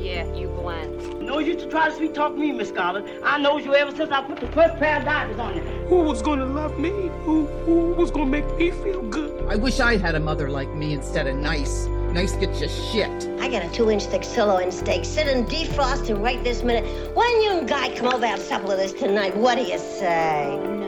[0.00, 1.20] yeah, you blend.
[1.20, 3.04] No use to try to sweet talk me, Miss Scarlett.
[3.22, 5.62] I knows you ever since I put the first pair of diamonds on you.
[5.88, 6.90] Who was gonna love me?
[7.24, 9.46] Who, who was gonna make me feel good?
[9.48, 11.86] I wish I had a mother like me instead of nice.
[12.12, 13.28] Nice gets you shit.
[13.40, 17.14] I got a two-inch thick sirloin steak sitting defrosting right this minute.
[17.14, 19.36] Why don't you and Guy come over and have supper with us tonight?
[19.36, 20.79] What do you say?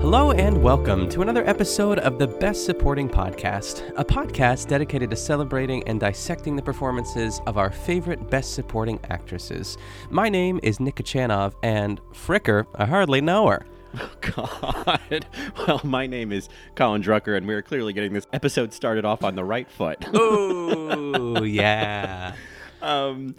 [0.00, 5.16] Hello and welcome to another episode of the Best Supporting Podcast, a podcast dedicated to
[5.16, 9.76] celebrating and dissecting the performances of our favorite Best Supporting actresses.
[10.08, 13.66] My name is Nika Chanov, and Fricker, I hardly know her.
[13.98, 15.26] Oh, God.
[15.66, 19.34] Well, my name is Colin Drucker, and we're clearly getting this episode started off on
[19.34, 20.02] the right foot.
[20.16, 22.34] Ooh, yeah.
[22.80, 23.36] um,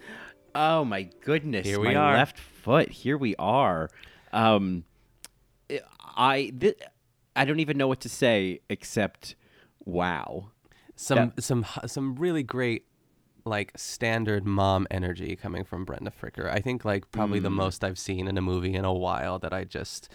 [0.53, 1.65] oh my goodness.
[1.65, 2.13] Here we my are.
[2.13, 2.89] left foot.
[2.89, 3.89] Here we are.
[4.31, 4.83] Um,
[6.21, 6.79] I th-
[7.35, 9.35] I don't even know what to say except
[9.85, 10.51] wow.
[10.95, 12.85] Some some some really great
[13.43, 16.47] like standard mom energy coming from Brenda Fricker.
[16.47, 17.55] I think like probably the Mm.
[17.55, 20.09] most I've seen in a movie in a while that I just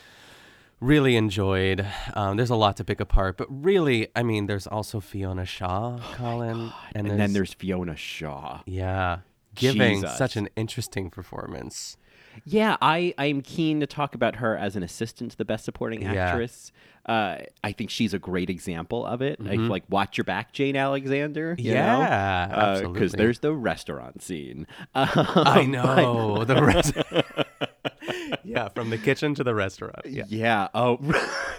[0.79, 1.85] really enjoyed.
[2.15, 5.99] Um, there's a lot to pick apart, but really, I mean, there's also Fiona Shaw,
[6.15, 8.61] Colin, And, then there's Fiona Shaw.
[8.67, 9.21] yeah,
[9.55, 10.17] giving Jesus.
[10.19, 11.97] such an interesting performance.
[12.45, 16.03] Yeah, I I'm keen to talk about her as an assistant to the best supporting
[16.03, 16.13] Yeah.
[16.15, 16.73] actress.
[17.07, 19.41] Uh, I think she's a great example of it.
[19.41, 19.69] Like, Mhm.
[19.71, 21.55] like watch your back, Jane Alexander.
[21.57, 23.17] you Yeah, because absolutely.
[23.17, 24.67] there's the restaurant scene.
[24.95, 26.95] Um, I but- know the rest.
[28.45, 30.05] yeah, from the kitchen to the restaurant.
[30.07, 30.25] Yeah.
[30.29, 30.69] Yeah.
[30.75, 30.99] Oh,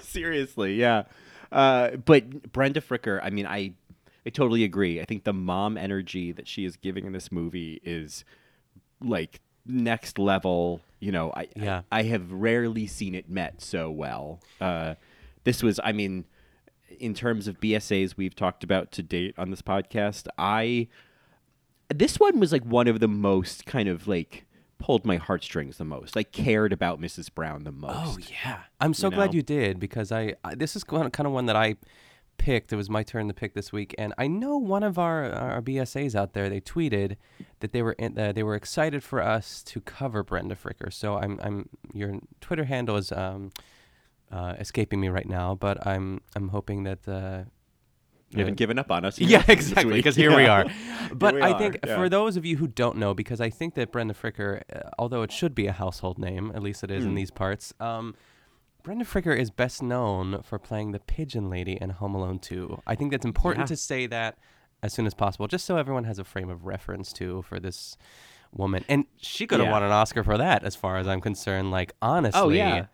[0.01, 0.75] seriously.
[0.75, 1.03] Yeah.
[1.51, 3.71] Uh, but Brenda Fricker, I mean, I,
[4.25, 4.99] I totally agree.
[4.99, 8.25] I think the mom energy that she is giving in this movie is
[9.01, 10.81] like next level.
[10.99, 11.81] You know, I, Yeah.
[11.91, 14.39] I, I have rarely seen it met so well.
[14.59, 14.95] Uh,
[15.43, 16.25] this was, I mean,
[16.99, 20.87] in terms of BSAs we've talked about to date on this podcast, I,
[21.89, 24.45] this one was like one of the most kind of like
[24.79, 26.17] pulled my heartstrings the most.
[26.17, 27.33] I cared about Mrs.
[27.33, 27.93] Brown the most.
[27.93, 29.35] Oh yeah, I'm so you glad know?
[29.37, 31.75] you did because I, I this is kind of, kind of one that I
[32.37, 32.71] picked.
[32.71, 35.61] It was my turn to pick this week, and I know one of our our
[35.61, 36.49] BSAs out there.
[36.49, 37.17] They tweeted
[37.59, 40.91] that they were in, uh, they were excited for us to cover Brenda Fricker.
[40.91, 43.51] So I'm I'm your Twitter handle is um,
[44.31, 47.07] uh, escaping me right now, but I'm I'm hoping that.
[47.07, 47.43] Uh,
[48.29, 49.19] You haven't given up on us.
[49.19, 49.93] Yeah, exactly.
[49.93, 50.65] Because here we are.
[51.13, 51.95] But we I think yeah.
[51.95, 55.23] for those of you who don't know, because I think that Brenda Fricker, uh, although
[55.23, 57.15] it should be a household name, at least it is in Mm.
[57.15, 58.15] these parts, um,
[58.87, 62.83] Brenda Fricker is best known for playing the pigeon lady in Home Alone 2.
[62.87, 63.75] I think that's important Yeah.
[63.75, 64.37] to say that
[64.81, 67.97] as soon as possible, just so everyone has a frame of reference to for this
[68.53, 68.85] woman.
[68.87, 69.73] And she could have Yeah.
[69.73, 71.69] won an Oscar for that, as far as I'm concerned.
[71.69, 72.39] Like, honestly.
[72.41, 72.85] Oh yeah.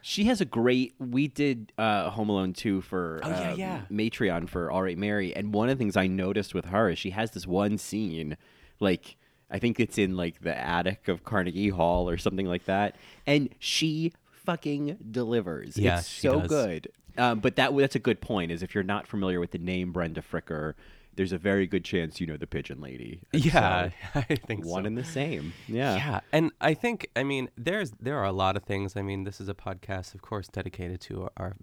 [0.00, 0.94] She has a great.
[0.98, 3.80] We did uh, Home Alone 2 for Oh, yeah, uh, yeah.
[3.90, 6.98] Matreon for All Right Mary, and one of the things I noticed with her is
[6.98, 8.38] she has this one scene,
[8.80, 9.18] like
[9.50, 12.96] I think it's in like the attic of Carnegie Hall or something like that,
[13.26, 14.14] and she
[14.44, 15.76] fucking delivers.
[15.76, 16.48] Yeah, it's so does.
[16.48, 16.88] good.
[17.18, 18.50] Um, but that that's a good point.
[18.52, 20.74] Is if you're not familiar with the name Brenda Fricker,
[21.14, 23.20] there's a very good chance you know the Pigeon Lady.
[23.32, 24.86] And Yeah, so, I think one so.
[24.86, 25.52] and the same.
[25.68, 25.96] Yeah.
[25.96, 28.96] Yeah, and I think I mean there's there are a lot of things.
[28.96, 31.56] I mean, this is a podcast, of course, dedicated to our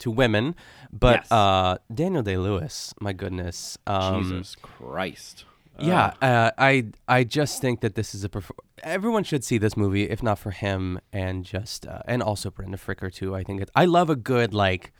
[0.00, 0.54] to women,
[0.92, 1.32] but Yes.
[1.32, 5.44] uh, Daniel Day Lewis, my goodness, um, Jesus Christ.
[5.80, 8.50] Yeah, uh, I I just think that this is a perf-
[8.82, 12.76] everyone should see this movie if not for him and just uh, and also Brenda
[12.78, 13.34] Fricker too.
[13.34, 14.92] I think it, I love a good like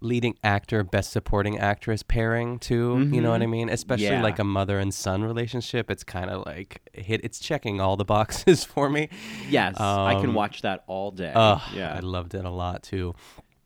[0.00, 3.08] leading actor best supporting actress pairing too.
[3.10, 3.50] You know what I Mhm.
[3.50, 3.68] mean?
[3.70, 4.22] Especially Yeah.
[4.22, 5.90] like a mother and son relationship.
[5.90, 7.22] It's kind of like hit.
[7.24, 9.08] It's checking all the boxes for me.
[9.48, 11.32] Yes, I can Um, watch that all day.
[11.34, 13.14] Ugh, yeah, I loved it a lot too.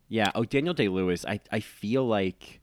[0.09, 0.31] yeah.
[0.37, 1.25] Oh, Daniel Day Lewis.
[1.27, 2.61] I I feel like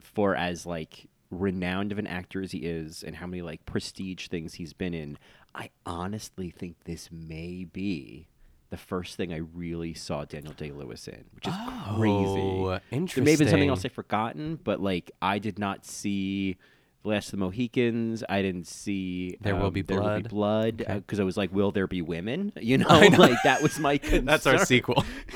[0.00, 4.28] for as like renowned of an actor as he is, and how many like prestige
[4.28, 5.18] things he's been in,
[5.54, 8.28] I honestly think this may be
[8.70, 13.06] the first thing I really saw Daniel Day Lewis in, which is Oh, crazy.
[13.14, 13.84] There may have been something else.
[13.84, 16.56] I've forgotten, but like I did not see.
[17.02, 18.24] The Last of the Mohicans.
[18.28, 19.36] I didn't see.
[19.40, 20.30] There Will um, Be There Will Be Blood.
[20.30, 20.82] Blood.
[20.82, 20.94] Okay.
[20.94, 22.52] Because I was like, will there be women?
[22.60, 23.18] You know, know.
[23.18, 24.24] like that was my concern.
[24.24, 25.04] That's our sequel.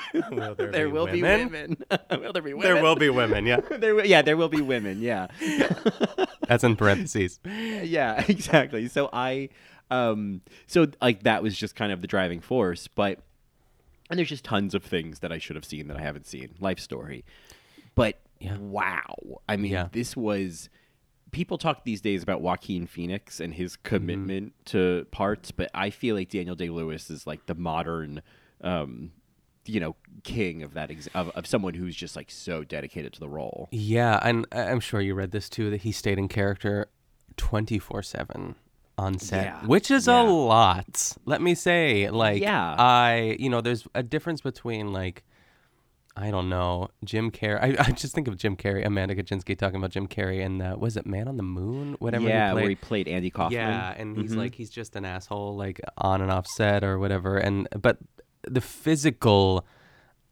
[0.30, 1.76] will there, there be will be women?
[1.90, 2.00] women.
[2.22, 2.74] will there be women?
[2.74, 3.46] There will be women.
[3.46, 5.00] Yeah, there, will- yeah, there will be women.
[5.00, 5.28] Yeah,
[6.46, 7.40] that's in parentheses.
[7.44, 8.88] yeah, exactly.
[8.88, 9.48] So I,
[9.90, 12.88] um, so like that was just kind of the driving force.
[12.88, 13.20] But
[14.10, 16.54] and there's just tons of things that I should have seen that I haven't seen.
[16.60, 17.24] Life story,
[17.94, 18.20] but
[18.58, 19.14] wow,
[19.48, 19.88] I mean, Yeah.
[19.92, 20.68] this was.
[21.30, 23.88] People talk these days about Joaquin Phoenix and his Mm-hmm.
[23.88, 28.20] commitment to parts, but I feel like Daniel Day Lewis is like the modern,
[28.60, 29.12] um,
[29.66, 29.94] you know,
[30.24, 33.68] king of that ex- of, of someone who's just like so dedicated to the role.
[33.70, 36.88] Yeah, and I'm sure you read this too that he stayed in character
[37.36, 38.54] 24 7
[38.98, 40.22] on set, Yeah, which is yeah.
[40.22, 41.12] a lot.
[41.24, 42.74] Let me say, like, Yeah.
[42.78, 45.22] I, you know, there's a difference between like,
[46.14, 47.58] I don't know, Jim Carrey.
[47.78, 50.76] I, I just think of Jim Carrey, Amanda Kaczynski talking about Jim Carrey, and uh,
[50.78, 51.96] was it Man on the Moon?
[52.00, 52.28] Whatever.
[52.28, 52.60] yeah, he played.
[52.62, 53.52] where he played Andy Kaufman.
[53.58, 54.36] Yeah, and he's Mhm.
[54.36, 57.38] like he's just an asshole, like on and off set or whatever.
[57.38, 57.96] And but
[58.48, 59.64] the physical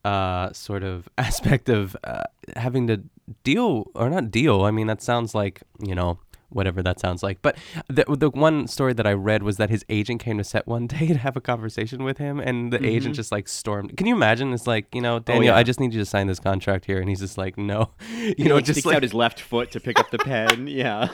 [0.05, 2.23] uh, sort of aspect of uh,
[2.57, 3.03] having to
[3.45, 4.63] deal or not deal.
[4.63, 6.19] I mean, that sounds like you know
[6.53, 7.41] whatever that sounds like.
[7.43, 7.57] But
[7.89, 10.87] the the one story that I read was that his agent came to set one
[10.95, 13.17] day to have a conversation with him, and the agent Mhm.
[13.17, 13.97] just like stormed.
[13.97, 14.53] Can you imagine?
[14.53, 15.57] It's like you know, Daniel, yeah.
[15.57, 18.35] I just need you to sign this contract here, and he's just like, no, you
[18.37, 20.67] He, know, like, just sticks like out his left foot to pick up the pen.
[20.67, 21.09] Yeah.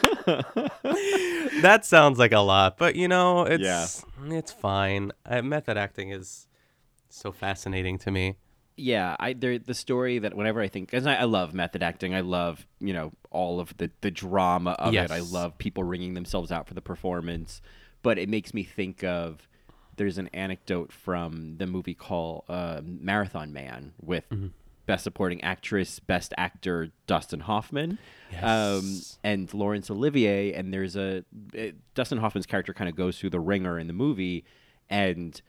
[1.63, 3.87] that sounds like a lot, but you know, it's Yeah.
[4.39, 5.13] it's fine.
[5.25, 6.46] Uh, method acting is
[7.17, 8.37] so fascinating to me.
[8.77, 12.15] yeah, I there the story that whenever I think because I, I love method acting,
[12.15, 15.11] I love you know all of the the drama of it.
[15.11, 17.63] I love people wringing themselves out for the performance,
[18.03, 19.49] but it makes me think of
[19.97, 24.29] there's an anecdote from the movie called uh, Marathon Man with.
[24.31, 24.49] Mm-hmm.
[24.85, 27.99] Best Supporting Actress, Best Actor Dustin Hoffman,
[28.41, 30.53] um, and Laurence Olivier.
[30.53, 33.93] And there's a it, Dustin Hoffman's character kind of goes through the ringer in the
[33.93, 34.45] movie,
[34.89, 35.43] and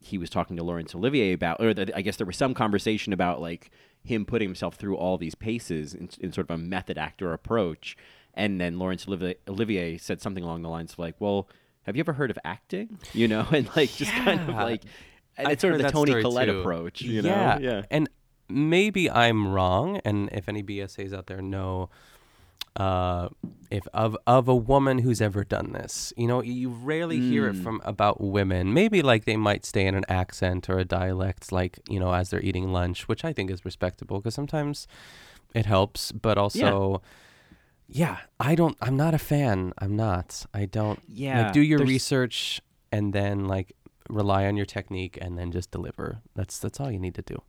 [0.00, 3.12] he was talking to Laurence Olivier about, or the, I guess there was some conversation
[3.12, 3.70] about like
[4.02, 7.96] him putting himself through all these paces in, in sort of a method actor approach.
[8.32, 11.48] And then Laurence Olivier, Olivier said something along the lines of like, "Well,
[11.82, 14.82] have you ever heard of acting?" You know, and like just kind of like,
[15.36, 16.60] it's sort of the Toni Collette too.
[16.60, 17.02] approach.
[17.02, 17.82] You yeah, know, yeah.
[17.90, 18.08] and
[18.48, 21.90] maybe I'm wrong, and if any BSAs out there know.
[22.76, 23.28] Uh,
[23.70, 27.56] if of of a woman who's ever done this, you know, you rarely hear it
[27.56, 27.62] Mm.
[27.64, 28.72] from about women.
[28.72, 32.30] Maybe like they might stay in an accent or a dialect, like you know, as
[32.30, 34.86] they're eating lunch, which I think is respectable because sometimes
[35.54, 36.12] it helps.
[36.12, 37.02] But also,
[37.88, 38.76] yeah, I don't.
[38.80, 39.72] I'm not a fan.
[39.78, 40.46] I'm not.
[40.54, 41.00] I don't.
[41.08, 42.60] Yeah, like, do your there's- research
[42.92, 43.72] and then like
[44.08, 46.20] rely on your technique and then just deliver.
[46.36, 47.42] That's that's all you need to do.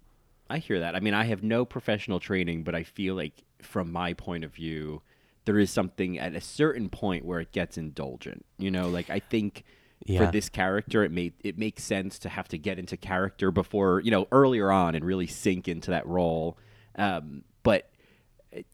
[0.49, 0.95] I hear that.
[0.95, 4.53] I mean, I have no professional training, but I feel like, from my point of
[4.53, 5.01] view,
[5.45, 8.45] there is something at a certain point where it gets indulgent.
[8.57, 9.63] You know, like I think
[10.05, 10.25] Yeah.
[10.25, 14.01] for this character, it made it makes sense to have to get into character before
[14.01, 16.57] you know earlier on and really sink into that role.
[16.95, 17.89] Um, but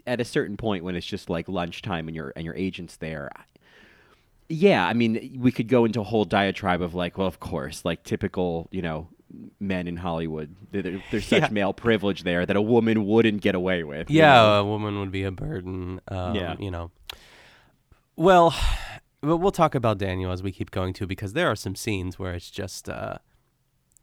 [0.07, 3.29] at a certain point, when it's just like lunchtime and your and your agent's there.
[4.49, 7.83] Yeah, I mean, we could go into a whole diatribe of like, well, of course,
[7.83, 9.09] like typical, you know,
[9.59, 10.55] men in Hollywood.
[10.71, 11.49] There, there- there's such Yeah.
[11.51, 14.09] male privilege there that a woman wouldn't get away with.
[14.09, 14.61] you Yeah, know?
[14.61, 15.99] a woman would be a burden.
[16.07, 16.55] Um, Yeah.
[16.59, 16.91] you know.
[18.15, 18.55] Well,
[19.21, 22.17] but we'll talk about Daniel as we keep going too, because there are some scenes
[22.17, 23.17] where it's just uh,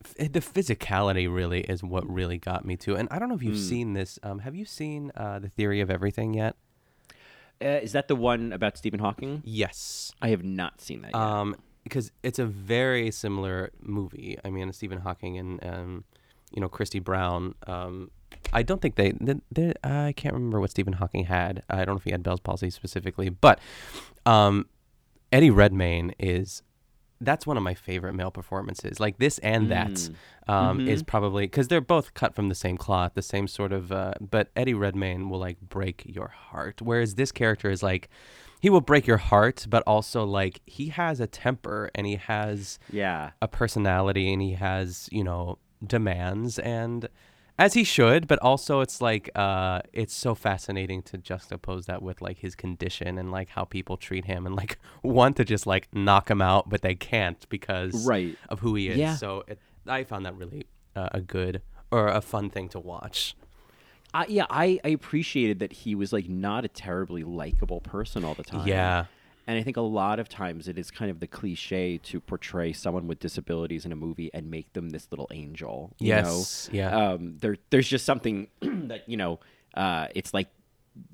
[0.05, 2.97] f- the physicality really is what really got me too.
[2.97, 3.69] And I don't know if you've Mm.
[3.69, 4.19] seen this.
[4.23, 6.57] Um, have you seen uh, the Theory of Everything yet?
[7.63, 9.41] Uh, is that the one about Stephen Hawking?
[9.45, 10.13] Yes.
[10.21, 11.21] I have not seen that yet.
[11.21, 14.39] Um, because it's a very similar movie.
[14.45, 16.05] I mean, Stephen Hawking and um,
[16.51, 17.55] you know, Christy Brown.
[17.67, 18.11] Um,
[18.53, 21.63] I don't think they, they, they I can't remember what Stephen Hawking had.
[21.69, 23.61] I don't know if he had Bell's palsy specifically, but
[24.27, 24.67] um,
[25.33, 26.63] Eddie Redmayne is
[27.25, 29.01] that's one of my favorite male performances.
[29.01, 30.15] Like this and that Mm.
[30.47, 31.07] um, is Mhm.
[31.07, 33.91] probably because they're both cut from the same cloth, the same sort of.
[33.93, 38.09] Uh, but Eddie Redmayne will like break your heart, whereas this character is like
[38.61, 42.79] he will break your heart, but also like he has a temper and he has
[42.91, 43.31] yeah.
[43.43, 47.09] a personality and he has you know demands and
[47.59, 52.21] as he should but also it's like uh it's so fascinating to juxtapose that with
[52.21, 55.87] like his condition and like how people treat him and like want to just like
[55.95, 58.37] knock him out but they can't because Right.
[58.49, 59.17] of who he is Yeah.
[59.17, 63.37] so it, i found that really uh, a good or a fun thing to watch
[64.17, 68.37] I, yeah, I, I appreciated that he was like not a terribly likable person all
[68.37, 68.69] the time.
[68.69, 69.07] Yeah.
[69.47, 72.73] And I think a lot of times it is kind of the cliche to portray
[72.73, 75.93] someone with disabilities in a movie and make them this little angel.
[75.99, 76.77] You Yes, Know?
[76.79, 76.97] yeah.
[77.13, 79.41] Um, there, there's just something that you know.
[79.75, 80.49] Uh, it's like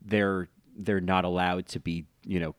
[0.04, 2.54] they're they're not allowed to be you know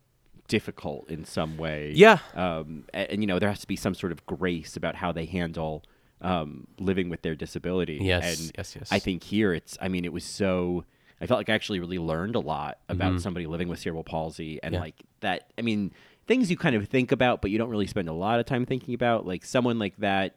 [0.48, 1.94] difficult in some way.
[1.96, 2.18] Yeah.
[2.36, 5.12] Um, and, and, you know there has to be some sort of grace about how
[5.12, 5.84] they handle
[6.22, 8.00] um, living with their disability.
[8.02, 8.90] Yes, And yes, yes.
[8.92, 9.78] I think here it's.
[9.82, 10.84] I mean, it was so.
[11.22, 13.22] I felt like I actually really learned a lot about Mhm.
[13.22, 14.80] somebody living with cerebral palsy and Yeah.
[14.82, 15.52] like that.
[15.58, 15.92] I mean,
[16.28, 18.66] things you kind of think about, but you don't really spend a lot of time
[18.66, 19.26] thinking about.
[19.28, 20.36] Like someone like that,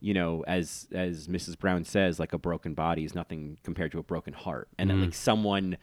[0.00, 1.58] you know, as as Mrs.
[1.58, 4.94] Brown says, like a broken body is nothing compared to a broken heart, and that
[4.94, 5.02] Mm.
[5.02, 5.76] like someone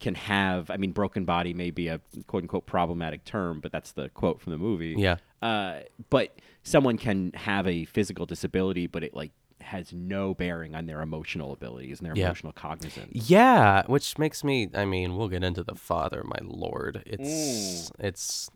[0.00, 0.68] can have.
[0.68, 4.40] I mean, broken body may be a quote unquote problematic term, but that's the quote
[4.40, 4.96] from the movie.
[4.98, 5.16] Yeah.
[5.40, 5.80] Uh,
[6.10, 9.30] but someone can have a physical disability, but it like
[9.62, 12.26] has no bearing on their emotional abilities and their Yeah.
[12.26, 13.10] emotional cognizance.
[13.12, 14.68] Yeah, which makes me.
[14.74, 17.02] I mean, we'll get into the father, my lord.
[17.06, 18.50] It's it's.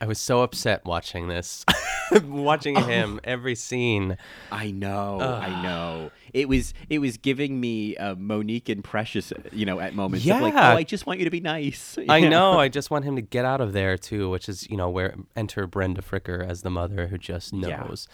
[0.00, 1.64] I was so upset watching this,
[2.24, 4.16] watching him every scene.
[4.50, 6.10] I know, I know.
[6.32, 10.40] It was it was giving me uh, Mo'Nique and Precious, you know, at moments of
[10.40, 10.74] like, oh, Yeah.
[10.74, 11.96] I just want you to be nice.
[12.08, 12.28] I Yeah.
[12.30, 12.58] know.
[12.58, 15.14] I just want him to get out of there too, which is you know where
[15.36, 17.76] enter Brenda Fricker as the mother who just Yeah.
[17.84, 18.08] knows.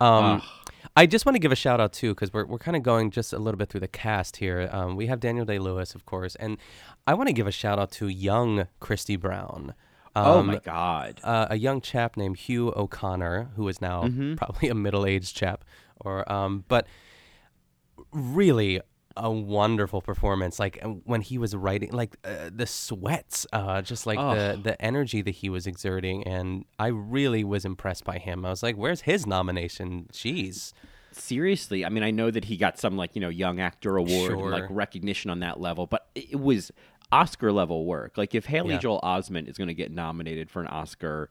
[0.00, 0.42] Um,
[0.96, 3.10] I just want to give a shout out too because we're we're kind of going
[3.10, 4.68] just a little bit through the cast here.
[4.72, 6.56] Um, we have Daniel Day Lewis, of course, and
[7.06, 9.74] I want to give a shout out to young Christy Brown.
[10.16, 11.20] Oh Um, my God.
[11.22, 14.34] uh, a young chap named Hugh O'Connor, who is now Mm-hmm.
[14.36, 15.64] probably a middle-aged chap,
[16.00, 16.86] or um, but
[18.12, 18.80] really
[19.18, 20.58] a wonderful performance.
[20.58, 24.56] Like uh, when he was writing, like uh, the sweats, uh, just like the Oh.
[24.62, 28.44] the energy that he was exerting, and I really was impressed by him.
[28.46, 30.72] I was like, "Where's his nomination?" Jeez.
[31.12, 34.32] Seriously, I mean, I know that he got some like you know young actor award
[34.32, 36.70] and, like recognition on that level, but it it was
[37.10, 38.16] Oscar level work.
[38.18, 38.78] Like if Haley Yeah.
[38.80, 41.30] Joel Osment is going to get nominated for an Oscar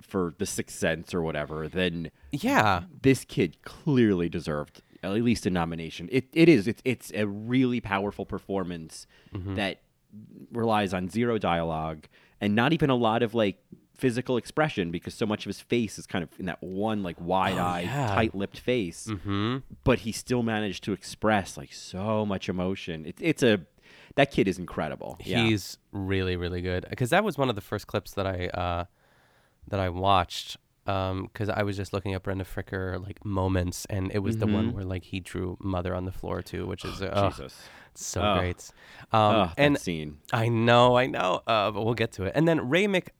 [0.00, 2.82] for The Sixth Sense or whatever, then Yeah.
[3.02, 4.82] this kid clearly deserved
[5.14, 6.08] at least a nomination.
[6.10, 9.54] It it is it's it's a really powerful performance Mm-hmm.
[9.56, 9.80] that
[10.52, 12.06] relies on zero dialogue
[12.40, 13.58] and not even a lot of like
[13.94, 17.16] physical expression because so much of his face is kind of in that one like
[17.20, 18.14] wide-eyed, Oh, yeah.
[18.14, 19.06] tight-lipped face.
[19.10, 19.58] Mm-hmm.
[19.84, 23.06] But he still managed to express like so much emotion.
[23.06, 23.60] It, it's a
[24.16, 25.18] that kid is incredible.
[25.24, 25.44] Yeah.
[25.44, 26.86] He's really, really good.
[26.88, 28.84] Because that was one of the first clips that I uh,
[29.68, 30.56] that I watched.
[30.86, 34.72] Because I was just looking up Brenda Fricker like moments, and it was the one
[34.72, 37.28] where like he drew mother on the floor too, which is uh, Mm-hmm.
[37.42, 37.58] Jesus.
[37.92, 38.38] it's so Ugh.
[38.38, 38.70] great.
[39.12, 40.18] Um, that and scene.
[40.32, 42.32] I know, I know, uh, but we'll get to it.
[42.34, 43.12] And then Ray Mc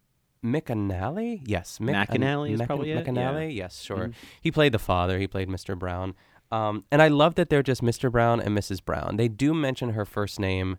[0.45, 3.65] McAnally, yes, Mc- McAnally is Mc- probably it, McAnally, yeah.
[3.65, 4.09] yes, sure.
[4.09, 4.15] Mhm.
[4.41, 5.19] He played the father.
[5.19, 5.79] He played Mr.
[5.79, 6.15] Brown.
[6.53, 8.11] Um, and I love that they're just Mr.
[8.11, 8.85] Brown and Mrs.
[8.85, 9.17] Brown.
[9.17, 10.79] They do mention her first name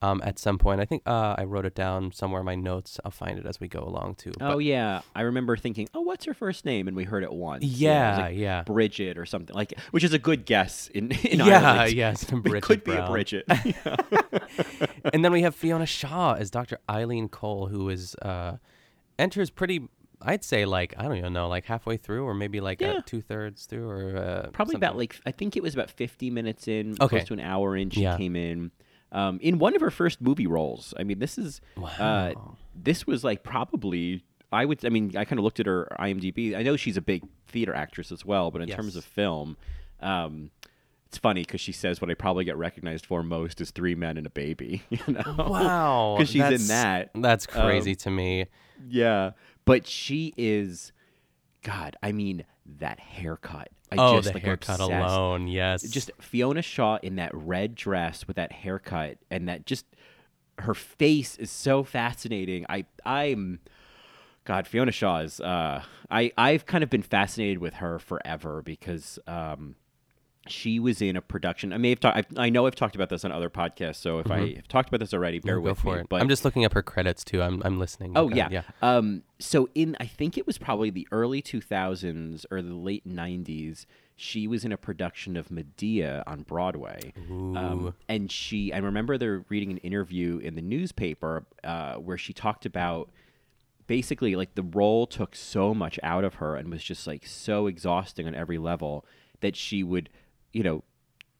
[0.00, 0.80] um, at some point.
[0.80, 3.00] I think uh, I wrote it down somewhere in my notes.
[3.04, 4.32] I'll find it as we go along too.
[4.40, 7.32] Oh But yeah, I remember thinking, "Oh, what's her first name?" And we heard it
[7.32, 7.64] once.
[7.64, 8.62] it was Yeah, like yeah.
[8.62, 11.92] Bridget or something like, which is a good guess in, in Yeah, Ireland.
[11.96, 13.44] yes, it Bridget could be a Bridget.
[15.12, 16.78] and then we have Fiona Shaw as Dr.
[16.88, 18.56] Eileen Cole, who is uh,
[19.18, 19.88] enters pretty.
[20.20, 23.00] I'd say like I don't even know, like halfway through, or maybe like Yeah.
[23.06, 26.66] two thirds through, or uh, Probably about like I think it was about fifty minutes
[26.68, 27.18] in, Okay.
[27.18, 27.90] close to an hour in.
[27.90, 28.16] She Yeah.
[28.16, 28.72] came in
[29.12, 30.92] um, in one of her first movie roles.
[30.98, 31.60] I mean, this is
[31.98, 32.32] uh,
[32.74, 34.24] this was like probably.
[34.50, 34.84] I would.
[34.84, 36.56] I mean, I kind of looked at her IMDb.
[36.56, 39.58] I know she's a big theater actress as well, but in terms of film,
[40.00, 40.50] um,
[41.06, 44.16] it's funny because she says what I probably get recognized for most is Three Men
[44.16, 44.82] and a Baby.
[44.90, 45.34] You know?
[45.38, 47.10] Wow, because she's that's- in that.
[47.14, 48.46] That's Um, crazy to me.
[48.88, 49.32] Yeah,
[49.66, 50.92] but she is.
[51.62, 52.44] God, I mean
[52.78, 53.68] that haircut.
[53.90, 55.82] I oh, just, the like, haircut alone, yes.
[55.82, 59.86] Just Fiona Shaw in that red dress with that haircut and that just
[60.58, 62.66] her face is so fascinating.
[62.68, 63.60] I I'm
[64.44, 69.18] God, Fiona Shaw is uh I I've kind of been fascinated with her forever because
[69.26, 69.76] um
[70.48, 71.72] she was in a production.
[71.72, 72.32] I may have talked.
[72.36, 73.96] I know I've talked about this on other podcasts.
[73.96, 74.56] So if I Mhm.
[74.56, 75.92] have talked about this already, bear go with me.
[75.92, 76.08] it.
[76.08, 77.42] But I'm just looking up her credits too.
[77.42, 78.12] I'm I'm listening.
[78.16, 78.62] Oh Go yeah.
[78.82, 79.22] Um.
[79.38, 83.86] So in I think it was probably the early 2000s or the late 90s.
[84.20, 87.12] She was in a production of Medea on Broadway.
[87.30, 92.32] Um, and she, I remember there reading an interview in the newspaper uh, where she
[92.32, 93.10] talked about
[93.86, 97.68] basically like the role took so much out of her and was just like so
[97.68, 99.04] exhausting on every level
[99.40, 100.10] that she would,
[100.52, 100.84] you know,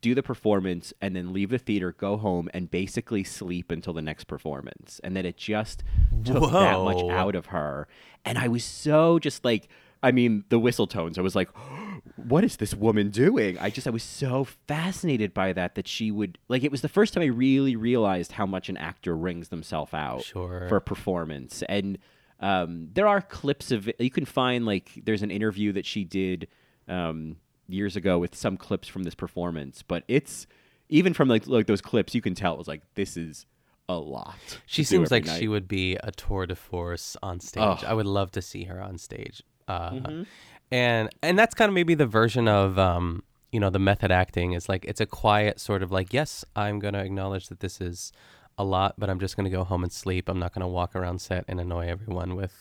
[0.01, 4.03] do the performance and then leave the theater, go home, and basically sleep until the
[4.03, 5.01] next performance.
[5.03, 5.83] And that it just
[6.25, 7.89] took that much out of her.
[8.25, 9.69] And I was so just like,
[10.01, 11.19] I mean, the whistle tones.
[11.19, 11.49] I was like,
[12.17, 13.59] what is this woman doing?
[13.59, 16.89] I just, I was so fascinated by that that she would, like, it was the
[16.89, 20.67] first time I really realized how much an actor wrings themselves out Sure.
[20.69, 21.65] for a performance.
[21.69, 21.99] And
[22.39, 23.97] um, there are clips of it.
[24.01, 26.47] You can find, like, there's an interview that she did
[26.87, 27.37] um,
[27.69, 29.83] years ago with some clips from this performance.
[29.87, 30.47] But it's,
[30.89, 33.47] even from, like, like those clips, you can tell it was like, this is
[33.89, 34.37] a lot.
[34.67, 37.63] She seems like she would be a tour de force on stage.
[37.63, 37.85] Ugh.
[37.87, 39.43] I would love to see her on stage.
[39.67, 40.27] Uh, Mhm.
[40.71, 43.23] And and that's kind of maybe the version of um,
[43.53, 46.79] you know the method acting is like it's a quiet sort of like yes I'm
[46.79, 48.13] gonna acknowledge that this is
[48.59, 50.29] a lot, but I'm just gonna go home and sleep.
[50.29, 52.53] I'm not gonna walk around set and annoy everyone with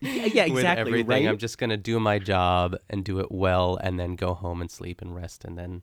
[0.00, 0.80] yeah, yeah, with exactly.
[0.80, 1.06] everything.
[1.08, 1.26] right?
[1.28, 4.70] I'm just gonna do my job and do it well, and then go home and
[4.70, 5.82] sleep and rest, and then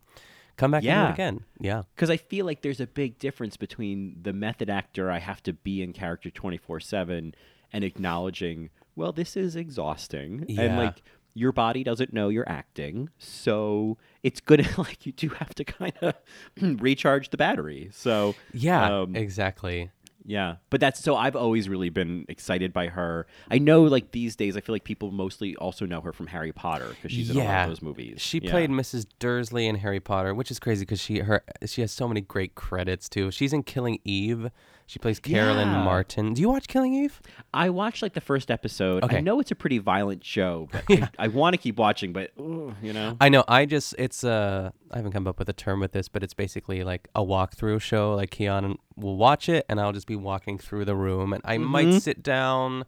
[0.57, 1.09] come back and do Yeah.
[1.09, 1.39] it again.
[1.59, 1.81] Yeah.
[1.95, 5.53] because I feel like there's a big difference between the method actor I have to
[5.53, 7.33] be in character 24 7
[7.71, 10.45] and acknowledging, well, this is exhausting.
[10.59, 11.01] And like,
[11.33, 13.09] your body doesn't know you're acting.
[13.17, 16.13] So it's good, like, you do have to kind of
[16.61, 17.89] recharge the battery.
[17.91, 18.99] So, Yeah.
[19.01, 19.89] um, exactly.
[20.25, 23.27] Yeah, but that's so I've always really been excited by her.
[23.51, 26.51] I know, like these days, I feel like people mostly also know her from Harry
[26.51, 27.63] Potter because she's in all yeah.
[27.63, 28.21] of those movies.
[28.21, 28.51] She Yeah.
[28.51, 29.05] played Mrs.
[29.19, 32.55] Dursley in Harry Potter, which is crazy because she her she has so many great
[32.55, 33.31] credits too.
[33.31, 34.49] She's in Killing Eve.
[34.93, 35.83] She plays Carolyn Yeah.
[35.83, 36.35] Martin.
[36.35, 37.19] Do you watch Killing Eve?
[37.51, 39.01] I watched like the first episode.
[39.03, 39.21] I Okay.
[39.21, 42.13] know it's a pretty violent show, but I, I want to keep watching.
[42.13, 43.43] But ugh, you know, I know.
[43.47, 46.35] I just it's uh I haven't come up with a term with this, but it's
[46.35, 48.13] basically like a walkthrough show.
[48.13, 51.57] Like Keon will watch it, and I'll just be walking through the room, and I
[51.57, 51.99] might Mhm.
[51.99, 52.85] sit down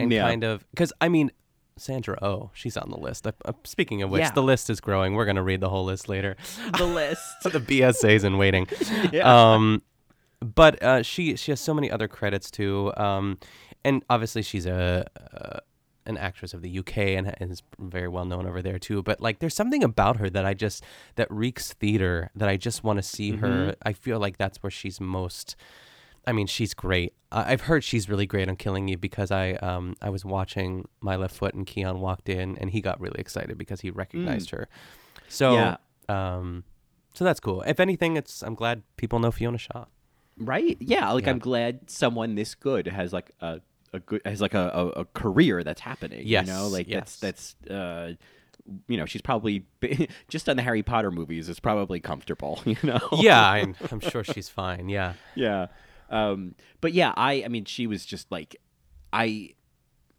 [0.00, 0.22] and Yeah.
[0.26, 1.30] kind of because I mean.
[1.76, 3.26] Sandra Oh, she's on the list.
[3.26, 4.30] Uh, uh, speaking of which, Yeah.
[4.30, 5.14] the list is growing.
[5.16, 6.36] We're gonna read the whole list later.
[6.78, 7.20] the list.
[7.42, 8.68] the BSA's in waiting.
[9.12, 9.24] Yeah.
[9.54, 9.82] Um,
[10.40, 12.92] but uh, she she has so many other credits too.
[12.96, 13.38] Um,
[13.84, 15.58] and obviously she's a uh,
[16.06, 19.02] an actress of the UK and is very well known over there too.
[19.02, 20.84] But like, there's something about her that I just
[21.16, 23.74] that reeks theater that I just want to see her.
[23.82, 25.56] I feel like that's where she's most.
[26.26, 27.12] I mean, she's great.
[27.32, 30.86] I- I've heard she's really great on Killing Eve because I um I was watching
[31.00, 34.50] My Left Foot and Keon walked in and he got really excited because he recognized
[34.50, 34.68] her.
[35.28, 35.76] So Yeah.
[36.08, 36.64] um,
[37.14, 37.62] so that's cool.
[37.62, 39.84] If anything, it's I'm glad people know Fiona Shaw.
[40.38, 40.76] Right?
[40.80, 41.30] Yeah, like Yeah.
[41.30, 43.60] I'm glad someone this good has like a
[43.92, 46.22] a good has like a, a, a career that's happening.
[46.26, 47.16] Yes, you know, like yes.
[47.20, 48.12] that's that's uh,
[48.88, 49.66] you know, she's probably
[50.28, 52.60] just on the Harry Potter movies is probably comfortable.
[52.66, 52.98] You know.
[53.12, 54.88] Yeah, I'm, I'm sure she's fine.
[54.88, 55.12] Yeah.
[55.34, 55.66] yeah.
[56.10, 58.56] Um, but yeah, I I mean, she was just like,
[59.12, 59.54] I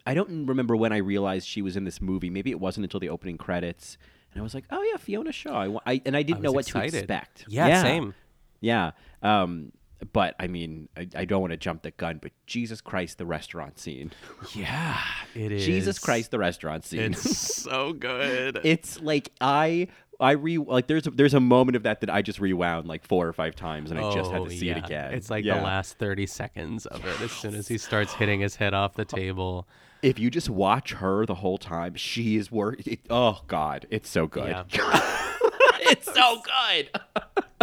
[0.06, 2.30] I don't remember when I realized she was in this movie.
[2.30, 3.98] Maybe it wasn't until the opening credits,
[4.32, 5.64] and I was like, oh yeah, Fiona Shaw.
[5.86, 7.04] I, I and I didn't know was what to excited.
[7.04, 7.46] expect.
[7.48, 8.14] Yeah, same.
[8.62, 8.92] Yeah.
[9.22, 9.72] Um,
[10.14, 13.26] but I mean, I, I don't want to jump the gun, but Jesus Christ, the
[13.26, 14.12] restaurant scene.
[14.54, 15.00] Yeah,
[15.34, 15.66] it is.
[15.66, 17.14] Jesus Christ, the restaurant scene.
[17.14, 17.22] It's
[17.64, 18.60] so good.
[18.64, 19.88] it's like I
[20.20, 23.06] I re like there's a, there's a moment of that that I just rewound like
[23.06, 24.78] four or five times, and I just had Oh, to see oh, yeah.
[24.80, 25.14] it again.
[25.14, 25.58] It's like Yeah.
[25.58, 28.94] the last 30 seconds of it as soon as he starts hitting his head off
[28.96, 29.16] the oh.
[29.16, 29.68] table.
[30.02, 32.86] If you just watch her the whole time, she is work.
[32.86, 34.50] It, oh God, it's so good.
[34.50, 34.64] Yeah.
[35.82, 36.90] it's so good.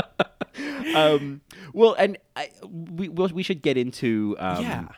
[0.95, 1.41] um,
[1.73, 4.89] well, and I, we we'll, we should get into um, Yeah.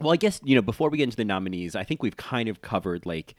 [0.00, 2.48] Well, I guess you know before we get into the nominees, I think we've kind
[2.48, 3.34] of covered like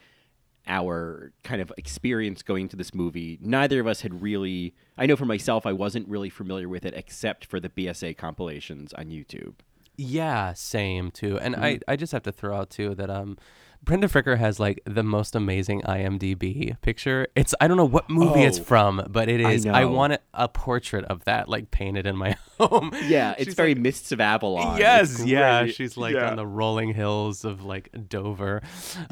[0.68, 3.38] our kind of experience going to this movie.
[3.42, 4.74] Neither of us had really.
[4.98, 8.94] I know for myself, I wasn't really familiar with it except for the BSA compilations
[8.94, 9.54] on YouTube.
[9.98, 11.38] Yeah, same too.
[11.40, 11.64] And Mm-hmm.
[11.64, 13.38] I, I just have to throw out too that um
[13.86, 17.28] Brenda Fricker has like the most amazing IMDb picture.
[17.36, 19.66] It's I don't know what movie it's Oh, from, but it is.
[19.66, 19.82] I.
[19.82, 22.92] I, want a portrait of that like painted in my home.
[23.06, 24.78] Yeah, it's She's very like- Mists of Avalon.
[24.80, 25.68] Yes, yeah.
[25.68, 26.30] She's like Yeah.
[26.32, 28.62] on the rolling hills of like Dover.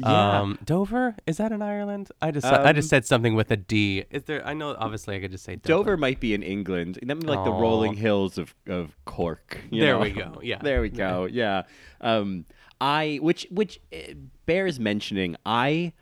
[0.00, 0.40] Yeah.
[0.40, 2.10] Um, Dover is that in Ireland?
[2.20, 4.04] I just I just Um, said something with a D.
[4.10, 4.44] Is there?
[4.46, 4.74] I know.
[4.78, 5.96] Obviously, I could just say Dover Dover.
[5.96, 6.98] might be in England.
[7.02, 9.58] That like the rolling hills of, of Cork.
[9.70, 10.00] you There know?
[10.00, 10.58] we go, yeah.
[10.62, 11.26] There we go.
[11.30, 11.62] Yeah.
[12.00, 12.44] Um,
[12.80, 14.14] I which which uh,
[14.46, 15.36] bears mentioning.
[15.46, 15.92] I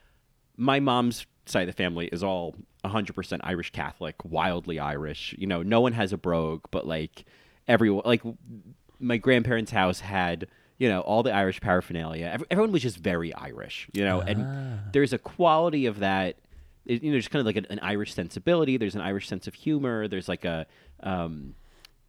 [0.57, 5.35] my mom's side of the family is all 100% Irish Catholic, wildly Irish.
[5.39, 7.25] You know, no one has a brogue, but like
[7.69, 8.23] everyone like
[8.99, 10.47] my grandparents' house had
[10.79, 12.27] you know all the Irish paraphernalia.
[12.33, 14.25] Ev- Everyone was just very Irish, you know, Ah.
[14.27, 16.37] and there's a quality of that.
[16.85, 18.77] you know, there's kind of like an, an Irish sensibility.
[18.77, 20.09] There's an Irish sense of humor.
[20.09, 20.67] There's like a
[21.05, 21.55] um,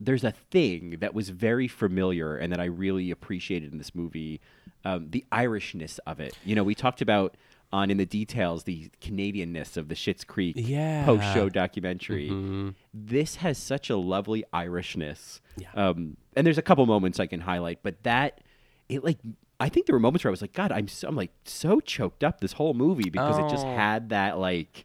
[0.06, 4.42] there's a thing that was very familiar and that I really appreciated in this movie,
[4.86, 6.38] um, the Irishness of it.
[6.46, 7.36] You know, we talked about
[7.72, 11.06] on in the details the Canadianness of the Schitt's Creek Yeah.
[11.06, 12.30] post-show documentary.
[12.30, 12.76] Mhm.
[12.94, 15.40] This has such a lovely Irishness.
[15.58, 15.70] Yeah.
[15.74, 18.42] Um, and there's a couple moments I can highlight, but that
[18.90, 19.18] it like
[19.60, 21.80] I think there were moments where I was like, God, I'm so, I'm like so
[21.80, 23.76] choked up this whole movie because it just Oh.
[23.76, 24.84] had that like,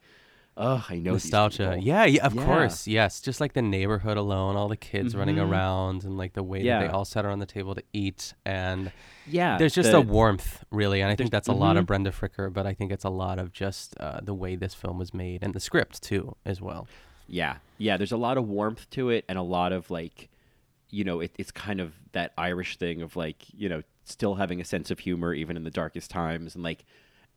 [0.58, 1.78] oh, I know nostalgia.
[1.80, 2.44] Yeah, yeah, of Yeah.
[2.44, 2.86] course.
[2.86, 5.48] Yes, just like the neighborhood alone, all the kids running Mhm.
[5.50, 8.92] around, and like the way that they all sat around the table to eat, and
[9.26, 11.86] Yeah, there's just the- a warmth, really, and I think that's a lot of mhm.
[11.86, 14.98] Brenda Fricker, but I think it's a lot of just uh, the way this film
[14.98, 16.86] was made and the script too, as well.
[17.28, 17.96] Yeah, yeah.
[17.96, 20.28] There's a lot of warmth to it, and a lot of like,
[20.90, 24.58] you know, it, it's kind of that Irish thing of like, you know, still having
[24.60, 26.84] a sense of humor even in the darkest times, and like,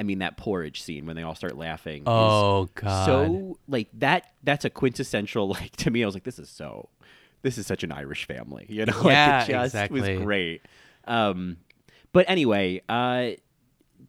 [0.01, 2.01] I mean, that porridge scene when they all start laughing.
[2.07, 3.05] Oh, God.
[3.05, 4.33] So like that.
[4.41, 6.01] That's a quintessential like to me.
[6.01, 6.89] I was like, this is so.
[7.43, 8.99] This is such an Irish family, you know.
[9.05, 10.01] Yeah, like, it just exactly.
[10.15, 10.61] was great.
[11.05, 11.57] Um,
[12.13, 13.31] but anyway, uh,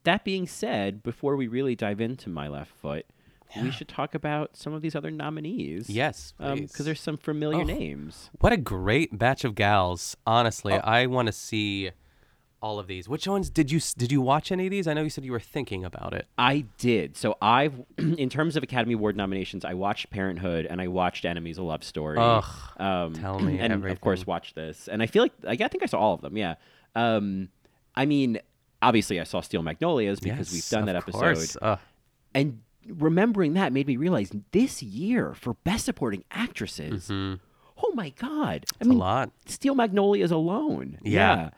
[0.05, 3.05] that being said, before we really dive into my left foot,
[3.61, 5.91] we should talk about some of these other nominees.
[5.91, 6.85] Yes, because please.
[6.87, 7.65] there's some familiar Oh.
[7.65, 8.31] names.
[8.41, 10.17] What a great batch of gals.
[10.27, 10.81] Honestly, Oh.
[10.83, 11.91] I want to see
[12.63, 13.09] all of these.
[13.09, 14.87] Which ones did you did you watch any of these?
[14.87, 16.27] I know you said you were thinking about it.
[16.39, 17.17] I did.
[17.17, 21.59] So I've, in terms of Academy Award nominations, I watched Parenthood and I watched Enemies:
[21.59, 22.17] A Love Story.
[22.19, 22.45] Ugh,
[22.79, 24.89] um, tell me and of course watched this.
[24.89, 26.37] And I feel like I, I think I saw all of them.
[26.37, 26.55] Yeah.
[26.95, 27.49] Um,
[27.95, 28.39] I mean,
[28.81, 31.21] obviously I saw Steel Magnolias because we've done that of episode.
[31.21, 31.57] course.
[31.61, 31.79] Ugh.
[32.35, 37.11] And remembering that made me realize this year for Best Supporting Actresses.
[37.11, 38.65] Oh my God!
[38.65, 39.31] I It's mean, a lot.
[39.47, 40.99] Steel Magnolias alone.
[41.03, 41.51] Yeah.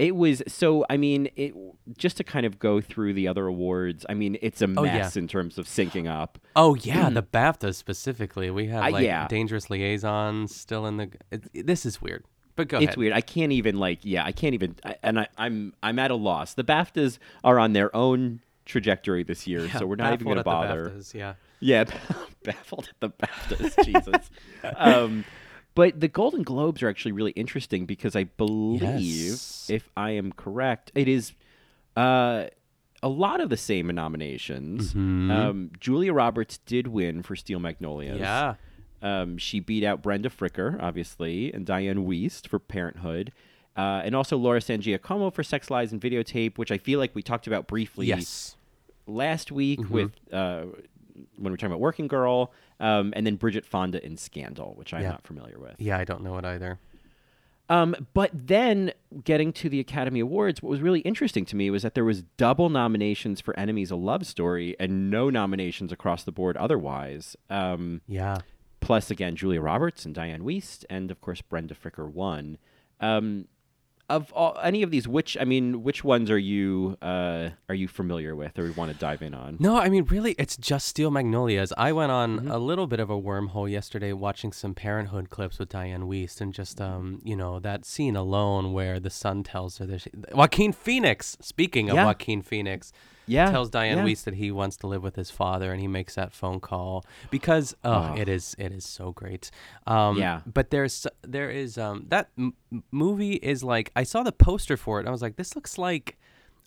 [0.00, 0.86] It was so.
[0.88, 1.54] I mean, it
[1.98, 4.06] just to kind of go through the other awards.
[4.08, 4.98] I mean, it's a Oh, yeah.
[4.98, 6.38] mess in terms of syncing up.
[6.56, 8.50] Oh yeah, the BAFTAs specifically.
[8.50, 9.28] We have Uh, like yeah.
[9.28, 11.10] dangerous liaisons still in the.
[11.30, 12.24] It, it- this is weird,
[12.56, 12.84] but go ahead.
[12.84, 12.98] it's ahead.
[12.98, 13.12] weird.
[13.12, 13.98] I can't even like.
[14.02, 14.76] Yeah, I can't even.
[14.84, 16.54] I, and I, I'm I'm at a loss.
[16.54, 20.36] The BAFTAs are on their own trajectory this year, Yeah, so we're not even going
[20.38, 20.90] to bother.
[20.90, 21.34] BAFTAs, yeah.
[21.60, 21.84] Yeah,
[22.44, 23.84] baffled at the BAFTAs.
[23.84, 24.30] Jesus.
[24.76, 25.24] Um,
[25.74, 29.68] but the Golden Globes are actually really interesting because I believe, Yes.
[29.70, 31.32] if I am correct, it is
[31.96, 32.46] uh,
[33.02, 34.94] a lot of the same nominations.
[34.94, 35.30] Mhm.
[35.30, 38.20] Um, Julia Roberts did win for Steel Magnolias.
[38.20, 38.54] Yeah.
[39.02, 43.32] Um, she beat out Brenda Fricker, obviously, and Dianne Wiest for Parenthood.
[43.76, 47.14] Uh, and also Laura San Giacomo for Sex Lies and Videotape, which I feel like
[47.14, 48.56] we talked about briefly Yes.
[49.06, 49.90] last week Mhm.
[49.90, 50.64] with uh,
[51.36, 54.92] when we were talking about Working Girl, um, and then Bridget Fonda in Scandal, which
[54.92, 55.10] I'm Yeah.
[55.10, 55.76] not familiar with.
[55.78, 56.78] Yeah, I don't know it either.
[57.68, 58.90] Um, but then
[59.22, 62.22] getting to the Academy Awards, what was really interesting to me was that there was
[62.36, 67.36] double nominations for Enemies: A Love Story and no nominations across the board otherwise.
[67.48, 68.38] Um, Yeah.
[68.80, 72.58] Plus, again, Julia Roberts and Dianne Wiest, and of course Brenda Fricker won.
[72.98, 73.46] Um,
[74.10, 77.88] of all, any of these, which I mean, which ones are you uh, are you
[77.88, 79.56] familiar with, or you want to dive in on?
[79.60, 81.72] No, I mean, really, it's just Steel Magnolias.
[81.76, 82.50] I went on Mm-hmm.
[82.50, 86.52] a little bit of a wormhole yesterday watching some Parenthood clips with Dianne Wiest and
[86.52, 90.72] just, um, you know, that scene alone where the son tells her that she, Joaquin
[90.72, 92.06] Phoenix, speaking of Yeah.
[92.06, 92.92] Joaquin Phoenix,
[93.30, 94.04] Yeah, tells Dianne yeah.
[94.04, 97.04] Wiest that he wants to live with his father and he makes that phone call
[97.30, 98.14] because, oh, Oh.
[98.20, 99.50] it is, it is so great.
[99.86, 100.40] Um, Yeah.
[100.46, 102.54] But there's, there is, um, that m-
[102.90, 105.78] movie is like, I saw the poster for it and I was like, this looks
[105.78, 106.16] like,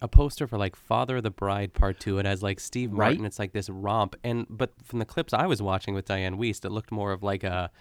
[0.01, 2.17] a poster for like Father of the Bride Part Two.
[2.17, 3.11] It has like Steve Right.
[3.11, 3.25] Martin.
[3.25, 6.65] It's like this romp, and but from the clips I was watching with Dianne Wiest,
[6.65, 7.71] it looked more of like a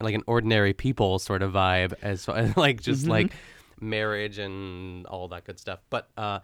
[0.00, 3.08] like an ordinary people sort of vibe, as like just Mhm.
[3.10, 3.32] like
[3.78, 5.80] marriage and all that good stuff.
[5.90, 6.40] But uh,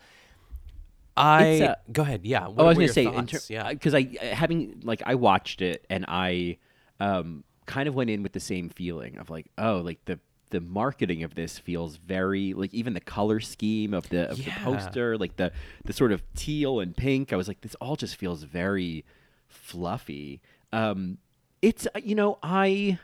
[1.17, 2.47] I uh, go ahead, yeah.
[2.47, 5.15] What, oh, I was gonna say, your ter- yeah, because I uh, having like I
[5.15, 6.57] watched it and I
[7.01, 10.19] um, kind of went in with the same feeling of like, oh, like the
[10.51, 14.55] the marketing of this feels very like even the color scheme of the of Yeah.
[14.55, 15.53] the poster, like the
[15.85, 17.33] the sort of teal and pink.
[17.33, 19.05] I was like, this all just feels very
[19.49, 20.41] fluffy.
[20.73, 21.19] Um,
[21.61, 22.99] it's uh, you know I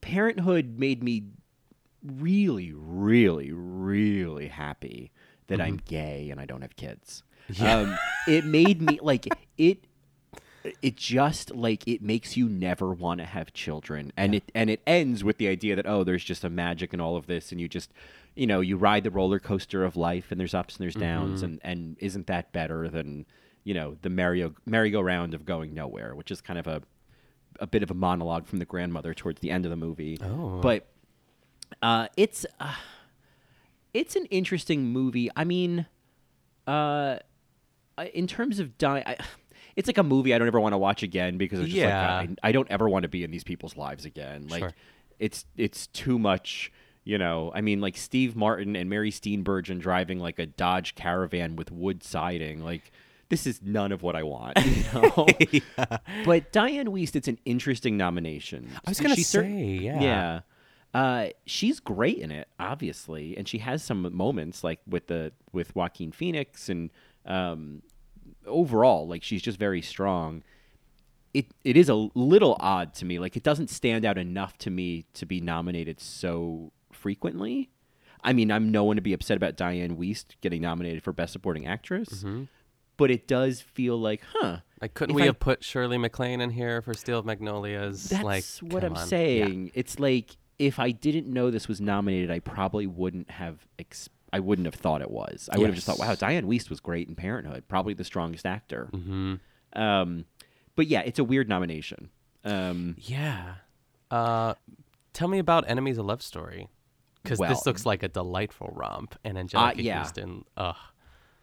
[0.00, 1.24] Parenthood made me
[2.04, 5.12] really, really, really happy
[5.48, 7.22] that I'm gay and I don't have kids.
[7.60, 9.26] Um, it made me like
[9.58, 9.84] it.
[10.80, 14.80] It just like it makes you never want to have children, and it and it
[14.86, 17.60] ends with the idea that oh, there's just a magic in all of this, and
[17.60, 17.90] you just,
[18.36, 21.40] you know, you ride the roller coaster of life, and there's ups and there's downs,
[21.40, 21.44] Mhm.
[21.44, 23.26] and and isn't that better than
[23.64, 26.80] you know the merry merry-go-round of going nowhere, which is kind of a
[27.58, 30.16] a bit of a monologue from the grandmother towards the end of the movie.
[30.22, 30.60] Oh.
[30.60, 30.86] But
[31.82, 32.72] uh, it's uh,
[33.94, 35.30] it's an interesting movie.
[35.36, 35.86] I mean,
[36.66, 37.18] uh,
[38.14, 39.16] in terms of I,
[39.76, 42.18] it's like a movie I don't ever want to watch again because it's just Yeah.
[42.20, 44.48] like I, I don't ever want to be in these people's lives again.
[44.48, 44.72] Like Sure.
[45.18, 46.72] it's it's too much.
[47.04, 51.56] You know, I mean, like Steve Martin and Mary Steenburgen driving like a Dodge Caravan
[51.56, 52.90] with wood siding, like.
[53.28, 55.26] This is none of what I want, you know.
[56.26, 58.68] But Dianne Wiest, it's an interesting nomination.
[58.84, 59.48] I was gonna she cer- say,
[59.80, 60.00] yeah.
[60.02, 60.40] yeah.
[60.94, 65.74] Uh, she's great in it, obviously, and she has some moments like with the with
[65.74, 66.90] Joaquin Phoenix, and
[67.24, 67.82] um,
[68.46, 70.42] overall, like she's just very strong.
[71.32, 74.70] It it is a little odd to me, like it doesn't stand out enough to
[74.70, 77.70] me to be nominated so frequently.
[78.22, 81.32] I mean, I'm no one to be upset about Dianne Wiest getting nominated for Best
[81.32, 82.24] Supporting Actress,
[82.96, 84.58] but it does feel like, huh?
[84.80, 88.10] like couldn't we I- have put Shirley MacLaine in here for Steel Magnolias?
[88.10, 88.98] That's like, what I'm on.
[88.98, 89.04] Yeah.
[89.06, 89.70] saying.
[89.74, 93.66] It's like if I didn't know this was nominated, I probably wouldn't have.
[93.78, 95.48] Ex- I wouldn't have thought it was.
[95.52, 97.68] I would have just thought, "Wow, Dianne Wiest was great in Parenthood.
[97.68, 99.40] Probably the strongest actor." Mhm.
[99.74, 100.24] Um,
[100.76, 102.08] but yeah, it's a weird nomination.
[102.44, 103.54] Um, Yeah.
[104.10, 104.54] Uh,
[105.12, 106.68] tell me about Enemies: A Love Story,
[107.22, 109.98] because Well, this looks like a delightful romp, and Anjelica yeah.
[109.98, 110.44] Huston.
[110.56, 110.76] Ugh.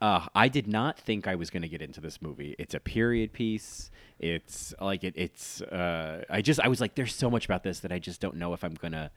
[0.02, 2.56] Uh, I did not think I was going to get into this movie.
[2.58, 3.92] It's a period piece.
[4.18, 5.62] It's like it, it's.
[5.62, 8.36] Uh, I just I was like, there's so much about this that I just don't
[8.38, 9.12] know if I'm gonna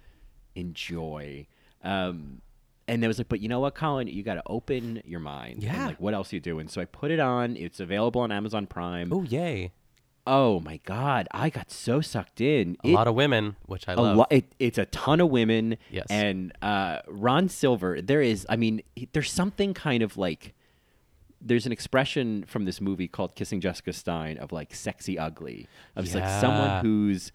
[0.55, 1.47] enjoy.
[1.83, 2.41] Um,
[2.89, 5.63] and there was like, but you know what, Colin, you got to open your mind.
[5.63, 5.75] Yeah.
[5.75, 6.69] And like, what else are you doing?
[6.69, 7.57] So I put it on.
[7.57, 9.13] It's available on Amazon Prime.
[9.13, 9.73] Oh yay!
[10.27, 12.77] Oh my god, I got so sucked in.
[12.85, 14.17] A It- lot of women, which I a love.
[14.17, 14.29] lot.
[14.33, 15.77] It, it's a ton of women.
[15.91, 16.07] Yes.
[16.11, 18.47] And uh, Ron Silver, there is.
[18.49, 20.55] I mean, he- there's something kind of like.
[21.45, 26.05] There's an expression from this movie called "Kissing Jessica Stein" of like sexy ugly, of
[26.05, 27.33] just, like someone who's.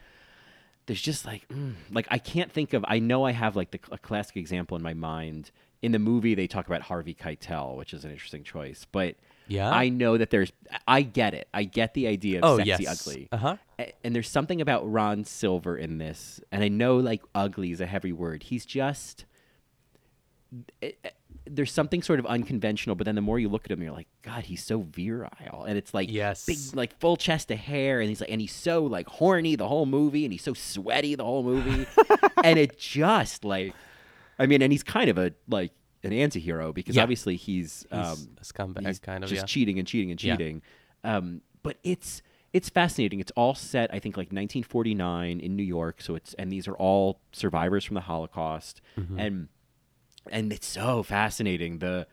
[0.86, 2.86] There's just like, mm, like I can't think of.
[2.88, 5.52] I know I have like the a classic example in my mind.
[5.82, 9.16] In the movie, they talk about Harvey Keitel, which is an interesting choice, but
[9.48, 9.70] Yeah?
[9.70, 10.52] I know that there's.
[10.88, 11.48] I get it.
[11.54, 13.08] I get the idea of Oh, sexy yes.
[13.08, 13.28] ugly.
[13.32, 13.58] Uh-huh.
[14.04, 17.86] And there's something about Ron Silver in this, and I know like ugly is a
[17.86, 18.44] heavy word.
[18.44, 19.26] He's just
[20.82, 21.14] it-
[21.50, 24.08] there's something sort of unconventional, but then the more you look at him, you're like,
[24.22, 26.46] God, he's so virile, and it's like Yes.
[26.46, 29.68] big, like full chest of hair, and he's like, and he's so like horny the
[29.68, 31.88] whole movie, and he's so sweaty the whole movie,
[32.44, 33.74] and it just like,
[34.40, 35.72] I mean, and he's kind of a like
[36.04, 37.04] an anti-hero because Yeah.
[37.04, 39.46] obviously he's He's um, a scumbag, he's kind of, just yeah.
[39.46, 40.36] cheating and cheating and Yeah.
[40.36, 40.62] cheating.
[41.04, 42.22] Um, but it's
[42.54, 43.20] it's fascinating.
[43.20, 46.02] It's all set, I think, like 1949 in New York.
[46.02, 49.20] So it's and these are all survivors from the Holocaust, Mm-hmm.
[49.20, 49.48] and
[50.32, 52.08] and it's so fascinating the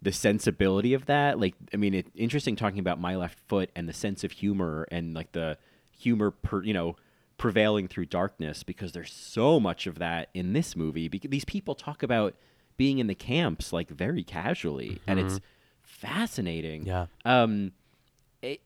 [0.00, 1.40] the sensibility of that.
[1.40, 4.86] Like, I mean, it's interesting talking about My Left Foot and the sense of humor
[4.90, 5.58] and like the
[5.90, 6.96] humor, per, you know,
[7.36, 11.08] prevailing through darkness because there's so much of that in this movie.
[11.08, 12.34] Because these people talk about
[12.76, 15.40] being in the camps like very casually, and it's
[15.82, 16.86] fascinating.
[16.86, 17.06] Yeah.
[17.24, 17.72] Um,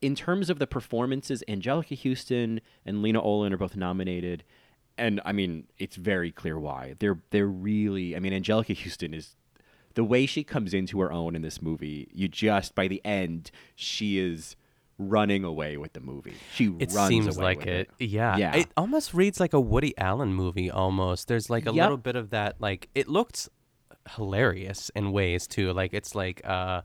[0.02, 4.44] in terms of the performances, Anjelica Huston and Lena Olin are both nominated,
[4.98, 6.94] and I mean it's very clear why.
[6.98, 8.14] They're they're really.
[8.16, 9.36] I mean, Anjelica Huston is
[9.94, 12.08] the way she comes into her own in this movie.
[12.12, 14.56] You just by the end, she is
[14.98, 16.34] running away with the movie.
[16.54, 17.90] She It runs seems away like with it.
[17.98, 18.36] Yeah.
[18.36, 18.54] Yeah.
[18.56, 21.28] It almost reads like a Woody Allen movie almost.
[21.28, 21.82] There's like a Yep.
[21.84, 23.48] little bit of that like it looked
[24.16, 25.72] hilarious in ways too.
[25.72, 26.82] Like it's like uh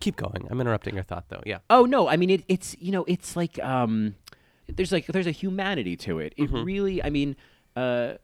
[0.00, 0.46] keep going.
[0.50, 1.42] I'm interrupting your thought though.
[1.46, 1.58] Yeah.
[1.70, 4.14] Oh no, I mean it, it's you know it's like um,
[4.68, 6.34] there's like there's a humanity to it.
[6.36, 6.64] It Mm-hmm.
[6.64, 7.36] really, I mean,
[7.76, 8.14] uh,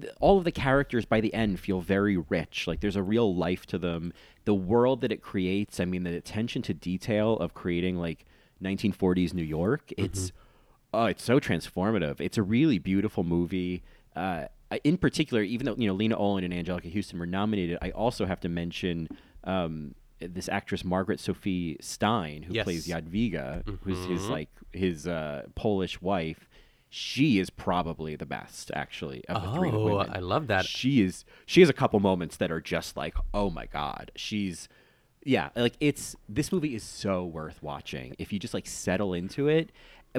[0.00, 2.66] th- all of the characters by the end feel very rich.
[2.66, 4.12] Like there's a real life to them.
[4.44, 5.80] The world that it creates.
[5.80, 8.24] I mean, the attention to detail of creating like
[8.62, 9.92] 1940s New York.
[9.96, 10.32] It's
[10.94, 12.20] oh, it's so transformative.
[12.20, 13.82] It's a really beautiful movie.
[14.14, 14.46] Uh,
[14.82, 18.24] in particular, even though you know Lena Olin and Anjelica Huston were nominated, I also
[18.26, 19.08] have to mention
[19.44, 22.64] um, this actress Margaret Sophie Stein, who Yes.
[22.64, 24.30] plays Jadwiga, who's his Mhm.
[24.30, 26.48] like his uh, Polish wife.
[26.88, 30.06] She is probably the best, actually, of the three Oh, women.
[30.10, 30.64] Oh, I love that.
[30.64, 31.24] She is.
[31.44, 34.68] She has a couple moments that are just like, oh my god, she's.
[35.24, 39.48] Yeah, like it's this movie is so worth watching if you just like settle into
[39.48, 39.72] it.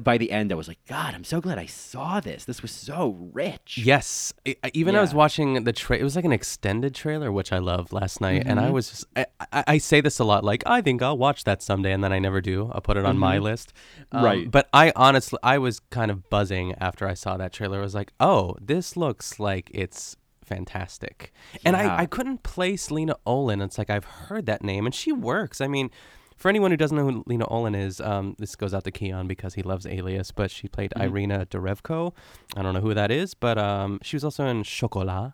[0.04, 2.46] By the end, I was like, God, I'm so glad I saw this.
[2.46, 3.78] This was so rich.
[3.84, 4.34] Yes,
[4.74, 7.92] even I was watching the tra- It was like an extended trailer, which I loved
[7.94, 8.74] last night, and I Mhm.
[8.74, 8.90] was.
[8.90, 11.92] Just, I, I, I say this a lot, like I think I'll watch that someday,
[11.94, 12.70] and then I never do.
[12.74, 13.42] I'll put it on my Mhm.
[13.44, 13.74] list.
[14.12, 14.52] Um, Right.
[14.52, 17.80] But I honestly, I was kind of buzzing after I saw that trailer.
[17.80, 21.60] I was like, oh, this looks like it's fantastic, Yeah.
[21.66, 23.62] and I, I couldn't place Lena Olin.
[23.62, 25.62] It's like I've heard that name, and she works.
[25.62, 25.90] I mean.
[26.38, 29.28] For anyone who doesn't know who Lena Olin is, um, this goes out to Keon
[29.28, 31.04] because he loves Alias, but she played Mhm.
[31.04, 32.14] Irina Derevko.
[32.56, 35.34] I don't know who that is, but um, she was also in Chocolat.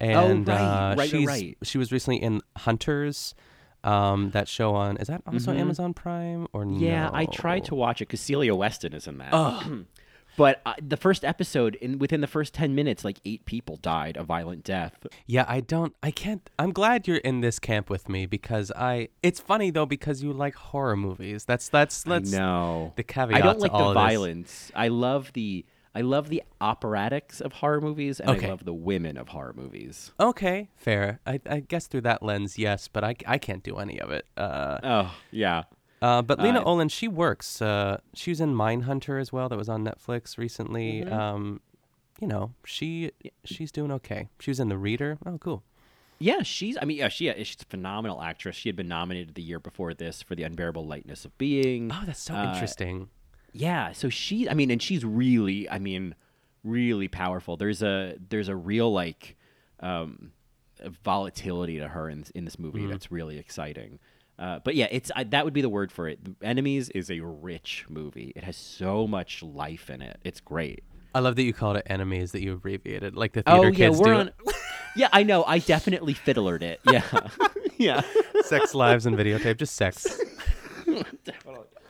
[0.00, 0.56] And right,
[0.92, 1.56] uh, right, she's, right.
[1.62, 3.36] she was recently in Hunters,
[3.84, 5.58] um, that show on, is that also Mhm.
[5.60, 9.32] Amazon Prime or Yeah, I tried to watch it because Celia Weston is in that.
[9.32, 9.86] Ugh.
[10.36, 14.16] but uh, the first episode, in within the first ten minutes, like eight people died
[14.16, 15.06] a violent death.
[15.26, 19.08] Yeah, I don't, I can't, I'm glad you're in this camp with me because I,
[19.22, 21.44] it's funny though because you like horror movies.
[21.44, 23.94] That's, that's, that's no, the caveat I don't like the this.
[23.94, 24.72] violence.
[24.74, 25.64] I love the
[25.94, 28.46] I love the operatics of horror movies, and Okay.
[28.46, 30.10] I love the women of horror movies.
[30.18, 31.20] Okay, fair.
[31.26, 34.24] I, I guess through that lens, yes, but I, I can't do any of it.
[34.34, 35.64] Uh, Oh yeah,
[36.02, 37.62] Uh, but Lena Uh, Olin, she works.
[37.62, 39.48] Uh, she was in Mindhunter as well.
[39.48, 41.02] That was on Netflix recently.
[41.02, 41.12] Mhm.
[41.12, 41.60] Um,
[42.20, 43.12] you know, she
[43.44, 44.28] she's doing okay.
[44.40, 45.18] She was in The Reader.
[45.24, 45.62] Oh, cool.
[46.18, 46.42] yeah.
[46.42, 48.54] She's I mean yeah, she she's a phenomenal actress.
[48.56, 51.90] She had been nominated the year before this for the Unbearable Lightness of Being.
[51.92, 53.08] Oh, that's so Uh, interesting.
[53.52, 56.14] Yeah, so she I mean and she's really I mean
[56.64, 57.56] really powerful.
[57.56, 59.36] There's a there's a real like
[59.80, 60.32] um
[61.04, 62.90] volatility to her in in this movie Mhm.
[62.90, 63.98] that's really exciting.
[64.42, 66.18] Uh, but yeah, it's I, that would be the word for it.
[66.42, 68.32] Enemies is a rich movie.
[68.34, 70.18] It has so much life in it.
[70.24, 70.82] It's great.
[71.14, 72.32] I love that you called it enemies.
[72.32, 74.10] That you abbreviated like the theater Oh yeah, kids do.
[74.12, 74.30] on.
[74.96, 75.44] yeah, I know.
[75.44, 76.80] I definitely fiddlered it.
[76.90, 77.04] Yeah,
[77.78, 78.02] yeah.
[78.42, 80.20] sex lives and videotape, just sex.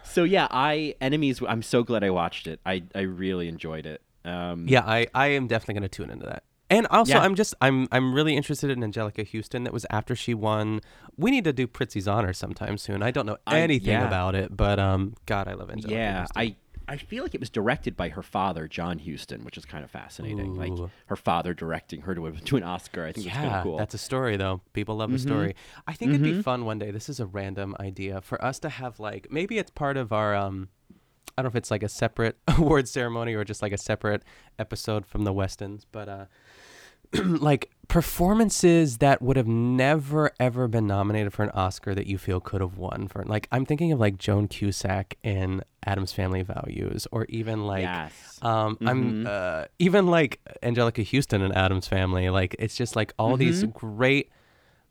[0.05, 1.41] So yeah, I enemies.
[1.49, 2.61] I'm so glad I watched it.
[2.67, 4.03] I I really enjoyed it.
[4.27, 6.45] Um, Yeah, I, I am definitely going to tune into that.
[6.73, 7.21] And also, Yeah.
[7.21, 9.65] I'm just I'm I'm really interested in Anjelica Huston.
[9.65, 10.81] That was after she won.
[11.17, 13.03] We need to do Prizzi's Honor sometime soon.
[13.03, 14.07] I don't know I- anything yeah.
[14.07, 15.91] about it, but um, God, I love Anjelica.
[15.91, 16.21] yeah.
[16.21, 16.43] Huston.
[16.43, 16.57] I
[16.89, 19.91] I feel like it was directed by her father, John Huston, which is kind of
[19.91, 20.57] fascinating.
[20.57, 20.73] Like
[21.07, 23.05] her father directing her to, a, to an Oscar.
[23.07, 23.79] I think it's kind yeah, of cool.
[23.79, 24.63] that's a story though.
[24.73, 25.21] People love a Mhm.
[25.21, 25.55] story.
[25.87, 26.37] I think it'd Mhm.
[26.39, 26.91] be fun one day.
[26.91, 30.35] This is a random idea for us to have like maybe it's part of our
[30.35, 30.69] um
[31.39, 34.23] I don't know if it's like a separate award ceremony or just like a separate
[34.59, 36.25] episode from the Westons, but uh
[37.41, 42.41] like performances that would have never ever been nominated for an Oscar that you feel
[42.41, 47.07] could have won for like I'm thinking of like Joan Cusack in Addams Family Values
[47.13, 48.39] or even like Yes.
[48.43, 49.27] um I'm Mhm.
[49.27, 53.73] uh even like Anjelica Huston in Addams Family like it's just like all these Mhm.
[53.75, 54.31] great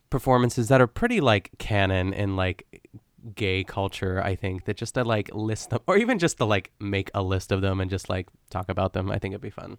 [0.09, 2.65] performances that are pretty like canon in like
[3.35, 6.71] gay culture I think that just to like list them or even just to like
[6.79, 9.49] make a list of them and just like talk about them I think it'd be
[9.49, 9.77] fun.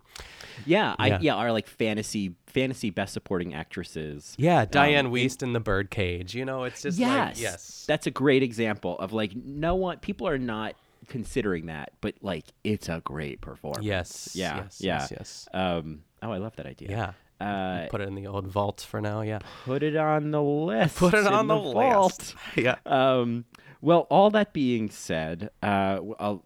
[0.67, 1.19] yeah, I Yeah.
[1.21, 4.35] yeah, are like fantasy fantasy best supporting actresses.
[4.39, 6.35] Yeah, Dianne Um, Wiest in The Birdcage.
[6.35, 7.85] You know, it's just yes, like yes.
[7.89, 10.75] that's a great example of like no one people are not
[11.09, 13.85] considering that, but like it's a great performance.
[13.85, 14.57] Yes, Yeah.
[14.59, 14.99] yes, yeah.
[15.01, 15.49] yes, yes.
[15.53, 16.03] Um.
[16.23, 16.91] Oh, I love that idea.
[16.91, 17.13] Yeah.
[17.43, 19.41] Uh, Put it in the old vault for now, yeah.
[19.65, 20.97] put it on the list.
[20.97, 22.35] Put it on the vault.
[22.57, 22.77] Yeah.
[22.87, 23.45] Um,
[23.81, 26.45] well, all that being said, uh, I'll,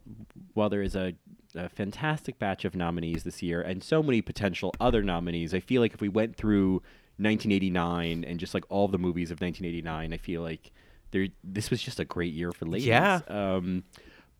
[0.55, 1.15] while there is a,
[1.55, 5.83] a fantastic batch of nominees this year and so many potential other nominees, I feel
[5.83, 6.83] like if we went through
[7.19, 10.73] 1989 and just like all the movies of 1989, I feel like
[11.11, 12.87] there this was just a great year for ladies.
[12.87, 13.21] Yeah.
[13.29, 13.85] Um,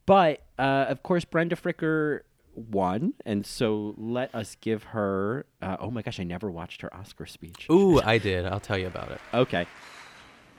[0.07, 2.21] but uh, of course, Brenda Fricker
[2.57, 5.47] won, and so let us give her.
[5.61, 7.67] Uh, oh my gosh, I never watched her Oscar speech.
[7.71, 8.47] Ooh, I did.
[8.47, 9.21] I'll tell you about it.
[9.33, 9.67] Okay.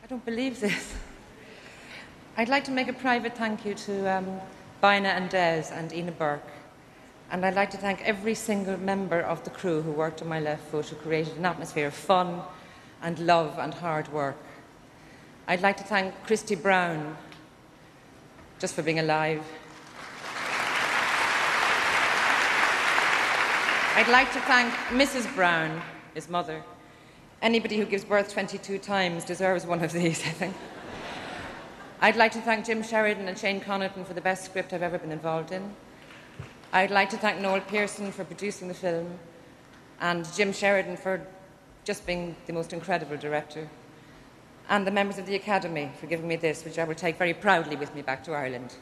[0.03, 0.95] I don't believe this.
[2.37, 4.39] I'd like to make a private thank you to um,
[4.81, 6.51] Bina and Des and Ina Burke.
[7.31, 10.39] And I'd like to thank every single member of the crew who worked on my
[10.39, 12.41] left foot, who created an atmosphere of fun
[13.01, 14.37] and love and hard work.
[15.47, 17.17] I'd like to thank Christy Brown
[18.59, 19.43] just for being alive.
[23.97, 25.33] I'd like to thank Mrs.
[25.33, 25.81] Brown,
[26.13, 26.61] his mother.
[27.41, 30.55] Anybody who gives birth 22 times deserves one of these, I think.
[31.99, 34.99] I'd like to thank Jim Sheridan and Shane Connaughton for the best script I've ever
[34.99, 35.75] been involved in.
[36.71, 39.17] I'd like to thank Noel Pearson for producing the film
[39.99, 41.25] and Jim Sheridan for
[41.83, 43.67] just being the most incredible director.
[44.69, 47.33] And the members of the Academy for giving me this, which I will take very
[47.33, 48.75] proudly with me back to Ireland.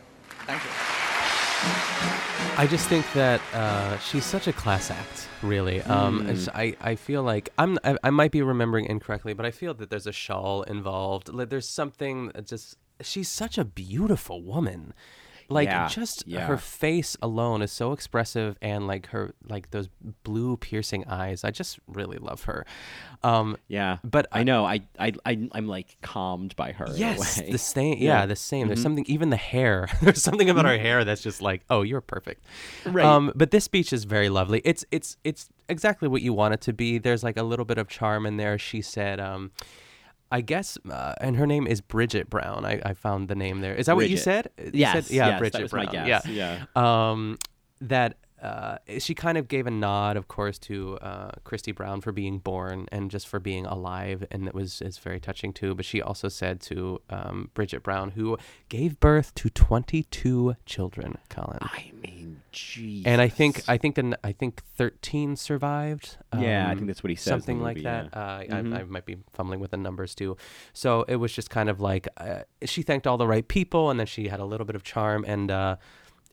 [0.45, 2.14] Thank you.
[2.58, 5.82] I just think that uh, she's such a class act, really.
[5.82, 6.50] Um, Mm.
[6.56, 9.89] I, I feel like I'm I, I might be remembering incorrectly, but I feel that
[9.89, 11.28] there's a shawl involved.
[11.34, 14.94] Like, there's something that just she's such a beautiful woman.
[15.50, 16.48] Like Yeah, just yeah.
[16.48, 19.90] her face alone is so expressive, and like her like those
[20.24, 21.44] blue piercing eyes.
[21.44, 22.66] I just really love her.
[23.24, 26.88] Um, Yeah, but I know I I, I I'm like calmed by her.
[26.96, 27.98] Yes, the same.
[28.00, 28.68] Yeah, the same.
[28.68, 28.84] There's Mhm.
[28.84, 29.06] something.
[29.08, 29.88] Even the hair.
[30.02, 32.44] There's something about her hair that's just like, oh, you're perfect.
[32.86, 33.06] Right.
[33.06, 34.62] Um, but this speech is very lovely.
[34.66, 36.98] It's it's it's exactly what you want it to be.
[36.98, 38.58] There's like a little bit of charm in there.
[38.58, 39.52] She said, um,
[40.32, 42.66] I guess, uh, and her name is Bridget Brown.
[42.66, 43.76] I, I found the name there.
[43.76, 44.50] Is that what you said?
[44.58, 45.88] You Yes, said- yeah, yes, Bridget Brown.
[45.92, 46.66] guess, Yeah.
[46.76, 47.38] Um,
[47.82, 52.12] that uh, she kind of gave a nod, of course, to uh, Christy Brown for
[52.12, 55.74] being born and just for being alive, and it was is very touching too.
[55.76, 58.38] But she also said to um, Bridget Brown, who
[58.70, 61.60] gave birth to twenty two children, Colin.
[61.62, 63.04] I mean, jeez.
[63.06, 66.18] And I think I think the, I think thirteen survived.
[66.38, 68.10] Yeah, I think that's what he the Something like movie, that.
[68.14, 68.20] yeah.
[68.20, 68.76] Uh, Mhm.
[68.76, 70.38] I, I might be fumbling with the numbers too.
[70.74, 74.00] So it was just kind of like uh, she thanked all the right people, and
[74.00, 75.76] then she had a little bit of charm, and uh,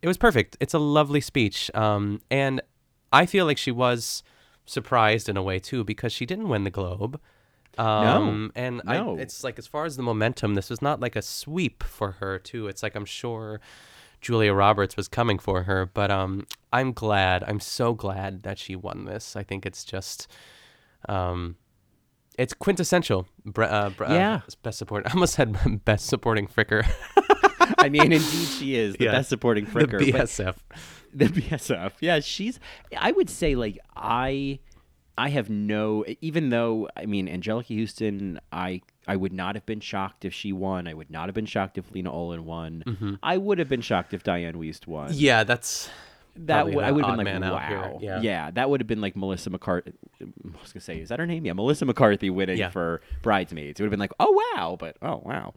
[0.02, 0.56] it was perfect.
[0.60, 2.60] It's a lovely speech, um, and
[3.12, 4.22] I feel like she was
[4.66, 7.20] surprised in a way too because she didn't win the Globe.
[7.78, 9.16] Um, and no.
[9.16, 12.12] I, it's like as far as the momentum, this was not like a sweep for
[12.12, 12.66] her too.
[12.68, 13.60] It's like I'm sure
[14.20, 17.42] Julia Roberts was coming for her, but um, I'm glad.
[17.44, 19.36] I'm so glad that she won this.
[19.36, 20.28] I think it's just,
[21.08, 21.56] um,
[22.38, 23.26] it's quintessential.
[23.44, 24.40] Bre- uh, bre- uh, Yeah.
[24.62, 25.06] best supporting.
[25.10, 26.86] I almost said best supporting Fricker.
[27.78, 29.12] I mean, indeed, she is the Yeah.
[29.12, 29.98] best supporting fricker.
[29.98, 30.56] The BSF.
[31.14, 31.92] the BSF.
[32.00, 32.58] Yeah, she's.
[32.96, 34.58] I would say like I,
[35.18, 36.04] I have no.
[36.20, 40.52] Even though I mean Anjelica Huston, I I would not have been shocked if she
[40.52, 40.86] won.
[40.86, 42.82] I would not have been shocked if Lena Olin won.
[42.86, 43.18] Mhm.
[43.22, 45.10] I would have been shocked if Dianne Wiest won.
[45.12, 45.90] Yeah, that's
[46.36, 47.78] That would I would have been like man out here.
[47.78, 47.98] wow.
[48.22, 48.50] Yeah.
[48.52, 49.92] that would have been like Melissa McCarthy.
[50.22, 50.26] I
[50.62, 51.44] was gonna say, is that her name?
[51.44, 52.70] Yeah, Melissa McCarthy winning Yeah.
[52.70, 53.78] for Bridesmaids.
[53.78, 55.52] It would have been like, oh wow, but oh wow.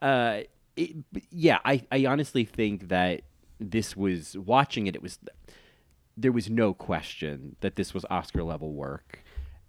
[0.00, 0.42] Uh,
[0.80, 3.22] it, yeah, I, I honestly think that
[3.58, 4.94] this was watching it.
[4.94, 5.18] It was
[6.16, 9.22] there was no question that this was Oscar level work.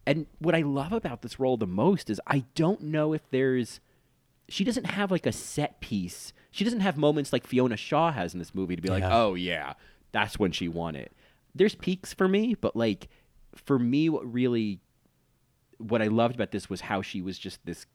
[0.05, 3.79] And what I love about this role the most is I don't know if there's
[4.49, 6.33] she doesn't have like a set piece.
[6.49, 9.15] She doesn't have moments like Fiona Shaw has in this movie to be like, Yeah.
[9.15, 9.73] "Oh yeah,
[10.11, 11.13] that's when she won it."
[11.53, 13.07] There's peaks for me, but like
[13.55, 14.79] for me what really
[15.77, 17.85] what I loved about this was how she was just this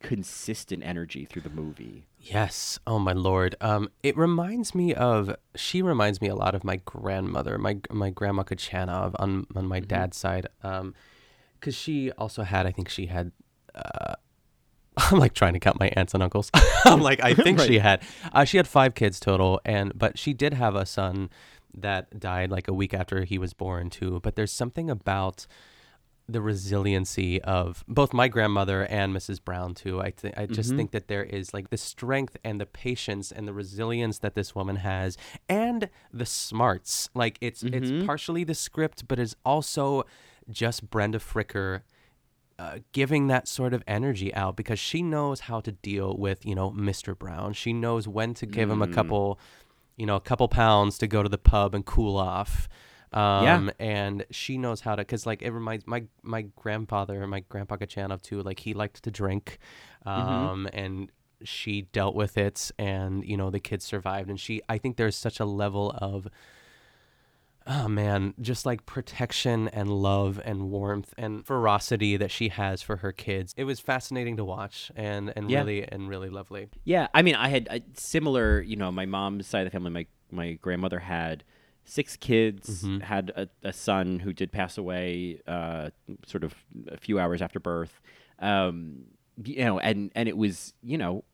[0.00, 2.06] consistent energy through the movie.
[2.20, 2.78] Yes.
[2.86, 3.56] Oh my lord.
[3.60, 5.34] Um, it reminds me of.
[5.54, 9.80] She reminds me a lot of my grandmother, my my grandma Kachanov on on my
[9.80, 10.46] dad's side.
[10.62, 10.94] Um,
[11.58, 12.66] because she also had.
[12.66, 13.32] I think she had.
[13.74, 14.14] Uh,
[14.96, 16.50] I'm like trying to count my aunts and uncles.
[16.84, 18.02] I'm like, I think she had.
[18.32, 21.30] Uh, she had five kids total, and but she did have a son
[21.74, 24.20] that died like a week after he was born too.
[24.22, 25.46] But there's something about
[26.28, 29.42] the resiliency of both my grandmother and Mrs.
[29.42, 30.00] Brown too.
[30.00, 30.76] I th- I just Mhm.
[30.76, 34.52] think that there is like the strength and the patience and the resilience that this
[34.54, 35.16] woman has
[35.48, 37.08] and the smarts.
[37.14, 37.74] Like it's Mhm.
[37.74, 40.02] it's partially the script but it's also
[40.50, 41.82] just Brenda Fricker
[42.58, 46.54] uh, giving that sort of energy out because she knows how to deal with, you
[46.54, 47.16] know, Mr.
[47.16, 47.52] Brown.
[47.52, 48.94] She knows when to give him a Mm.
[48.94, 49.38] couple,
[49.98, 52.66] you know, a couple pounds to go to the pub and cool off.
[53.12, 53.70] Um, Yeah.
[53.78, 58.22] and she knows how to, cause like it reminds my my grandfather, my grandpa Kachanov
[58.22, 58.42] too.
[58.42, 59.58] Like he liked to drink,
[60.04, 61.10] um, and
[61.44, 64.60] she dealt with it, and you know the kids survived, and she.
[64.68, 66.26] I think there's such a level of
[67.68, 72.98] oh man, just like protection and love and warmth and ferocity that she has for
[72.98, 73.52] her kids.
[73.56, 75.60] It was fascinating to watch and and Yeah.
[75.60, 76.68] really and really lovely.
[76.84, 78.60] Yeah, I mean, I had a similar.
[78.60, 79.90] You know, my mom's side of the family.
[79.90, 81.44] My my grandmother had
[81.86, 82.82] six kids.
[82.84, 83.02] Mhm.
[83.02, 85.90] Had a, a son who did pass away, uh,
[86.26, 86.54] sort of
[86.88, 88.00] a few hours after birth.
[88.38, 89.04] Um,
[89.42, 91.24] you know, and and it was you know,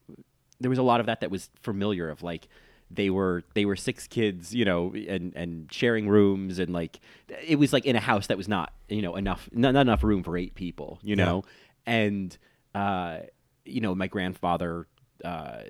[0.61, 2.09] there was a lot of that that was familiar.
[2.11, 2.49] Of like,
[2.91, 7.01] they were they were six kids, you know, and and sharing rooms and like
[7.47, 10.05] it was like in a house that was not you know enough not, not enough
[10.05, 11.25] room for eight people, you Yeah.
[11.27, 11.45] know,
[11.87, 12.37] and
[12.75, 13.19] uh,
[13.65, 14.87] you know my grandfather.
[15.25, 15.63] Uh,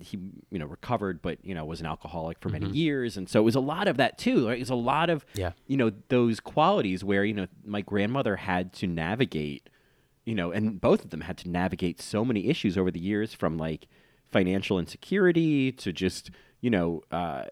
[0.00, 0.18] he
[0.50, 2.74] you know recovered but you know was an alcoholic for many Mhm.
[2.74, 4.56] years and so it was a lot of that too right?
[4.56, 5.52] it was a lot of Yeah.
[5.66, 9.68] you know those qualities where you know my grandmother had to navigate
[10.24, 13.34] you know and both of them had to navigate so many issues over the years
[13.34, 13.86] from like
[14.30, 16.30] financial insecurity to just
[16.60, 17.44] you know uh,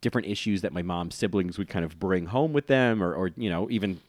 [0.00, 3.30] different issues that my mom's siblings would kind of bring home with them or, or
[3.36, 4.00] you know even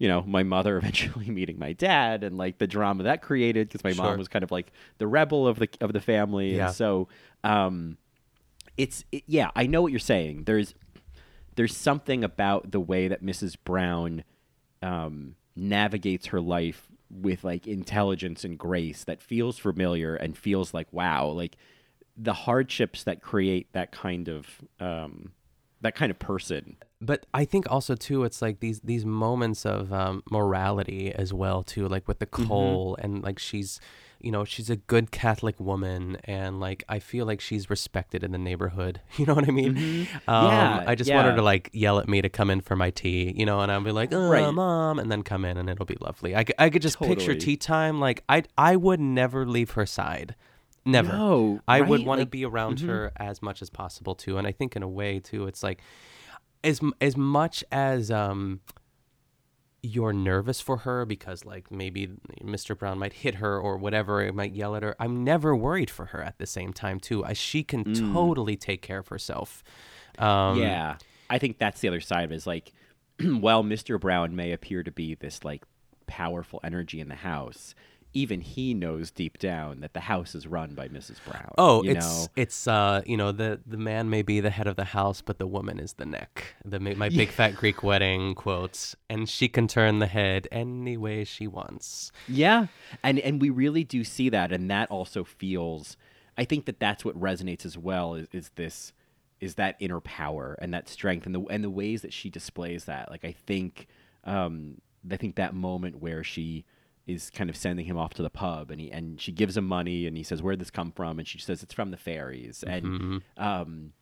[0.00, 3.84] you know my mother eventually meeting my dad and like the drama that created because
[3.84, 4.06] my Sure.
[4.06, 6.66] mom was kind of like the rebel of the of the family Yeah.
[6.66, 7.06] and so
[7.44, 7.96] um
[8.76, 10.74] it's it, yeah i know what you're saying there's
[11.54, 14.24] there's something about the way that mrs brown
[14.82, 20.86] um navigates her life with like intelligence and grace that feels familiar and feels like
[20.92, 21.56] wow like
[22.16, 24.46] the hardships that create that kind of
[24.78, 25.32] um
[25.82, 29.92] that kind of person But I think also too, it's like these these moments of
[29.92, 33.02] um, morality as well too, like with the Mm-hmm.
[33.04, 33.80] And like she's,
[34.20, 38.32] you know, she's a good Catholic woman and like I feel like she's respected in
[38.32, 39.00] the neighborhood.
[39.16, 39.70] You know what I mean?
[40.28, 40.46] Um, Mm-hmm.
[40.46, 42.90] Yeah, I just want her to like yell at me to come in for my
[42.90, 44.52] tea, you know, and I'll be like, oh, Right.
[44.52, 46.36] mom, and then come in and it'll be lovely.
[46.36, 47.98] I, I could just picture tea time.
[47.98, 50.34] Like I I would never leave her side.
[50.84, 51.12] Never.
[51.12, 52.86] No, I would want to Like- be around Mhm.
[52.88, 54.36] her as much as possible too.
[54.38, 55.80] And I think in a way too, it's like
[56.62, 58.60] as as much as um
[59.82, 62.06] you're nervous for her because like maybe
[62.42, 62.76] Mr.
[62.76, 64.94] Brown might hit her or whatever, it might yell at her.
[65.00, 67.24] I'm never worried for her at the same time too.
[67.24, 68.12] As she can Mm.
[68.12, 69.62] totally take care of herself.
[70.18, 70.96] Um, yeah,
[71.30, 72.34] I think that's the other side of it.
[72.34, 72.72] Is like,
[73.22, 73.98] while Mr.
[73.98, 75.64] Brown may appear to be this like
[76.06, 77.74] powerful energy in the house,
[78.12, 81.16] even he knows deep down that the house is run by Mrs.
[81.24, 81.52] Brown.
[81.56, 82.26] Oh, you it's know?
[82.36, 85.38] it's uh you know the the man may be the head of the house, but
[85.38, 86.54] the woman is the neck.
[86.64, 91.24] The my big fat Greek wedding quotes, and she can turn the head any way
[91.24, 92.10] she wants.
[92.28, 92.66] Yeah,
[93.02, 95.96] and and we really do see that, and that also feels.
[96.38, 98.14] I think that that's what resonates as well.
[98.14, 98.92] Is, is this
[99.40, 102.84] is that inner power and that strength, and the and the ways that she displays
[102.84, 103.10] that.
[103.10, 103.86] Like I think,
[104.24, 104.80] um,
[105.10, 106.64] I think that moment where she
[107.10, 109.66] is kind of sending him off to the pub, and he and she gives him
[109.66, 112.62] money, and he says, "Where'd this come from?" And she says, "It's from the fairies."
[112.66, 113.22] And Mhm.
[113.36, 113.92] um,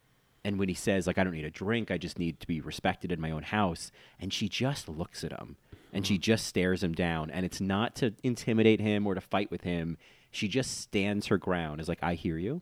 [0.45, 2.61] and when he says like I don't need a drink, I just need to be
[2.61, 3.91] respected in my own house,
[4.21, 5.57] and she just looks at him
[5.93, 9.51] and she just stares him down, and it's not to intimidate him or to fight
[9.51, 9.97] with him.
[10.31, 11.81] She just stands her ground.
[11.81, 12.61] Is like I hear you.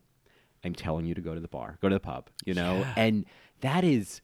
[0.64, 2.94] I'm telling you to go to the bar, go to the pub, you know, Yeah.
[2.96, 3.26] and
[3.60, 4.20] that is.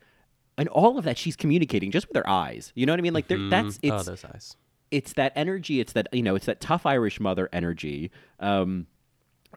[0.59, 2.73] And all of that she's communicating just with her eyes.
[2.75, 3.15] You know what I mean?
[3.15, 3.51] Like Mhm.
[3.51, 4.57] that's Oh, it's those eyes.
[4.93, 5.81] It's that energy.
[5.81, 8.13] It's that you know, it's that tough Irish mother energy.
[8.39, 8.87] Um,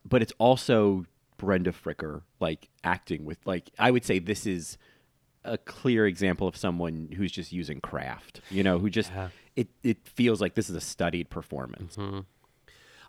[0.04, 1.06] but it's also
[1.38, 4.78] Brenda Fricker like acting with like I would say this is
[5.44, 8.42] a clear example of someone who's just using craft.
[8.50, 9.30] You know, who just Yeah.
[9.56, 11.98] it it feels like this is a studied performance.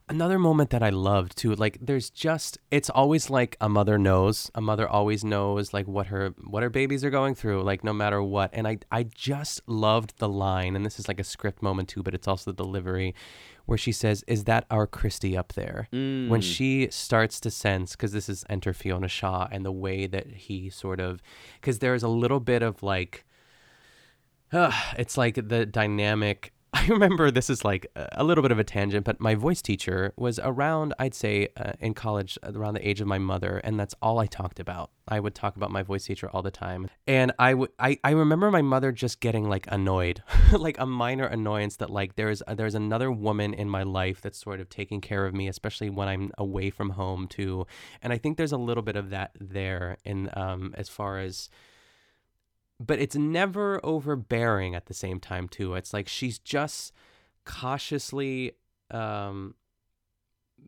[0.09, 4.53] Another moment that I loved too, like there's just it's always like a mother knows.
[4.55, 7.93] A mother always knows like what her what her babies are going through, like no
[7.93, 8.51] matter what.
[8.53, 12.05] And I I just loved the line, and this is like a script moment too,
[12.05, 13.17] but it's also the delivery
[13.65, 15.89] where she says, Is that our Christy up there?
[15.91, 16.55] When Mm.
[16.55, 20.71] she starts to sense, because this is enter Fiona Shaw and the way that he
[20.71, 21.21] sort of
[21.61, 23.25] because there's a little bit of like
[24.53, 26.53] it's like the dynamic.
[26.87, 30.13] I remember this is like a little bit of a tangent, but my voice teacher
[30.17, 33.95] was around, I'd say, uh, in college, around the age of my mother, and that's
[34.03, 34.91] all I talked about.
[35.09, 38.11] I would talk about my voice teacher all the time, and I would, I, I
[38.11, 40.23] remember my mother just getting like annoyed,
[40.53, 44.61] like a minor annoyance that like there's there's another woman in my life that's sort
[44.61, 47.67] of taking care of me, especially when I'm away from home too,
[48.03, 51.49] and I think there's a little bit of that there in um as far as
[52.79, 55.75] but it's never overbearing at the same time too.
[55.75, 56.93] It's like she's just
[57.45, 58.53] cautiously
[58.91, 59.55] um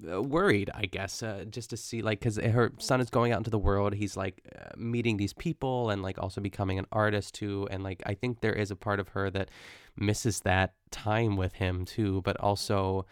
[0.09, 3.39] uh, worried i guess uh, just to see like because her son is going out
[3.39, 3.95] into the world.
[3.95, 7.67] He's like uh, meeting these people and like also becoming an artist too.
[7.71, 9.51] And like i think there is a part of her that
[9.97, 12.23] misses that time with him too.
[12.23, 13.07] But also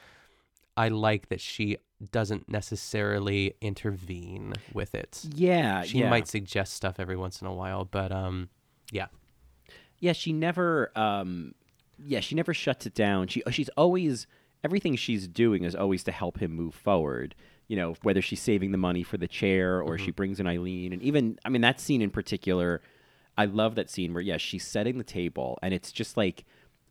[0.76, 1.78] i like that she
[2.12, 5.24] doesn't necessarily intervene with it.
[5.34, 6.11] Yeah, she yeah.
[6.11, 8.49] might suggest stuff every once in a while but um
[8.91, 9.07] yeah
[10.01, 11.55] Yeah, she never um
[11.99, 13.28] yeah, she never shuts it down.
[13.28, 14.26] She uh, she's always
[14.64, 17.34] everything she's doing is always to help him move forward.
[17.68, 20.12] You know, whether she's saving the money for the chair or she mm-hmm.
[20.12, 22.82] brings in Eileen and even I mean that scene in particular,
[23.37, 26.45] I love that scene where yeah, she's setting the table and it's just like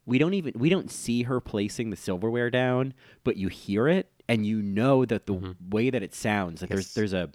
[0.06, 2.94] we don't even we don't see her placing the silverware down,
[3.24, 5.70] but you hear it and you know that the mm-hmm.
[5.70, 7.30] way that it sounds that there's there's a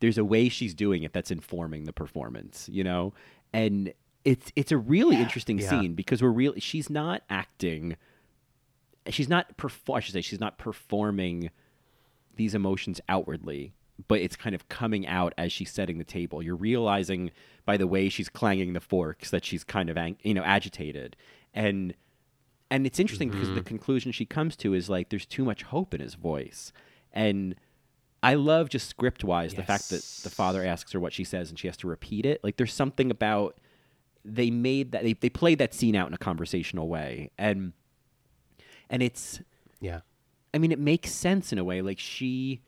[0.00, 3.14] there's a way she's doing it that's informing the performance, you know?
[3.56, 3.92] And
[4.24, 5.70] it's it's a really interesting Yeah.
[5.70, 7.96] scene because we're really she's not acting
[9.08, 11.50] she's not perform I should say she's not performing
[12.34, 13.72] these emotions outwardly,
[14.08, 16.42] but it's kind of coming out as she's setting the table.
[16.42, 17.30] You're realizing
[17.64, 21.16] by the way she's clanging the forks that she's kind of ang- you know agitated.
[21.54, 21.94] And
[22.70, 23.64] and it's interesting because the mm-hmm.
[23.64, 26.72] conclusion she comes to is like there's too much hope in his voice.
[27.12, 27.54] And
[28.26, 31.50] I love just script wise the fact that the father asks her what she says
[31.50, 32.42] and she has to repeat it.
[32.42, 33.58] Like there's something about
[34.24, 37.30] they made that they, they played that scene out in a conversational way.
[37.38, 37.72] And
[38.90, 39.40] and it's
[39.80, 40.00] yeah
[40.56, 41.82] I mean, it makes sense in a way.
[41.82, 42.62] Like she,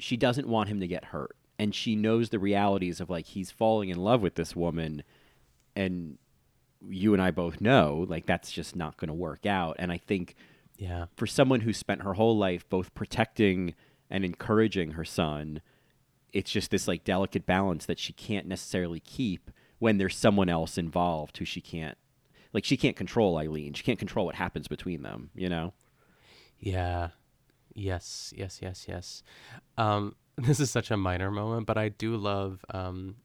[0.00, 3.50] she doesn't want him to get hurt, and she knows the realities of like he's
[3.50, 5.02] falling in love with this woman,
[5.76, 6.16] and
[6.88, 9.76] you and I both know like that's just not going to work out.
[9.78, 10.36] And I think,
[10.78, 13.74] yeah, for someone who spent her whole life both protecting
[14.10, 15.60] and encouraging her son,
[16.32, 20.76] it's just this like delicate balance that she can't necessarily keep when there's someone else
[20.76, 21.96] involved who she can't,
[22.52, 23.74] like she can't control Eileen.
[23.74, 25.30] She can't control what happens between them.
[25.34, 25.74] You know.
[26.58, 27.08] Yeah.
[27.74, 29.22] Yes, yes, yes, yes.
[29.76, 33.16] Um, this is such a minor moment, but I do love um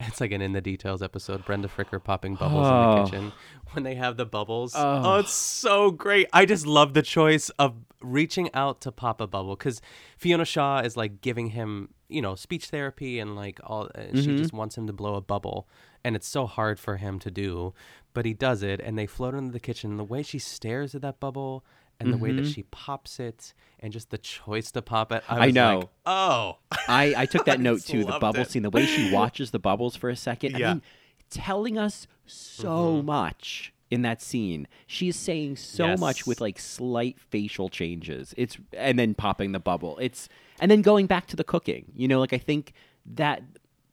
[0.06, 2.96] it's like an in the details episode, Brenda Fricker popping bubbles in Oh.
[2.96, 3.32] the kitchen
[3.72, 4.74] when they have the bubbles.
[4.76, 5.02] Oh.
[5.04, 5.18] Oh.
[5.18, 6.26] it's so great.
[6.32, 9.80] I just love the choice of reaching out to pop a bubble cuz
[10.16, 14.28] Fiona Shaw is like giving him, you know, speech therapy and like all uh, she
[14.28, 14.38] Mhm.
[14.38, 15.68] just wants him to blow a bubble
[16.02, 17.74] and it's so hard for him to do,
[18.14, 21.02] but he does it and they float into the kitchen the way she stares at
[21.02, 21.62] that bubble
[22.00, 22.54] and the way that Mhm.
[22.54, 25.22] she pops it and just the choice to pop it.
[25.28, 25.78] I, I know.
[25.80, 28.04] Like, oh, I, I took that note too.
[28.04, 28.50] The bubble it.
[28.50, 30.58] scene, the way she watches the bubbles for a second.
[30.58, 30.70] Yeah.
[30.70, 30.82] I mean,
[31.30, 34.68] telling us so much in that scene.
[34.86, 38.32] She's saying so much with like slight facial changes.
[38.36, 39.98] It's and then popping the bubble.
[40.00, 40.28] It's
[40.60, 41.92] and then going back to the cooking.
[41.94, 42.72] You know, like I think
[43.04, 43.42] that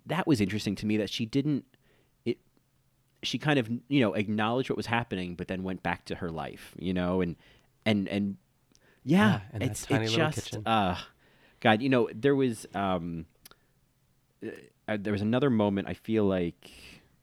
[0.06, 1.66] that was interesting to me that she didn't
[2.26, 2.38] it
[3.24, 6.30] she kind of you know acknowledged what was happening but then went back to her
[6.30, 7.36] life you know and
[7.88, 8.38] and and
[9.04, 10.96] yeah, Yeah, it's tiny it little just uh
[11.62, 13.26] god you know there was um
[14.88, 16.70] uh, there was another moment i feel like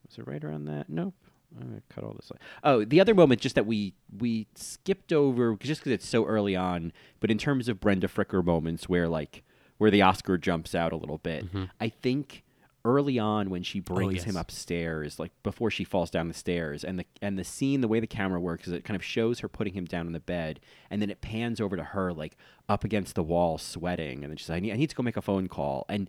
[0.08, 1.14] was it right around that nope
[1.56, 2.32] I'm gonna cut all this.
[2.32, 2.40] Out.
[2.64, 6.56] Oh, the other moment, just that we we skipped over, just because it's so early
[6.56, 6.92] on.
[7.20, 9.44] But in terms of Brenda Fricker moments, where like
[9.78, 11.44] where the Oscar jumps out a little bit,
[11.80, 12.42] I think
[12.84, 14.42] early on when she oh, brings him yes.
[14.42, 18.00] upstairs, like before she falls down the stairs, and the and the scene, the way
[18.00, 20.60] the camera works, is it kind of shows her putting him down on the bed,
[20.90, 22.36] and then it pans over to her, like
[22.68, 25.02] up against the wall, sweating, and then she's like, I need, I need to go
[25.02, 26.08] make a phone call, and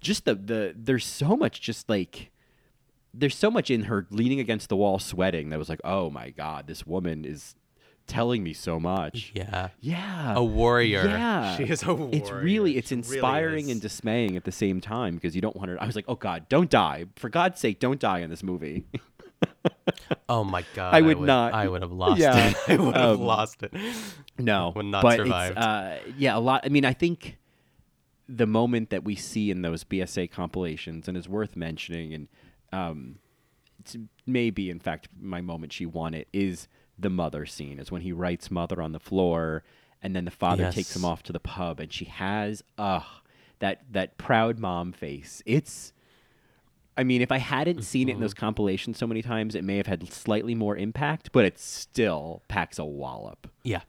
[0.00, 2.30] just the the there's so much just like
[3.12, 6.30] there's so much in her leaning against the wall sweating that was like oh my
[6.30, 7.54] god this woman is
[8.08, 9.30] telling me so much.
[9.34, 9.68] Yeah.
[9.80, 10.34] Yeah.
[10.36, 11.04] A warrior.
[11.06, 11.56] Yeah.
[11.56, 12.10] She is a warrior.
[12.16, 15.54] It's really it's She really inspiring and dismaying at the same time because you don't
[15.54, 17.04] want her I was like, "Oh god, don't die.
[17.16, 18.86] For God's sake, don't die in this movie."
[20.28, 20.94] Oh my god.
[20.94, 21.54] I would not.
[21.54, 22.48] I would have lost Yeah.
[22.50, 22.56] it.
[22.68, 23.72] I would have Um, lost it.
[24.38, 25.56] No, Would not but survived.
[25.56, 26.62] Uh, yeah, a lot.
[26.64, 27.38] I mean, I think
[28.28, 32.28] the moment that we see in those BSA compilations and is worth mentioning, and
[32.72, 33.18] um,
[34.26, 36.68] maybe in fact my moment she won it is
[36.98, 37.78] the mother scene.
[37.78, 39.62] Is when he writes mother on the floor,
[40.02, 43.04] and then the father takes him off to the pub, and she has ugh
[43.60, 45.42] that that proud mom face.
[45.46, 45.92] It's
[46.96, 48.40] I mean, if I hadn't seen it in those Mm-hmm.
[48.40, 52.76] compilations so many times, it may have had slightly more impact, but it still packs
[52.78, 53.46] a wallop.
[53.62, 53.82] Yeah.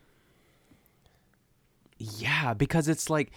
[1.97, 3.31] Yeah, because it's like,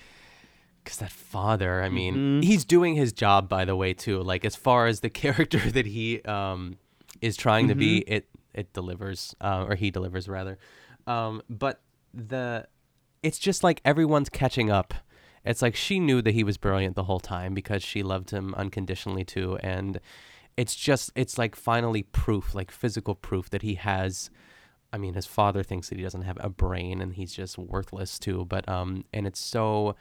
[0.85, 2.45] because that father, I mean, Mhm.
[2.45, 4.23] he's doing his job, by the way, too.
[4.23, 6.77] Like, as far as the character that he um,
[7.21, 8.13] is trying to be, Mm-hmm.
[8.13, 10.59] it it delivers, uh, or he delivers, rather.
[11.07, 11.81] Um, but
[12.13, 12.67] the,
[13.23, 14.95] it's just like everyone's catching up.
[15.45, 18.55] It's like she knew that he was brilliant the whole time because she loved him
[18.55, 19.59] unconditionally, too.
[19.63, 20.01] And
[20.57, 24.31] it's just, it's like finally proof, like physical proof that he has
[24.93, 28.19] I mean, his father thinks that he doesn't have a brain and he's just worthless
[28.19, 28.45] too.
[28.45, 29.97] But um, and it's so,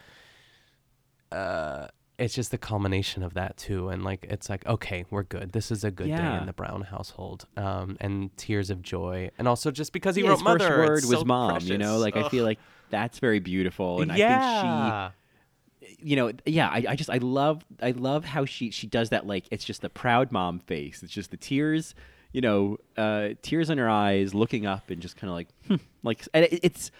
[1.31, 1.87] uh,
[2.21, 3.89] it's just the culmination of that too.
[3.89, 5.51] And like, it's like, okay, we're good.
[5.53, 7.47] This is a good day in the Brown household.
[7.57, 11.05] Um, and tears of joy, and also just because he Yeah, wrote his mother, first
[11.05, 11.59] word was so mom.
[11.63, 12.01] You know, precious.
[12.01, 12.59] like I feel like
[12.89, 14.37] that's very beautiful, and yeah.
[14.37, 18.69] I think she, you know, yeah, I, I just I love I love how she
[18.71, 19.25] she does that.
[19.25, 21.01] Like it's just the proud mom face.
[21.03, 21.95] It's just the tears,
[22.33, 25.75] you know, uh, tears in her eyes, looking up and just kind of like, hmm,
[26.03, 26.91] like and it, it's,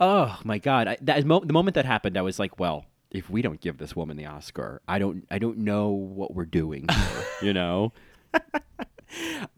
[0.00, 2.84] oh my god, I, that mo- the moment that happened, I was like, well.
[3.14, 5.24] If we don't give this woman the Oscar, I don't.
[5.30, 6.86] I don't know what we're doing.
[6.90, 7.92] Here, you know,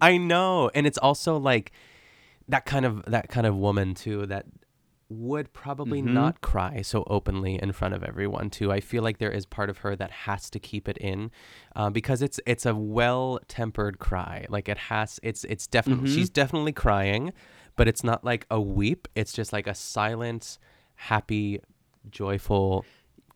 [0.00, 1.72] I know, and it's also like
[2.48, 4.46] that kind of that kind of woman too that
[5.08, 6.12] would probably Mhm.
[6.12, 8.70] not cry so openly in front of everyone too.
[8.72, 11.30] I feel like there is part of her that has to keep it in
[11.76, 14.44] uh, because it's it's a well tempered cry.
[14.50, 16.14] Like it has, it's it's definitely Mhm.
[16.14, 17.32] she's definitely crying,
[17.76, 19.08] but it's not like a weep.
[19.14, 20.58] It's just like a silent,
[20.96, 21.60] happy,
[22.10, 22.84] joyful,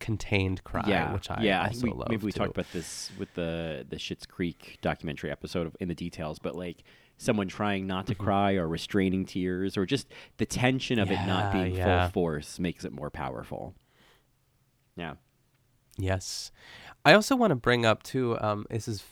[0.01, 1.61] contained cry, yeah, which I yeah.
[1.61, 2.39] I also think we, love maybe we too.
[2.41, 6.57] talked about this with the the Schitt's Creek documentary episode of, in the details, but
[6.57, 6.83] like
[7.17, 8.13] someone trying not Mm-hmm.
[8.15, 12.07] to cry or restraining tears or just the tension of it not being yeah.
[12.07, 13.75] full force makes it more powerful.
[14.97, 15.15] Yeah.
[15.99, 16.51] Yes.
[17.05, 18.39] I also want to bring up too.
[18.41, 19.05] Um, this is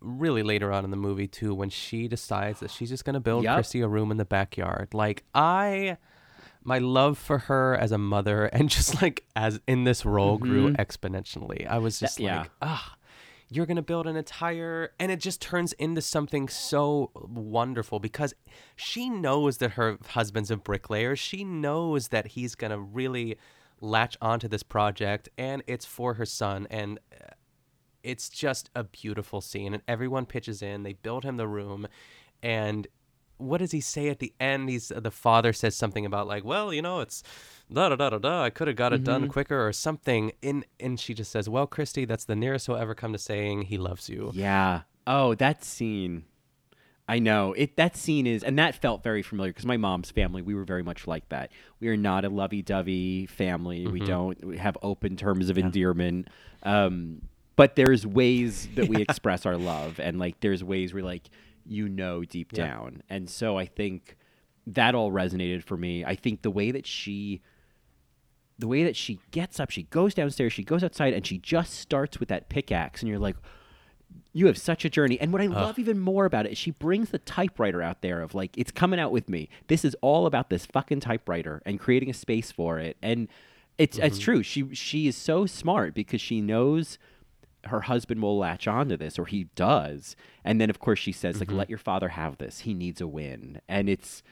[0.00, 3.44] really later on in the movie too, when she decides that she's just gonna build
[3.44, 3.56] Yup.
[3.56, 4.94] Chrissy a room in the backyard.
[4.94, 5.96] Like I,
[6.64, 10.70] my love for her as a mother and just like as in this role grew
[10.72, 10.76] Mhm.
[10.76, 11.66] exponentially.
[11.66, 12.40] I was just yeah.
[12.40, 12.96] like, ah,
[13.50, 18.34] you're gonna build an entire, and it just turns into something so wonderful because
[18.74, 21.14] she knows that her husband's a bricklayer.
[21.14, 23.36] She knows that he's gonna really
[23.80, 27.34] latch onto this project, and it's for her son, and uh,
[28.02, 29.74] it's just a beautiful scene.
[29.74, 30.82] And everyone pitches in.
[30.82, 31.86] They build him the room,
[32.42, 32.86] and
[33.38, 34.68] what does he say at the end?
[34.70, 37.22] He's the father says something about like, well, you know, it's
[37.72, 38.42] da da da da da.
[38.44, 39.30] I could have got it done Mhm.
[39.30, 40.32] quicker or something.
[40.42, 43.62] In and she just says, well, Christy, that's the nearest he'll ever come to saying
[43.62, 44.30] he loves you.
[44.34, 44.82] Yeah.
[45.06, 46.24] Oh, that scene.
[47.06, 47.76] I know it.
[47.76, 50.82] That scene is, and that felt very familiar because my mom's family, we were very
[50.82, 51.50] much like that.
[51.78, 53.86] We are not a lovey-dovey family.
[53.86, 54.06] We Mhm.
[54.06, 56.28] don't we have open terms of endearment.
[56.62, 57.20] Um,
[57.56, 61.28] but there's ways that we express our love, and like there's ways where like
[61.66, 62.66] you know deep Yeah.
[62.66, 64.16] down, and so I think
[64.66, 66.04] that all resonated for me.
[66.04, 67.42] I think the way that she
[68.58, 71.74] the way that she gets up, she goes downstairs, she goes outside, and she just
[71.74, 73.34] starts with that pickaxe, and you're like,
[74.32, 75.18] you have such a journey.
[75.20, 78.20] And what I love even more about it is she brings the typewriter out there
[78.22, 79.48] of like, it's coming out with me.
[79.66, 82.96] This is all about this fucking typewriter and creating a space for it.
[83.02, 83.26] And
[83.76, 84.22] it's it's Mhm.
[84.22, 84.42] true.
[84.44, 86.96] She she is so smart because she knows
[87.66, 90.16] her husband will latch on to this or he does.
[90.44, 91.56] And then of course she says, like, Mhm.
[91.56, 92.60] let your father have this.
[92.60, 93.60] He needs a win.
[93.68, 94.22] And it's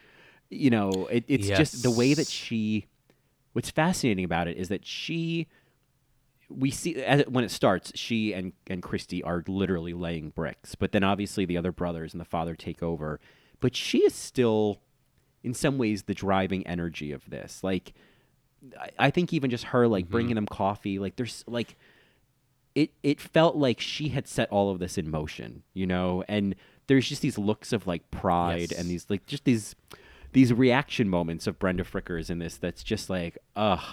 [0.51, 2.87] you know, it, it's just the way that she
[3.55, 5.47] what's fascinating about it is that she
[6.51, 10.74] we see as it, when it starts she and and Christy are literally laying bricks
[10.74, 13.18] but then obviously the other brothers and the father take over
[13.61, 14.80] but she is still
[15.43, 17.95] in some ways the driving energy of this like
[18.78, 21.76] I, I think even just her like bringing them coffee like there's like
[22.75, 26.55] it it felt like she had set all of this in motion you know and
[26.87, 28.79] there's just these looks of like pride Yes.
[28.81, 29.75] and these like just these
[30.33, 33.85] these reaction moments of Brenda Frickers in this that's just like ugh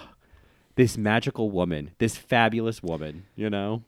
[0.76, 3.84] this magical woman, this fabulous woman, you know?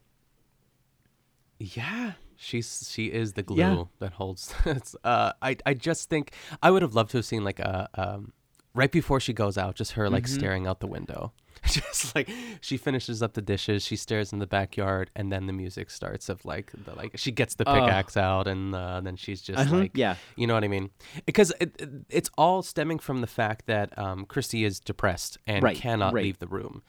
[1.60, 3.84] Yeah, She's she is the glue Yeah.
[4.00, 4.54] that holds.
[4.66, 7.88] it's, uh, I I just think I would have loved to have seen like a
[7.94, 8.34] um,
[8.74, 10.30] right before she goes out, just her like Mhm.
[10.30, 11.34] staring out the window.
[11.68, 15.54] just like she finishes up the dishes, she stares in the backyard, and then the
[15.54, 17.74] music starts of like the like she gets the Oh.
[17.74, 20.16] pickaxe out, and uh, then she's just Uh-huh, like yeah.
[20.36, 20.90] you know what I mean?
[21.26, 25.64] Because it, it, it's all stemming from the fact that um, Christy is depressed and
[25.64, 26.24] Right, cannot right.
[26.24, 26.82] leave the room,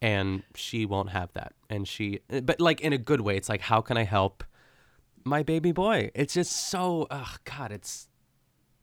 [0.00, 1.52] and she won't have that.
[1.68, 4.44] And she, but like in a good way, it's like, how can I help
[5.24, 6.10] my baby boy?
[6.14, 8.08] It's just so, oh God, it's.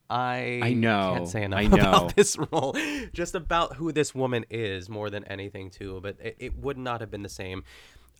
[0.09, 1.75] I I know, can't say enough I know.
[1.77, 2.75] about this role,
[3.13, 5.99] just about who this woman is more than anything too.
[6.01, 7.63] But it, it would not have been the same.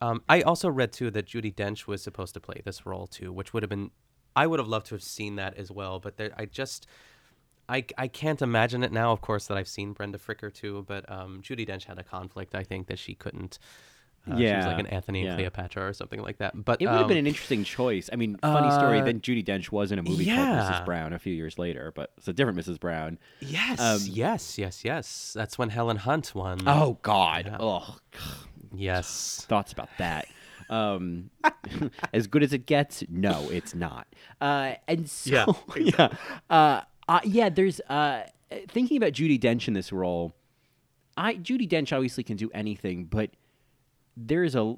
[0.02, 3.32] Um, I also read too that Judi Dench was supposed to play this role too,
[3.32, 3.92] which would have been.
[4.36, 6.88] I would have loved to have seen that as well, but there, I just.
[7.70, 11.10] I, I can't imagine it now, of course, that I've seen Brenda Fricker too, but
[11.10, 13.58] um, Judi Dench had a conflict, I think, that she couldn't.
[14.30, 15.36] Uh, She was like an Antony and yeah.
[15.36, 16.54] Cleopatra or something like that.
[16.64, 18.10] But It would have been um, an interesting choice.
[18.12, 19.02] I mean, funny story.
[19.02, 20.38] uh, Then Judi Dench was in a movie called.
[20.38, 20.86] Mrs.
[20.86, 22.80] Brown a few years later, but it's a different Mrs.
[22.80, 23.20] Brown.
[23.42, 25.34] Yes, Um, yes, yes, yes.
[25.36, 26.60] That's when Helen Hunt won.
[26.68, 27.48] Oh God.
[27.48, 27.58] Yeah.
[27.60, 27.98] Oh,
[28.74, 29.46] Yes.
[29.50, 30.28] thoughts about that.
[30.70, 31.30] Um,
[32.14, 34.08] as good as it gets, no, it's not.
[34.40, 36.08] Uh, and so, Yeah, yeah,
[36.50, 37.50] uh, uh, yeah.
[37.50, 38.24] There's uh,
[38.70, 40.34] thinking about Judi Dench in this role.
[41.18, 43.32] I Judi Dench obviously can do anything, but
[44.18, 44.76] there's a.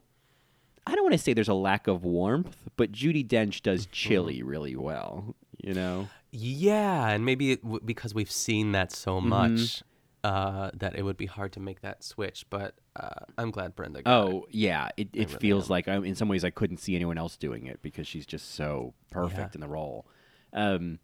[0.88, 4.44] I don't want to say there's a lack of warmth, but Judi Dench does chili
[4.44, 5.36] really well.
[5.64, 6.08] You know.
[6.32, 9.30] Yeah, and maybe it w- because we've seen that so Mm-hmm.
[9.30, 9.84] much
[10.24, 12.46] uh, that it would be hard to make that switch.
[12.50, 14.02] But uh, I'm glad Brenda.
[14.02, 14.34] Got it.
[14.34, 15.70] Oh yeah, it, it really feels am.
[15.72, 18.54] like I, in some ways I couldn't see anyone else doing it because she's just
[18.56, 19.50] so perfect Yeah.
[19.56, 20.06] in the role.
[20.54, 21.00] Um,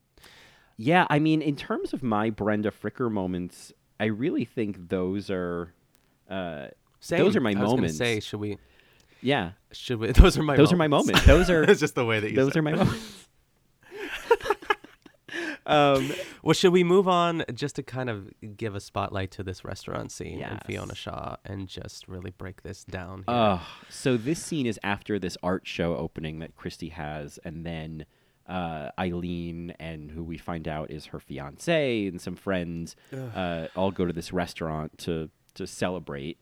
[0.78, 5.74] yeah, I mean, in terms of my Brenda Fricker moments, I really think those are
[6.30, 6.68] uh,
[7.02, 7.20] Same.
[7.20, 7.98] those are my I was moments.
[7.98, 8.58] Say, should we?
[9.22, 10.12] yeah, Should we?
[10.14, 10.56] Those are my.
[10.56, 11.26] those are my moments.
[11.26, 12.36] Those are it's just the way that you.
[12.36, 13.28] those are my moments.
[15.66, 16.12] um,
[16.44, 20.12] Well, should we move on just to kind of give a spotlight to this restaurant
[20.12, 23.24] scene and Fiona Shaw and just really break this down?
[23.28, 23.36] Here?
[23.36, 28.06] Uh, so this scene is after this art show opening that Christy has, and then
[28.48, 32.96] uh, Eileen and who we find out is her fiance and some friends
[33.36, 36.38] uh, all go to this restaurant to to celebrate.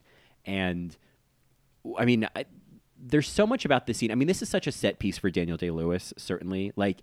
[0.49, 0.97] And
[1.97, 2.45] I mean, I,
[2.97, 4.11] there's so much about this scene.
[4.11, 6.13] I mean, this is such a set piece for Daniel Day Lewis.
[6.17, 7.01] Certainly, like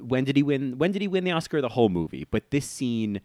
[0.00, 0.78] when did he win?
[0.78, 1.60] When did he win the Oscar?
[1.60, 3.20] The whole movie, but this scene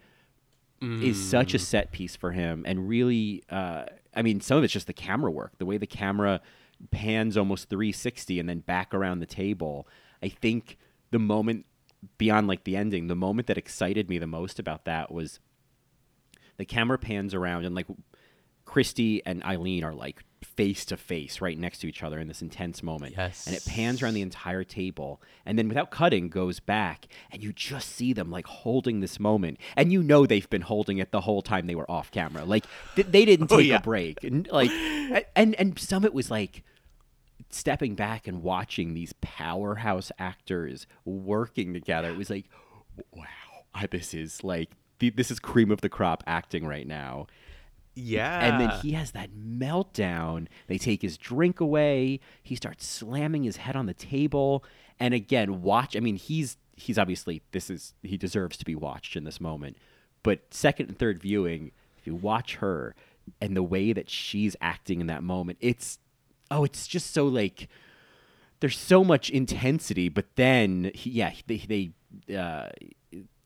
[1.02, 3.84] is such a set piece for him and really uh,
[4.14, 6.42] i mean some of it's just the camera work the way the camera
[6.90, 9.88] pans almost 360 and then back around the table
[10.22, 10.76] i think
[11.10, 11.64] the moment
[12.18, 15.40] beyond like the ending the moment that excited me the most about that was
[16.58, 17.86] the camera pans around and like
[18.74, 22.42] Christy and Eileen are like face to face right next to each other in this
[22.42, 23.14] intense moment.
[23.16, 23.46] Yes.
[23.46, 27.52] And it pans around the entire table and then without cutting goes back and you
[27.52, 29.58] just see them like holding this moment.
[29.76, 32.44] And you know they've been holding it the whole time they were off camera.
[32.44, 32.64] Like
[32.96, 33.76] th- they didn't Oh, take yeah.
[33.76, 34.24] a break.
[34.24, 34.72] And like
[35.36, 36.64] and and some it was like
[37.50, 42.10] stepping back and watching these powerhouse actors working together.
[42.10, 42.46] It was like
[43.12, 43.24] wow,
[43.72, 47.28] I- this is like th- this is cream of the crop acting right now.
[47.94, 48.40] Yeah.
[48.40, 50.46] And then he has that meltdown.
[50.66, 52.20] They take his drink away.
[52.42, 54.64] He starts slamming his head on the table.
[54.98, 55.96] And again, watch.
[55.96, 59.76] I mean, he's he's obviously this is he deserves to be watched in this moment.
[60.22, 62.94] But second and third viewing, if you watch her
[63.40, 65.98] and the way that she's acting in that moment, it's
[66.50, 67.68] oh, it's just so like
[68.60, 70.08] there's so much intensity.
[70.08, 71.92] But then, he, yeah, they
[72.28, 72.70] they uh,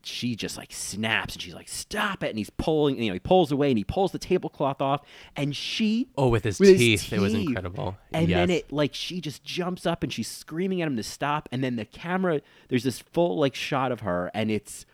[0.03, 3.19] she just like snaps and she's like, "Stop it!" And he's pulling, you know, he
[3.19, 5.01] pulls away and he pulls the tablecloth off,
[5.35, 7.97] and she Oh, with his with his teeth, it was incredible.
[8.13, 11.49] And then it like she just jumps up and she's screaming at him to stop,
[11.51, 14.85] and then the camera there's this full like shot of her, and it's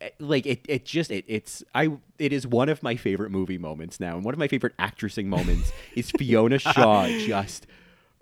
[0.00, 3.58] eh, like it it just it it's I it is one of my favorite movie
[3.58, 7.66] moments now, and one of my favorite actressing moments is Fiona Shaw just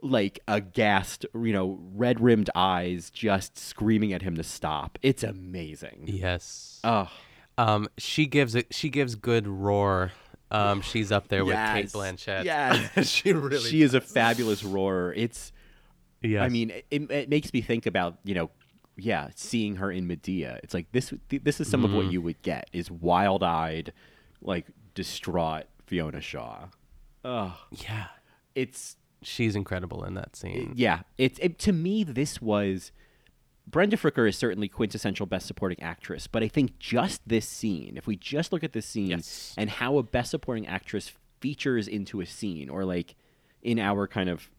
[0.03, 4.99] like aghast, you know, red rimmed eyes, just screaming at him to stop.
[5.03, 6.05] It's amazing.
[6.07, 6.81] Yes.
[6.85, 7.11] Oh,
[7.59, 8.69] Um, she gives it.
[8.75, 10.13] She gives good roar.
[10.51, 12.45] Um, she's up there with Cate Blanchett.
[12.45, 13.09] Yes.
[13.09, 13.59] she really.
[13.71, 15.13] she is a fabulous roarer.
[15.15, 15.53] It's
[16.23, 16.43] Yes.
[16.43, 18.51] I mean, it, it makes me think about you know,
[18.97, 20.59] yeah, seeing her in Medea.
[20.63, 21.15] It's like this.
[21.31, 22.13] This is some of what Mm.
[22.13, 23.93] you would get is wild eyed,
[24.43, 26.67] like distraught Fiona Shaw.
[27.25, 28.07] Oh, yeah,
[28.55, 30.69] it's she's incredible in that scene.
[30.71, 31.01] Uh, yeah.
[31.19, 32.93] It's it, to me this was.
[33.67, 38.05] Brenda Fricker is certainly quintessential best supporting actress, but I think just this scene, if
[38.07, 39.55] we just look at this scene Yes.
[39.57, 43.15] and how a best supporting actress features into a scene, or like
[43.63, 44.51] in our kind of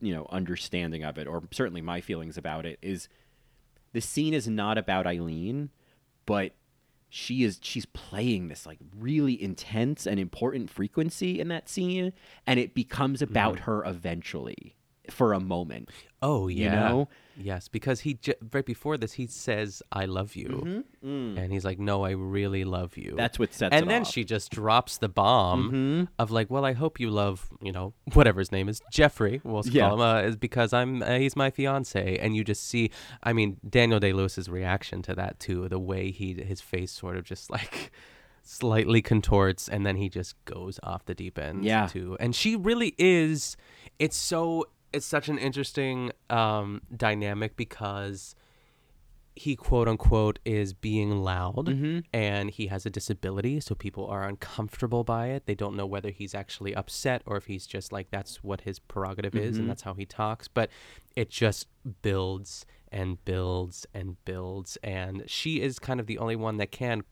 [0.00, 3.08] you know understanding of it, or certainly my feelings about it, is
[3.92, 5.68] the scene is not about Eileen,
[6.24, 6.52] but
[7.08, 12.12] she is she's playing this like really intense and important frequency in that scene,
[12.46, 13.64] and it becomes about mm-hmm.
[13.64, 14.74] her eventually
[15.10, 15.88] for a moment.
[16.22, 16.64] Oh yeah.
[16.64, 17.08] You know?
[17.40, 21.78] Yes, because he j- right before this he says I love you, and he's like,
[21.78, 23.10] No, I really love you.
[23.10, 23.16] Mm-hmm.
[23.16, 24.10] That's what sets And then off.
[24.10, 26.08] she just drops the bomb Mhm.
[26.18, 29.40] of like, Well, I hope you love you know whatever his name is, Jeffrey.
[29.44, 29.88] We'll Yeah.
[29.90, 32.90] call him uh, is because I'm uh, he's my fiance, and you just see,
[33.22, 37.16] I mean, Daniel Day Lewis's reaction to that too, the way he his face sort
[37.16, 37.92] of just like.
[38.42, 41.86] slightly contorts and then he just goes off the deep end Yeah.
[41.86, 43.58] too and she really is
[43.98, 48.34] it's so it's such an interesting um dynamic because
[49.36, 51.98] he quote unquote is being loud Mm-hmm.
[52.12, 56.10] and he has a disability so people are uncomfortable by it they don't know whether
[56.10, 59.60] he's actually upset or if he's just like that's what his prerogative is Mhm.
[59.60, 60.70] and that's how he talks but
[61.14, 61.68] it just
[62.02, 67.02] builds and builds and builds and she is kind of the only one that can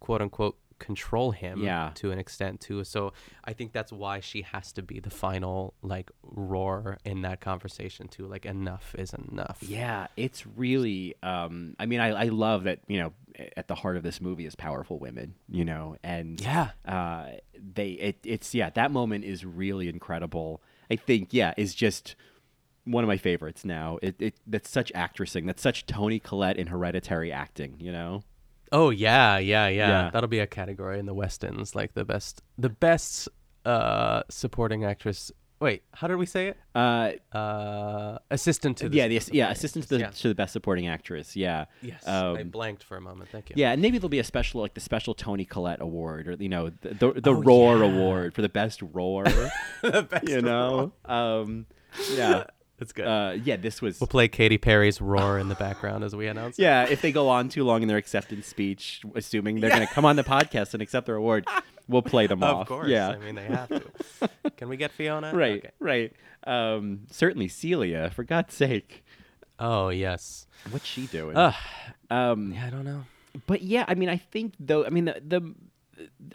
[0.00, 1.90] quote unquote control him Yeah.
[1.94, 3.12] to an extent too so
[3.44, 8.08] i think that's why she has to be the final like roar in that conversation
[8.08, 11.14] too like enough is enough Yeah, it's really.
[11.22, 12.80] Um, I mean, I, I love that.
[12.88, 13.12] You know,
[13.56, 15.34] at the heart of this movie is powerful women.
[15.48, 16.70] You know, and Yeah.
[16.86, 17.26] uh,
[17.74, 17.90] they.
[17.92, 18.70] It, it's yeah.
[18.70, 20.62] That moment is really incredible.
[20.90, 22.14] I think yeah, is just
[22.84, 23.98] one of my favorites now.
[24.02, 25.46] It, it that's such actressing.
[25.46, 27.76] That's such Toni Collette in Hereditary acting.
[27.78, 28.22] You know.
[28.72, 30.10] Oh yeah, yeah, yeah, Yeah.
[30.10, 33.28] That'll be a category in the Westons, like the best, the best
[33.64, 35.30] uh, supporting actress.
[35.58, 36.56] Wait, how did we say it?
[36.74, 40.52] Uh, Uh, assistant to the yeah, the, yeah, assistant to the actress, to the best
[40.52, 41.34] supporting actress.
[41.34, 41.64] Yeah.
[41.80, 43.30] Yes, I Um, blanked for a moment.
[43.30, 43.54] Thank you.
[43.56, 46.50] Yeah, and maybe there'll be a special, like the special Toni Collette Award, or you
[46.50, 47.84] know, the the, the Oh, Roar yeah.
[47.84, 49.24] Award for the best roar.
[49.82, 51.64] the best you know, um,
[52.14, 52.44] yeah,
[52.78, 53.06] That's good.
[53.06, 53.98] Uh, yeah, this was.
[54.00, 56.58] We'll play Katy Perry's "Roar" in the background as we announce.
[56.58, 56.62] it.
[56.62, 59.92] Yeah, if they go on too long in their acceptance speech, assuming they're going to
[59.94, 61.46] come on the podcast and accept their award,
[61.88, 62.62] we'll play them off.
[62.62, 62.88] of course.
[62.88, 63.82] Yeah, I mean they have to.
[64.58, 65.32] Can we get Fiona?
[65.34, 65.70] right, Okay.
[65.78, 66.12] right.
[66.46, 69.04] Um, certainly Celia, for God's sake.
[69.58, 70.46] Oh yes.
[70.70, 71.34] What's she doing?
[71.36, 71.54] Ugh.
[72.10, 73.04] um, Yeah, I don't know.
[73.46, 75.54] but yeah, I mean, I think though, I mean, the, the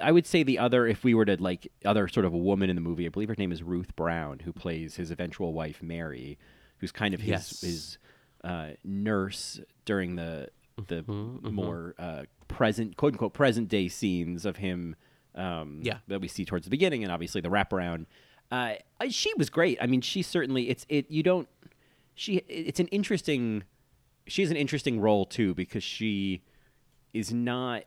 [0.01, 2.69] I would say the other, if we were to like other sort of a woman
[2.69, 5.81] in the movie, I believe her name is Ruth Brown, who plays his eventual wife
[5.83, 6.37] Mary,
[6.77, 7.61] who's kind of his Yes.
[7.61, 7.97] his
[8.43, 10.49] uh, nurse during the
[10.87, 14.95] the Mm-hmm, more uh, present quote unquote present day scenes of him.
[15.35, 15.99] Um, Yeah.
[16.07, 18.05] that we see towards the beginning, and obviously the wraparound.
[18.51, 18.73] Uh,
[19.09, 19.77] she was great.
[19.81, 21.09] I mean, she certainly it's it.
[21.09, 21.47] You don't.
[22.15, 23.63] She it's an interesting.
[24.27, 26.41] She has an interesting role too because she
[27.13, 27.83] is not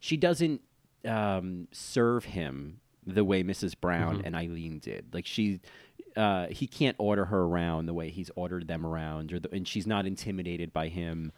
[0.00, 0.60] she doesn't
[1.04, 3.74] um, serve him the way Mrs.
[3.80, 4.26] Brown Mm-hmm.
[4.26, 5.14] and Eileen did.
[5.14, 5.60] Like she,
[6.16, 9.66] uh, he can't order her around the way he's ordered them around, or the, and
[9.66, 11.32] she's not intimidated by him.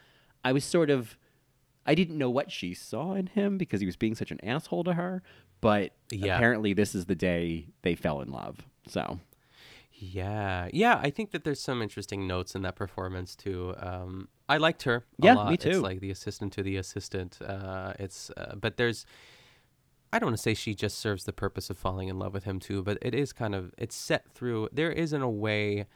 [0.45, 1.17] I was sort of,
[1.87, 4.85] I didn't know what she saw in him because he was being such an asshole
[4.85, 5.23] to her.
[5.61, 6.35] But Yeah.
[6.37, 8.59] apparently, this is the day they fell in love.
[8.89, 9.21] So
[10.05, 10.99] Yeah, yeah.
[11.01, 13.73] I think that there's some interesting notes in that performance too.
[13.79, 14.97] Um, I liked her.
[14.97, 15.51] A Yeah, lot.
[15.51, 15.69] me too.
[15.69, 17.39] It's like the assistant to the assistant.
[17.41, 19.07] Uh, it's uh, but there's.
[20.13, 22.45] I don't want to say she just serves the purpose of falling in love with
[22.45, 24.69] him too, but it is kind of it's set through.
[24.73, 25.87] There is in a way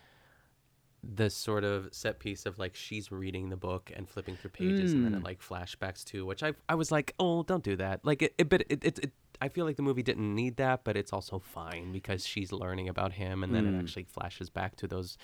[1.02, 4.92] this sort of set piece of like she's reading the book and flipping through pages
[4.92, 5.18] and then Mm.
[5.18, 8.04] it like flashbacks too, which I I was like, oh, don't do that.
[8.04, 10.84] Like it, it but it, it, it I feel like the movie didn't need that,
[10.84, 13.76] but it's also fine because she's learning about him and then Mm.
[13.76, 15.16] it actually flashes back to those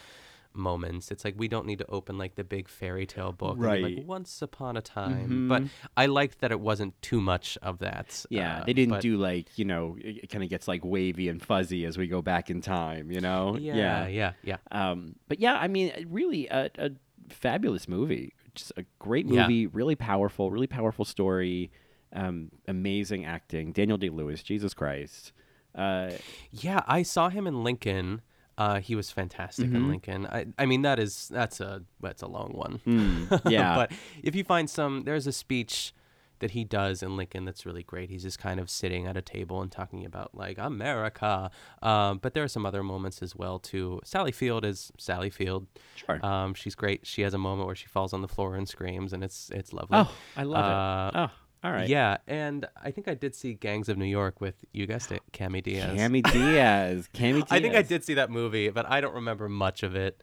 [0.55, 1.11] moments.
[1.11, 3.83] It's like we don't need to open like the big fairy tale book and Right.
[3.83, 5.49] like once upon a time.
[5.49, 5.69] But Mhm.
[5.97, 8.27] I liked that it wasn't too much of that.
[8.29, 11.29] yeah, uh, they didn't but- do like you know it, kind of gets like wavy
[11.29, 13.11] and fuzzy as we go back in time.
[13.11, 13.57] You know.
[13.59, 14.59] Yeah, yeah, yeah.
[14.71, 16.91] Um, but yeah, I mean, really a, a
[17.31, 18.35] fabulous movie.
[18.55, 19.43] Just a great Yeah.
[19.43, 21.71] movie, really powerful, really powerful story.
[22.13, 23.73] Um, amazing acting.
[23.73, 25.33] Daniel Day Lewis, Jesus Christ.
[25.75, 26.11] Uh,
[26.51, 28.21] Yeah, I saw him in Lincoln.
[28.59, 29.89] Uh, he was fantastic in Mhm.
[29.89, 30.27] Lincoln.
[30.27, 32.81] I, I mean, that is that's a that's a long one.
[32.87, 33.75] Mm, yeah.
[33.75, 33.93] but
[34.23, 35.95] if you find some, there's a speech
[36.41, 38.11] that he does in Lincoln that's really great.
[38.11, 41.51] He's just kind of sitting at a table and talking about like America.
[41.81, 44.01] Um, but there are some other moments as well too.
[44.05, 45.67] Sally Field is Sally Field.
[45.95, 46.25] Sure.
[46.25, 47.07] Um, she's great.
[47.07, 49.73] She has a moment where she falls on the floor and screams, and it's it's
[49.73, 49.97] lovely.
[49.99, 51.31] oh, I love Uh, it.
[51.31, 51.31] Oh,
[51.65, 51.89] all right.
[51.89, 55.23] Yeah, and I think I did see Gangs of New York with you guessed it,
[55.33, 55.97] Cami Diaz.
[55.99, 57.09] Cami Diaz.
[57.15, 57.47] Cami Diaz.
[57.51, 60.21] I think I did see that movie, but I don't remember much of it.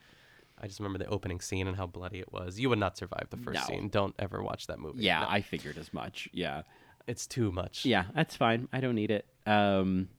[0.62, 2.60] I just remember the opening scene and how bloody it was.
[2.60, 3.66] You would not survive the first No.
[3.66, 3.88] scene.
[3.88, 5.04] Don't ever watch that movie.
[5.04, 6.28] Yeah, No, I figured as much.
[6.34, 6.64] Yeah.
[7.08, 7.86] it's too much.
[7.86, 8.68] Yeah, that's fine.
[8.74, 9.26] I don't need it.
[9.48, 10.10] Um,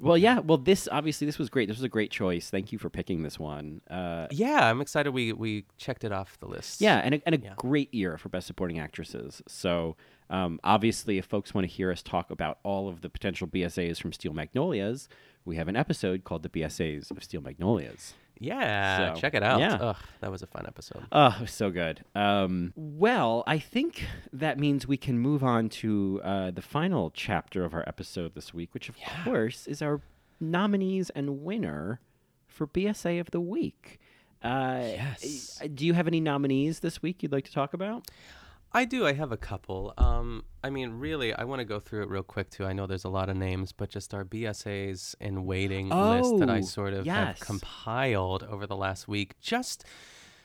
[0.00, 0.38] Well, yeah.
[0.38, 1.66] Well, this obviously this was great.
[1.68, 2.48] This was a great choice.
[2.48, 3.80] Thank you for picking this one.
[3.90, 5.10] Uh, Yeah, I'm excited.
[5.10, 6.80] We we checked it off the list.
[6.80, 7.54] yeah, and a, and a Yeah.
[7.56, 9.42] great year for Best Supporting Actresses.
[9.48, 9.96] So,
[10.32, 14.00] um, obviously, if folks want to hear us talk about all of the potential BSAs
[14.00, 15.08] from Steel Magnolias,
[15.44, 19.60] we have an episode called "The BSAs of Steel Magnolias." Yeah, So, check it out.
[19.60, 19.74] yeah.
[19.74, 21.04] Ugh, that was a fun episode.
[21.12, 22.02] Oh, it was so good.
[22.16, 27.64] Um, well, I think that means we can move on to uh, the final chapter
[27.64, 30.00] of our episode this week, which, of course, is our
[30.40, 32.00] nominees and winner
[32.48, 34.00] for BSA of the week.
[34.42, 35.60] Uh, Yes.
[35.62, 38.08] uh, Do you have any nominees this week you'd like to talk about?
[38.74, 39.06] I do.
[39.06, 39.92] I have a couple.
[39.98, 42.64] Um, I mean, really, I want to go through it real quick too.
[42.64, 46.48] I know there's a lot of names, but just our BSAs in waiting list that
[46.48, 47.38] I Oh, sort of yes.
[47.38, 49.84] have compiled over the last week, just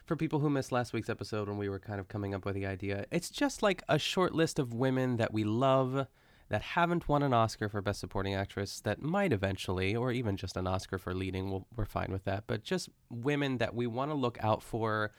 [0.06, 2.56] for people who missed last week's episode when we were kind of coming up with
[2.56, 3.06] the idea.
[3.12, 6.08] It's just like a short list of women that we love
[6.50, 10.56] that haven't won an Oscar for Best Supporting Actress that might eventually, or even just
[10.56, 11.50] an Oscar for leading.
[11.52, 12.46] We'll, we're fine with that.
[12.48, 15.12] But just women that we want to look out for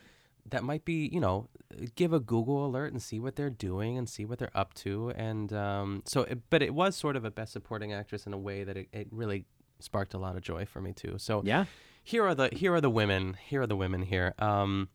[0.50, 1.48] that might be, you know,
[1.94, 5.10] give a Google alert and see what they're doing and see what they're up to.
[5.16, 8.38] And um, so, it, but it was sort of a Best Supporting Actress in a
[8.38, 9.44] way that it, it really
[9.80, 11.14] sparked a lot of joy for me too.
[11.18, 11.66] So Yeah.
[12.02, 13.36] here are the here are the women.
[13.46, 14.34] Here are the women here.
[14.38, 14.88] Um,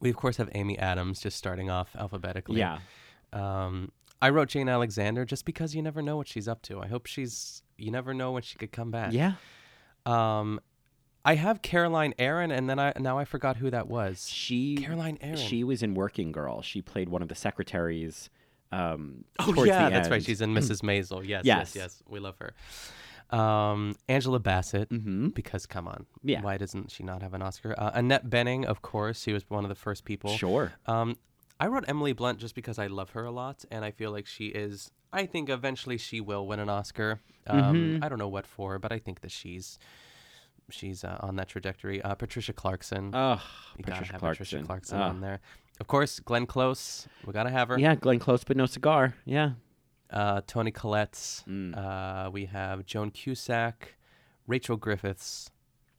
[0.00, 2.58] we of course have Amy Adams just starting off alphabetically.
[2.58, 2.78] Yeah.
[3.32, 6.80] Um, I wrote Jane Alexander just because you never know what she's up to.
[6.80, 7.62] I hope she's.
[7.78, 9.12] You never know when she could come back.
[9.14, 9.34] Yeah.
[10.04, 10.60] Um,
[11.24, 14.28] I have Caroline Aaron, and then I now I forgot who that was.
[14.28, 15.36] She Caroline Aaron.
[15.36, 16.62] She was in Working Girl.
[16.62, 18.30] She played one of the secretaries.
[18.72, 20.22] Um, Oh towards yeah, that's right.
[20.22, 20.82] She's in Mrs.
[20.82, 21.26] Maisel.
[21.26, 21.74] Yes, Yes.
[21.74, 22.02] yes, yes.
[22.08, 22.54] We love her.
[23.36, 25.28] Um, Angela Bassett, Mm-hmm.
[25.28, 26.40] because come on, Yeah.
[26.42, 27.74] why doesn't she not have an Oscar?
[27.78, 30.30] Uh, Annette Bening, of course, she was one of the first people.
[30.36, 30.72] Sure.
[30.86, 31.16] Um,
[31.60, 34.26] I wrote Emily Blunt just because I love her a lot, and I feel like
[34.26, 34.90] she is.
[35.12, 37.20] I think eventually she will win an Oscar.
[37.46, 38.04] Um, Mhm.
[38.04, 39.78] I don't know what for, but I think that she's
[40.70, 42.00] she's uh, on that trajectory.
[42.02, 43.10] Uh, Patricia Clarkson.
[43.14, 43.40] Oh,
[43.76, 44.44] you gotta Patricia have Clarkson.
[44.44, 45.08] Patricia Clarkson Ah.
[45.08, 45.40] on there.
[45.80, 47.08] Of course, Glenn Close.
[47.26, 47.78] We gotta have her.
[47.78, 49.14] Yeah, Glenn Close, but no cigar.
[49.24, 49.52] Yeah.
[50.10, 51.42] Uh, Toni Collette.
[51.48, 51.76] Mm.
[51.76, 53.94] Uh, we have Joan Cusack,
[54.46, 55.50] Rachel Griffiths,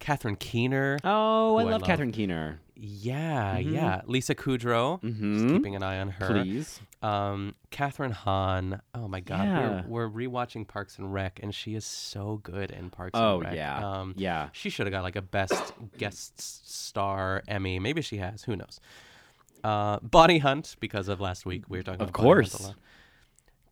[0.02, 0.98] Catherine Keener.
[1.06, 2.60] Oh, I who love Catherine Keener.
[2.76, 3.72] Yeah, Mhm.
[3.74, 4.02] yeah.
[4.08, 5.00] Lisa Kudrow.
[5.02, 5.50] Just Mhm.
[5.52, 6.28] keeping an eye on her.
[6.28, 6.82] Please.
[7.04, 8.82] Um, Kathryn Hahn.
[8.96, 9.84] Oh my God, Yeah.
[9.88, 13.44] we're, we're rewatching Parks and Rec, and she is so good in Parks Oh, and
[13.46, 13.56] Rec.
[13.56, 13.88] yeah.
[14.00, 14.50] Um, Yeah.
[14.52, 17.78] She should have got like a best guest star Emmy.
[17.80, 18.44] Maybe she has.
[18.44, 18.80] Who knows?
[19.64, 21.66] Uh, Bonnie Hunt because of last week.
[21.70, 22.64] We were talking Of about Bonnie Hunt a course.
[22.68, 22.76] lot.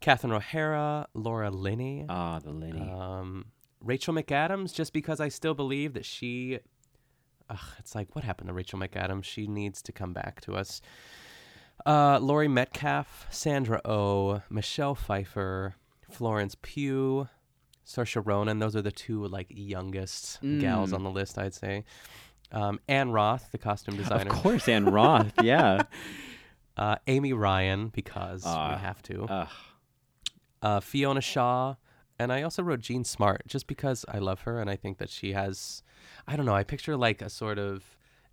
[0.02, 2.06] Catherine O'Hara, Laura Linney.
[2.08, 2.90] Ah, the Linney.
[2.92, 3.46] Um,
[3.84, 6.60] Rachel McAdams, just because I still believe that she.
[7.50, 9.24] Ugh, it's like, what happened to Rachel McAdams?
[9.24, 10.82] She needs to come back to us.
[11.86, 15.76] Uh, Laurie Metcalf, Sandra Oh, Michelle Pfeiffer,
[16.12, 17.28] Florence Pugh,
[17.88, 18.60] Saoirse Ronan.
[18.60, 20.96] Those are the two like youngest gals Mm.
[20.96, 21.86] on the list, I'd say.
[22.52, 24.32] Um, Ann Roth, the costume designer.
[24.32, 25.32] Of course, Ann Roth.
[25.44, 25.84] Yeah.
[26.78, 29.48] Uh, Amy Ryan, because Ah, we have to.
[30.62, 31.76] Uh, Fiona Shaw,
[32.20, 35.10] and I also wrote Jean Smart just because I love her and I think that
[35.10, 35.82] she has,
[36.28, 37.84] I don't know, I picture like a sort of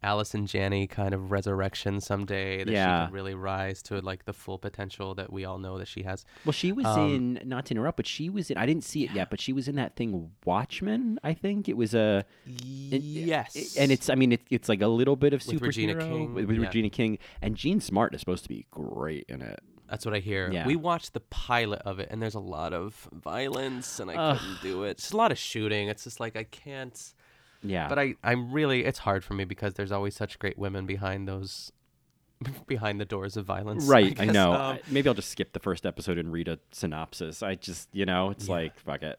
[0.03, 3.05] Allison Janney kind of resurrection someday that Yeah.
[3.05, 6.03] she could really rise to like the full potential that we all know that she
[6.03, 6.25] has.
[6.45, 8.59] Well, she was Um, in not to interrupt, but she was in.
[8.59, 11.19] I didn't see it yet, but she was in that thing Watchmen.
[11.25, 12.25] I think it was a.
[12.47, 13.77] it- Yes.
[13.79, 14.11] and it's.
[14.11, 16.57] I mean, it, it's like a little bit of With Regina superhero King, with, with
[16.59, 16.67] yeah.
[16.67, 19.61] Regina King, and Jean Smart is supposed to be great in it.
[19.89, 20.51] That's what I hear.
[20.53, 20.67] Yeah.
[20.67, 24.39] We watched the pilot of it, and there's a lot of violence, and I Ugh.
[24.39, 24.91] couldn't do it.
[24.93, 25.89] It's a lot of shooting.
[25.89, 27.15] It's just like I can't.
[27.63, 27.89] Yeah.
[27.89, 28.85] But I, I'm really.
[28.85, 31.73] It's hard for me because there's always such great women behind those,
[32.67, 33.85] behind the doors of violence.
[33.87, 34.35] Right, I, guess.
[34.35, 34.53] know.
[34.53, 37.43] Um, I- Maybe I'll just skip the first episode and read a synopsis.
[37.43, 38.55] I just, you know, it's Yeah.
[38.55, 39.19] like fuck it.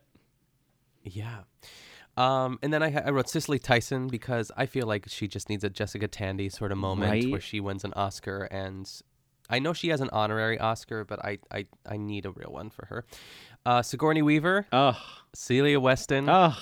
[1.03, 1.39] Yeah.
[2.17, 5.63] Um, and then I, I wrote Cicely Tyson because I feel like she just needs
[5.63, 8.43] a Jessica Tandy sort of moment where she wins an Oscar.
[8.45, 8.91] And
[9.49, 12.69] I know she has an honorary Oscar, but I, I, I need a real one
[12.69, 13.05] for her.
[13.65, 14.95] Uh, Sigourney Weaver, Ugh.
[15.33, 16.55] Celia Weston, Ugh.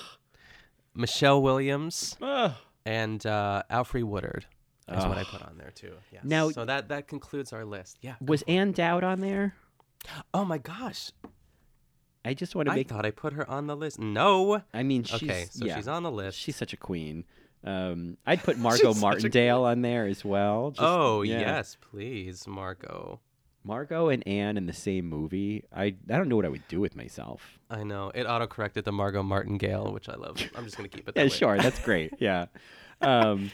[0.94, 2.52] Michelle Williams, Ugh.
[2.84, 4.46] and uh, Alfre Woodard
[4.88, 5.94] is what I put on there too.
[6.12, 6.22] Yes.
[6.24, 7.98] Now- so that, that concludes our list.
[8.02, 8.14] Yeah.
[8.20, 9.54] Was Ann Dowd on there?
[10.32, 11.10] Oh my gosh.
[12.24, 12.88] I just want to I make.
[12.88, 13.98] thought I put her on the list.
[14.00, 14.62] No.
[14.74, 16.38] I mean, she's Okay, so yeah, she's on the list.
[16.38, 17.24] She's such a queen.
[17.66, 20.70] Um, I'd put Margot such a Martindale on there as well.
[20.70, 21.40] just- oh yeah.
[21.40, 23.20] yes, please, Margot.
[23.64, 25.64] Margot and Ann in the same movie.
[25.74, 27.58] I I don't know what I would do with myself.
[27.68, 30.36] I know it autocorrected the Margot Martingale, which I love.
[30.54, 31.14] I'm just gonna keep it.
[31.16, 31.28] That Yeah, way.
[31.30, 32.12] sure, that's great.
[32.20, 32.46] Yeah.
[33.00, 33.50] Um,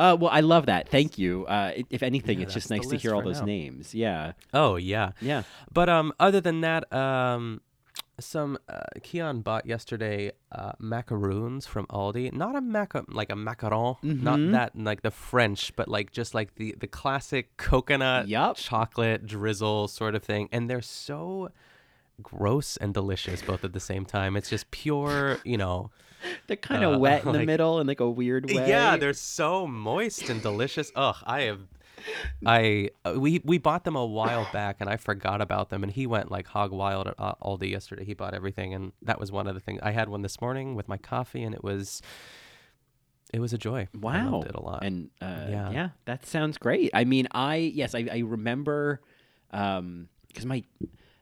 [0.00, 0.88] uh, well, I love that.
[0.88, 1.44] Thank you.
[1.46, 3.46] Uh, if anything, Yeah, it's just nice to hear all those now.
[3.46, 3.94] names.
[3.94, 4.32] Yeah.
[4.52, 5.44] Oh yeah, Yeah.
[5.72, 7.60] But um, other than that, um,
[8.20, 12.32] some uh, Keon bought yesterday uh, macaroons from Aldi.
[12.32, 14.52] Not a maca like a macaron, not Mhm.
[14.52, 18.56] that like the French, but like just like the the classic coconut Yup.
[18.56, 20.48] chocolate drizzle sort of thing.
[20.52, 21.50] And they're so
[22.22, 24.36] gross and delicious both at the same time.
[24.36, 25.90] It's just pure, you know.
[26.48, 28.68] They're kind of uh, wet in the middle in like a weird way.
[28.68, 30.90] Yeah, they're so moist and delicious.
[30.96, 31.60] Ugh, I have.
[32.46, 35.92] I uh, we we bought them a while back and I forgot about them and
[35.92, 38.04] he went like hog wild at uh, Aldi yesterday.
[38.04, 39.80] He bought everything and that was one of the things.
[39.82, 42.00] I had one this morning with my coffee and it was
[43.32, 43.88] it was a joy.
[43.94, 44.30] I Wow.
[44.30, 44.84] loved it a lot.
[44.84, 45.70] And uh, Yeah.
[45.70, 45.88] yeah.
[46.06, 46.90] that sounds great.
[46.94, 49.00] I mean, I yes, I, I remember
[49.50, 50.62] because my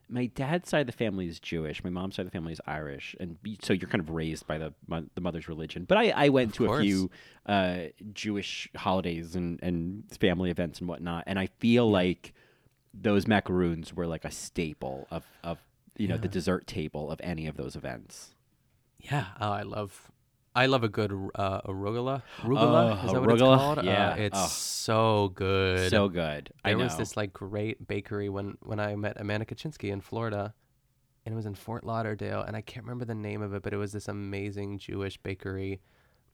[0.09, 2.61] my dad's side of the family is Jewish, my mom's side of the family is
[2.67, 5.85] Irish, and so you're kind of raised by the the mother's religion.
[5.85, 7.11] But I, I went Of to a few
[7.47, 7.77] uh,
[8.13, 12.35] Jewish holidays and and family events and whatnot, and I feel like
[12.95, 15.59] those macaroons were like a staple of of
[15.97, 18.35] you know the dessert table of any of those events.
[19.01, 20.11] Yeah, oh, I love
[20.57, 22.23] I love a good uh, arugula.
[22.43, 23.85] Oh, Arugula is that what it's called?
[23.85, 24.11] Yeah.
[24.13, 24.47] uh, it's Oh.
[24.49, 25.91] so good.
[25.91, 26.51] So good.
[26.65, 30.55] I There was this like great bakery when when I met Amanda Kaczynski in Florida,
[31.25, 33.73] and it was in Fort Lauderdale, and I can't remember the name of it, but
[33.73, 35.81] it was this amazing Jewish bakery.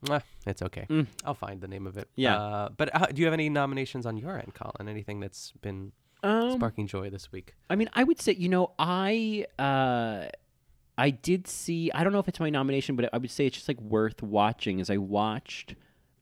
[0.06, 0.86] Mwah, it's okay.
[0.90, 1.06] Mm.
[1.24, 2.08] I'll find the name of it.
[2.16, 2.36] Yeah.
[2.40, 4.88] Uh, but uh, do you have any nominations on your end, Colin?
[4.88, 5.92] Anything that's been
[6.24, 7.54] Um, sparking joy this week?
[7.70, 10.26] I mean, I would say, you know, I uh,
[11.02, 11.90] I did see.
[11.92, 14.22] I don't know if it's my nomination, but I would say it's just like worth
[14.22, 14.80] watching.
[14.80, 15.74] As I watched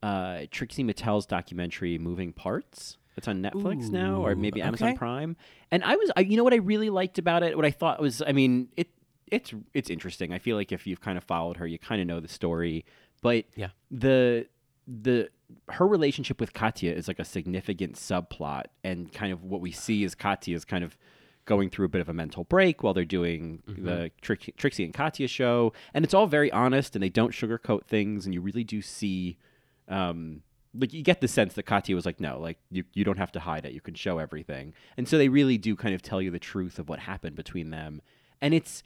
[0.02, 4.96] uh, Trixie Mattel's documentary "Moving Parts." It's on Netflix now, or maybe Amazon okay.
[4.96, 5.36] Prime.
[5.70, 8.00] And I was, I, you know, what I really liked about it, what I thought
[8.00, 8.88] was, I mean, it
[9.26, 10.32] it's it's interesting.
[10.32, 12.86] I feel like if you've kind of followed her, you kind of know the story.
[13.20, 13.68] But Yeah.
[13.90, 14.46] the
[14.86, 15.28] the
[15.68, 20.04] her relationship with Katya is like a significant subplot, and kind of what we see
[20.04, 20.96] is Katya is kind of
[21.46, 24.94] going through a bit of a mental break while they're doing the Trix- Trixie and
[24.94, 28.64] Katya show, and it's all very honest, and they don't sugarcoat things, and you really
[28.64, 29.38] do see.
[29.88, 33.18] Um, like you get the sense that Katya was like, no, like you, you don't
[33.18, 33.72] have to hide it.
[33.72, 34.72] You can show everything.
[34.96, 37.70] And so they really do kind of tell you the truth of what happened between
[37.70, 38.00] them.
[38.40, 38.84] And it's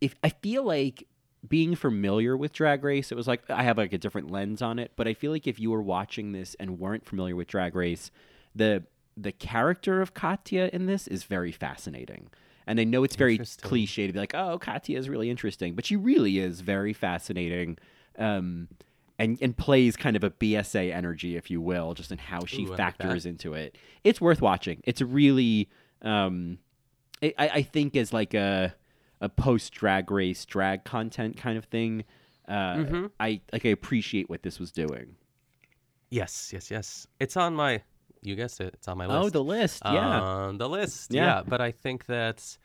[0.00, 1.06] if I feel like
[1.46, 4.80] being familiar with Drag Race, it was like I have like a different lens on
[4.80, 4.92] it.
[4.96, 8.10] But I feel like if you were watching this and weren't familiar with Drag Race,
[8.54, 8.82] the
[9.20, 12.30] the character of Katya in this is very fascinating.
[12.66, 15.86] And I know it's very cliche to be like, oh, Katya is really interesting, but
[15.86, 17.78] she really is very fascinating.
[18.18, 18.68] Um,
[19.18, 22.62] and, and plays kind of a BSA energy, if you will, just in how she
[22.62, 23.76] Ooh, I like factors into it.
[24.04, 24.80] It's worth watching.
[24.84, 25.68] It's really,
[26.02, 26.58] um,
[27.22, 28.74] I, I think as like a
[29.20, 32.04] a post drag race drag content kind of thing.
[32.46, 33.10] Uh, Mhm.
[33.18, 35.16] I like I appreciate what this was doing.
[36.10, 37.06] Yes, yes, yes.
[37.18, 37.82] It's on my.
[38.22, 38.74] You guessed it.
[38.74, 39.18] It's on my list.
[39.26, 40.20] Oh, the list, yeah.
[40.20, 41.12] On the list.
[41.12, 41.24] Yeah.
[41.24, 41.42] Yeah.
[41.46, 42.56] But I think that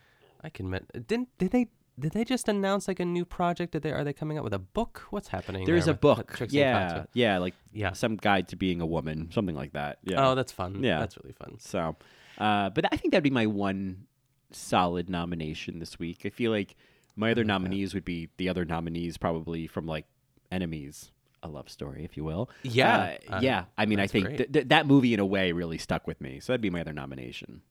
[0.43, 0.65] I can.
[0.67, 1.67] admit- Didn't did they
[1.99, 3.73] did they just announce like a new project?
[3.73, 5.03] Did they are they coming out with a book?
[5.11, 5.65] What's happening?
[5.65, 7.93] There's there a book, yeah, yeah, like Yeah.
[7.93, 9.99] some guide to being a woman, something like that.
[10.03, 10.27] Yeah.
[10.27, 10.81] Oh, that's fun.
[10.83, 11.59] Yeah, That's really fun.
[11.59, 11.95] So,
[12.39, 14.07] uh, but I think that'd be my one
[14.51, 16.21] solid nomination this week.
[16.25, 16.75] I feel like
[17.15, 20.05] my other nominees would be the other nominees, probably from like
[20.51, 21.11] Enemies,
[21.43, 22.49] a love story, if you will.
[22.63, 23.65] Yeah, Uh, yeah.
[23.77, 26.39] I mean, I think th- th- that movie in a way really stuck with me.
[26.39, 27.61] So that'd be my other nomination.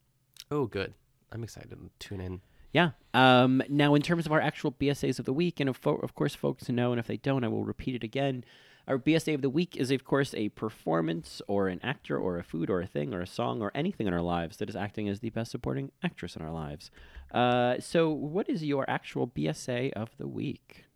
[0.51, 0.95] Oh, good.
[1.33, 2.41] I'm excited to tune in.
[2.73, 2.91] Yeah.
[3.14, 6.14] Um, now, in terms of our actual BSAs of the week, and of, fo- of
[6.14, 8.45] course, folks know, and if they don't, I will repeat it again.
[8.89, 12.43] Our BSA of the week is, of course, a performance or an actor or a
[12.43, 15.09] food or a thing or a song or anything in our lives that is acting
[15.09, 16.91] as the best supporting actress in our lives.
[17.33, 20.87] Uh, so, what is your actual BSA of the week?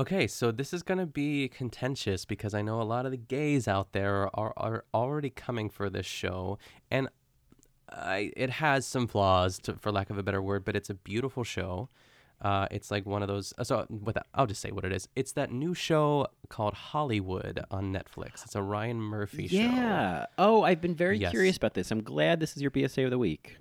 [0.00, 3.18] Okay, so this is going to be contentious because I know a lot of the
[3.18, 6.58] gays out there are, are already coming for this show,
[6.90, 7.08] and
[7.90, 10.94] I, it has some flaws, to, for lack of a better word, but it's a
[10.94, 11.90] beautiful show.
[12.40, 13.52] Uh, it's like one of those.
[13.58, 15.06] uh, So, with that, I'll just say what it is.
[15.16, 18.42] It's that new show called Hollywood on Netflix.
[18.46, 19.56] It's a Ryan Murphy show.
[19.56, 20.24] Yeah.
[20.38, 21.30] Oh, I've been very Yes.
[21.30, 21.90] curious about this.
[21.90, 23.58] I'm glad this is your BSA of the week.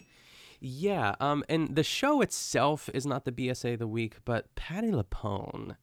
[0.62, 4.92] Yeah, um, and the show itself is not the BSA of the week, but Patti
[4.92, 5.76] LuPone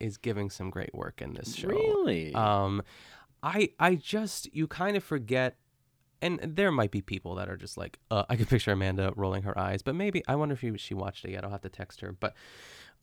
[0.00, 1.68] is giving some great work in this show.
[1.68, 2.34] Really?
[2.34, 2.82] Um,
[3.42, 5.56] I I just you kind of forget,
[6.20, 9.42] and there might be people that are just like, uh, I can picture Amanda rolling
[9.44, 11.44] her eyes, but maybe I wonder if she, she watched it yet.
[11.44, 12.34] I'll have to text her, but.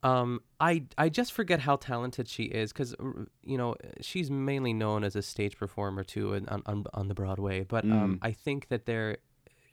[0.04, 2.94] Um, I I just forget how talented she is because
[3.44, 7.16] you know she's mainly known as a stage performer too, and on on, on the
[7.16, 7.64] Broadway.
[7.64, 8.20] But um, Mm.
[8.22, 9.18] I think that there,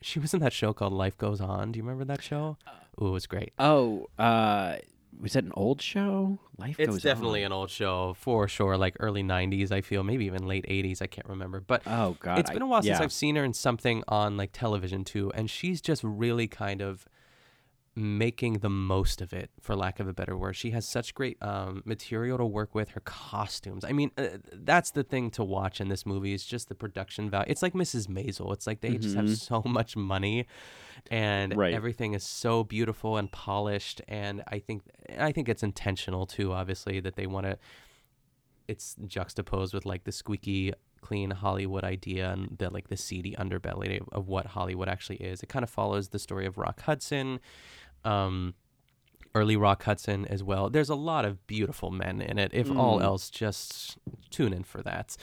[0.00, 1.72] she was in that show called Life Goes On.
[1.72, 2.56] Do you remember that show?
[2.98, 3.52] Oh, it was great.
[3.58, 4.76] Oh, uh,
[5.20, 6.38] was that an old show?
[6.58, 7.46] Life It's definitely on.
[7.46, 9.72] an old show for sure, like early '90s.
[9.72, 11.00] I feel maybe even late '80s.
[11.02, 13.02] I can't remember, but Oh, God, it's been a while since yeah.
[13.04, 17.06] I've seen her in something on like television too, and she's just really kind of
[17.96, 21.40] making the most of it for lack of a better word she has such great
[21.40, 25.80] um, material to work with her costumes i mean uh, that's the thing to watch
[25.80, 28.96] in this movie is just the production value it's like mrs maisel it's like they
[28.98, 29.36] just have Mhm.
[29.36, 30.44] so much money
[31.10, 31.74] and Right.
[31.74, 34.82] everything is so beautiful and polished and i think
[35.18, 37.58] i think it's intentional too obviously that they want to
[38.68, 40.72] it's juxtaposed with like the squeaky
[41.02, 45.42] clean Hollywood idea and the like the seedy underbelly of what Hollywood actually is.
[45.42, 47.40] It kind of follows the story of Rock Hudson,
[48.06, 48.54] um,
[49.34, 50.70] early Rock Hudson as well.
[50.70, 52.52] There's a lot of beautiful men in it.
[52.54, 53.04] If all Mm.
[53.04, 53.98] else, just
[54.30, 55.14] tune in for that.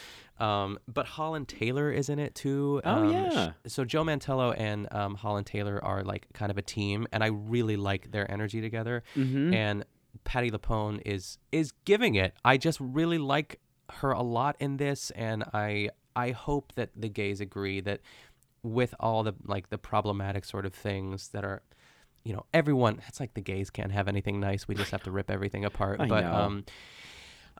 [0.41, 2.81] Um, but Holland Taylor is in it too.
[2.83, 3.51] Oh, Um, yeah.
[3.51, 7.23] sh- So Joe Mantello and um, Holland Taylor are like kind of a team, and
[7.23, 9.03] I really like their energy together.
[9.15, 9.53] Mhm.
[9.53, 9.85] And
[10.23, 12.33] Patti LuPone is is giving it.
[12.43, 13.59] I just really like
[14.01, 17.99] her a lot in this, and I I hope that the gays agree that
[18.63, 21.61] with all the like the problematic sort of things that are
[22.23, 25.09] you know everyone it's like the gays can't have anything nice we just have to
[25.09, 26.33] rip everything apart I but know.
[26.33, 26.65] um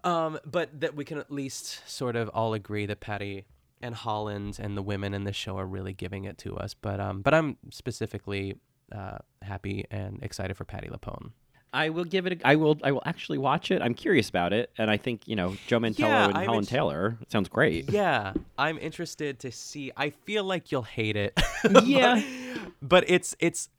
[0.03, 3.45] um but that we can at least sort of all agree that Patti
[3.81, 6.99] and Holland and the women in the show are really giving it to us but
[6.99, 8.55] um but I'm specifically
[8.91, 11.31] uh happy and excited for Patti LuPone
[11.73, 12.41] I will give it.
[12.41, 12.77] A, I will.
[12.83, 13.81] I will actually watch it.
[13.81, 16.63] I'm curious about it, and I think you know Joe Mantello Yeah, and I'm Holland
[16.63, 17.89] int- Taylor sounds great.
[17.89, 19.89] Yeah, I'm interested to see.
[19.95, 21.39] I feel like you'll hate it.
[21.85, 22.21] Yeah.
[22.81, 23.69] but, but it's it's.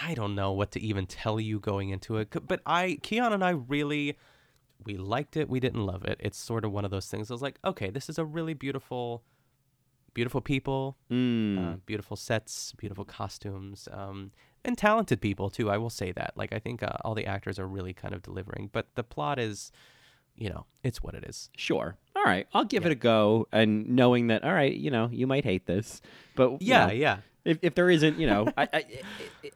[0.00, 2.28] I don't know what to even tell you going into it.
[2.46, 4.16] But I, Keon and I really,
[4.84, 5.48] we liked it.
[5.48, 6.18] We didn't love it.
[6.20, 7.30] It's sort of one of those things.
[7.30, 9.22] I was like, okay, this is a really beautiful,
[10.14, 11.58] beautiful people, Mm.
[11.58, 14.32] uh, beautiful sets, beautiful costumes, um,
[14.64, 15.70] and talented people too.
[15.70, 16.32] I will say that.
[16.36, 18.70] Like I think uh, all the actors are really kind of delivering.
[18.72, 19.70] But the plot is,
[20.36, 21.50] you know, it's what it is.
[21.56, 21.96] Sure.
[22.16, 22.46] All right.
[22.54, 25.66] I'll give it a go, and knowing that, all right, you know, you might hate
[25.66, 26.00] this,
[26.36, 27.18] but you Yeah, know, yeah.
[27.48, 28.84] If, if there isn't, you know, I, I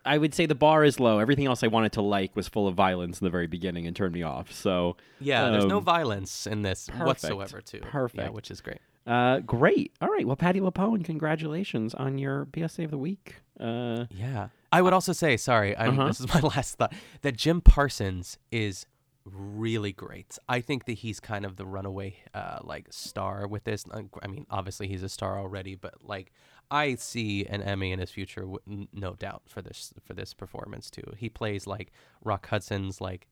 [0.04, 1.18] I would say the bar is low.
[1.18, 3.94] Everything else I wanted to like was full of violence in the very beginning and
[3.94, 4.52] turned me off.
[4.52, 7.06] So Yeah, there's no um, violence in this perfect.
[7.06, 7.80] whatsoever, too.
[7.82, 8.32] Yeah, Perfect.
[8.32, 8.78] which is great.
[9.06, 9.92] Uh, great.
[10.00, 10.26] All right.
[10.26, 13.36] Well, Patti LuPone, congratulations on your PSA of the week.
[13.60, 14.48] Uh, Yeah.
[14.72, 16.06] I would also say, sorry, Uh-huh.
[16.06, 18.86] this is my last thought, that Jim Parsons is
[19.24, 20.38] really great.
[20.48, 23.84] I think that he's kind of the runaway uh, like star with this.
[24.22, 26.32] I mean, obviously he's a star already, but like
[26.70, 31.04] I see an Emmy in his future, no doubt for this for this performance too.
[31.16, 31.92] He plays like
[32.24, 33.28] Rock Hudson's like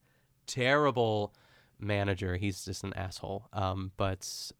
[0.47, 1.33] terrible
[1.79, 2.35] manager.
[2.37, 3.47] He's just an asshole.
[3.53, 4.51] Um, but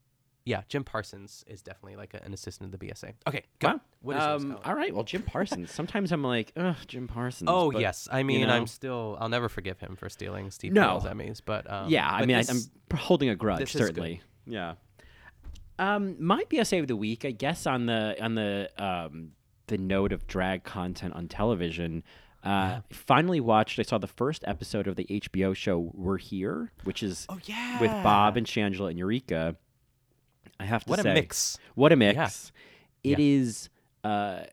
[0.45, 3.13] yeah, Jim Parsons is definitely like a, an assistant of the BSA.
[3.27, 3.67] Okay, go.
[3.67, 3.81] wow.
[4.01, 4.93] What is yours, um, all right.
[4.93, 5.69] Well, Jim Parsons.
[5.71, 7.49] Sometimes I'm like, ugh, Jim Parsons.
[7.53, 10.49] Oh but, yes, I you mean know, I'm still I'll never forgive him for stealing
[10.49, 10.97] Steve No.
[10.97, 12.53] Carell's Emmys, but um, yeah, I but mean, this- I,
[12.93, 13.87] I'm holding a grudge this is good.
[13.87, 14.21] certainly.
[14.47, 14.73] Yeah.
[15.81, 19.31] Um, my BSA of the week, I guess, on the on the um,
[19.67, 22.03] the note of drag content on television.
[22.43, 23.79] Uh, Finally watched.
[23.79, 27.79] I saw the first episode of the HBO show "We're Here," which is Oh, yeah.
[27.81, 29.55] with Bob and Shangela and Eureka.
[30.59, 31.57] I have to What a mix.
[31.75, 32.13] What a Yeah.
[32.13, 32.51] mix!
[33.03, 33.69] It is.
[34.03, 34.43] Uh,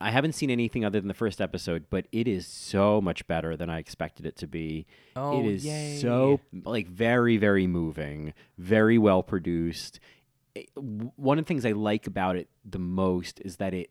[0.00, 3.56] I haven't seen anything other than the first episode, but it is so much better
[3.56, 4.84] than I expected it to be.
[5.14, 5.98] Oh, it is yay.
[6.00, 10.00] so like very very moving, very well produced.
[10.74, 13.90] One of the things I like about it the most is that it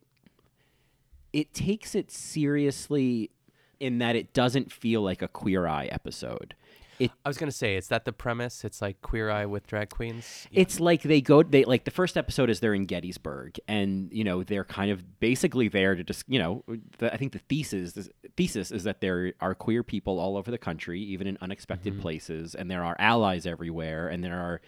[1.34, 3.32] it takes it seriously
[3.80, 6.56] in that it doesn't feel like a Queer Eye episode.
[7.00, 8.64] It I was gonna say, is that the premise?
[8.64, 10.46] It's like Queer Eye with drag queens.
[10.52, 14.24] it's like they go they like the first episode is they're in Gettysburg and you
[14.24, 16.64] know they're kind of basically there to just you know
[17.00, 18.08] the, I think the thesis the
[18.38, 22.02] thesis is that there are queer people all over the country even in unexpected Mm-hmm.
[22.04, 24.62] places and there are allies everywhere and there are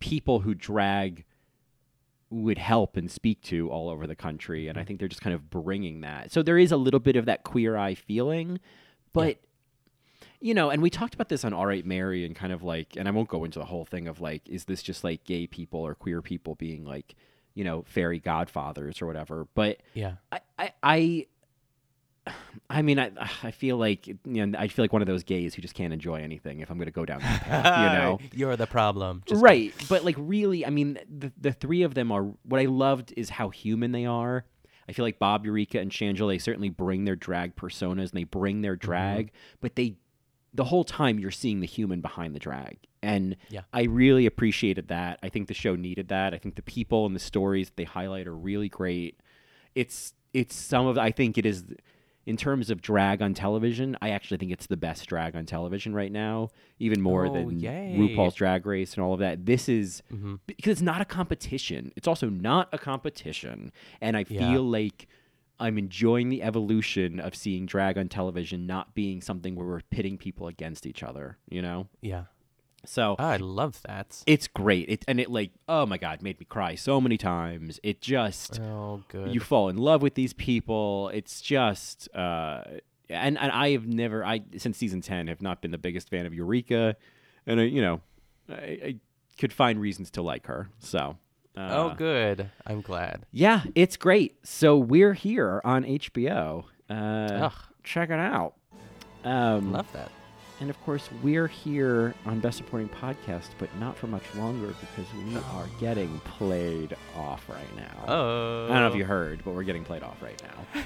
[0.00, 1.24] people who drag
[2.30, 4.70] would help and speak to all over the country Mm-hmm.
[4.70, 7.16] and I think they're just kind of bringing that so there is a little bit
[7.16, 8.60] of that queer eye feeling
[9.12, 9.38] but
[10.40, 12.94] you know, and we talked about this on All Right Mary and kind of like,
[12.96, 15.48] and I won't go into the whole thing of like, is this just like gay
[15.48, 17.16] people or queer people being like,
[17.54, 19.48] you know, fairy godfathers or whatever?
[19.54, 20.12] But Yeah.
[20.30, 21.26] I, I, I,
[22.70, 23.10] I mean, I,
[23.42, 25.92] I feel like, you know, I feel like one of those gays who just can't
[25.92, 28.18] enjoy anything if I'm going to go down that path, you know?
[28.32, 29.22] You're the problem.
[29.26, 29.72] Just right.
[29.88, 33.30] But like, really, I mean, the, the three of them are, what I loved is
[33.30, 34.44] how human they are.
[34.88, 38.24] I feel like Bob, Eureka, and Shangela, they certainly bring their drag personas and they
[38.24, 38.86] bring their mm-hmm.
[38.86, 39.96] drag, but they,
[40.54, 42.78] the whole time you're seeing the human behind the drag.
[43.02, 43.62] And Yeah.
[43.72, 45.18] I really appreciated that.
[45.22, 46.34] I think the show needed that.
[46.34, 49.20] I think the people and the stories that they highlight are really great.
[49.74, 51.64] It's, it's some of, I think it is,
[52.28, 55.94] in terms of drag on television, I actually think it's the best drag on television
[55.94, 57.94] right now, even more Oh, than yay.
[57.98, 59.46] RuPaul's Drag Race and all of that.
[59.46, 60.38] This is Mhm.
[60.46, 61.90] because it's not a competition.
[61.96, 63.72] It's also not a competition,
[64.02, 64.58] and I feel Yeah.
[64.58, 65.08] like
[65.58, 70.18] I'm enjoying the evolution of seeing drag on television not being something where we're pitting
[70.18, 71.88] people against each other, you know?
[72.02, 72.24] Yeah.
[72.88, 74.22] So I love that.
[74.26, 74.88] it's great.
[74.88, 77.78] It and it like oh my god, made me cry so many times.
[77.82, 79.32] It just Oh, good.
[79.34, 81.10] you fall in love with these people.
[81.12, 82.62] It's just uh
[83.10, 86.24] and and I have never I since season 10 have not been the biggest fan
[86.26, 86.96] of Eureka
[87.46, 88.00] and I you know,
[88.48, 88.96] I, I
[89.38, 90.68] could find reasons to like her.
[90.78, 91.18] So
[91.56, 92.50] uh, oh, good.
[92.66, 93.26] I'm glad.
[93.32, 94.36] yeah, it's great.
[94.46, 96.64] So we're here on HBO.
[96.88, 97.52] Uh, Ugh.
[97.82, 98.54] check it out.
[99.24, 100.10] Um, Love that.
[100.60, 105.06] And of course, we're here on Best Supporting Podcast, but not for much longer because
[105.14, 108.04] we are getting played off right now.
[108.08, 108.64] Oh.
[108.66, 110.82] I don't know if you heard, but we're getting played off right now.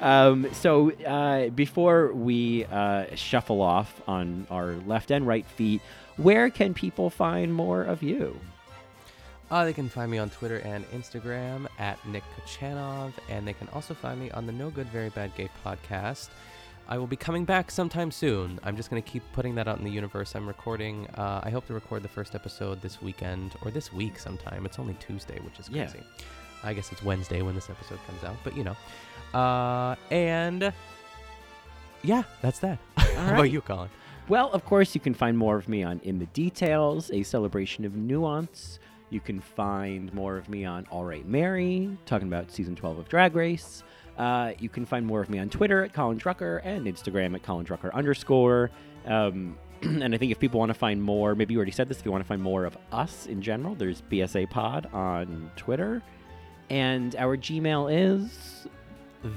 [0.00, 5.80] um, so uh, before we uh, shuffle off on our left and right feet,
[6.16, 8.38] where can people find more of you?
[9.52, 13.68] Uh, they can find me on Twitter and Instagram at Nick Kochanov, and they can
[13.68, 16.30] also find me on the No Good Very Bad Gay podcast.
[16.88, 18.58] I will be coming back sometime soon.
[18.64, 20.34] I'm just going to keep putting that out in the universe.
[20.34, 24.18] I'm recording, uh, I hope to record the first episode this weekend or this week
[24.18, 24.66] sometime.
[24.66, 25.86] It's only Tuesday, which is Yeah.
[25.86, 26.04] crazy.
[26.64, 28.76] I guess it's Wednesday when this episode comes out, but you know.
[29.38, 30.72] Uh, and
[32.02, 32.78] yeah, that's that.
[32.96, 33.88] How about you, Colin?
[34.28, 37.84] Well, of course, you can find more of me on In the Details, a celebration
[37.84, 38.78] of nuance.
[39.10, 43.08] You can find more of me on All Right Mary, talking about season 12 of
[43.08, 43.82] Drag Race.
[44.18, 47.42] Uh, you can find more of me on Twitter at Colin Drucker and Instagram at
[47.42, 48.70] Colin Drucker underscore.
[49.06, 51.98] Um, and I think if people want to find more, maybe you already said this,
[51.98, 56.02] if you want to find more of us in general, there's BSA Pod on Twitter.
[56.70, 57.90] And our Gmail
[58.22, 58.66] is.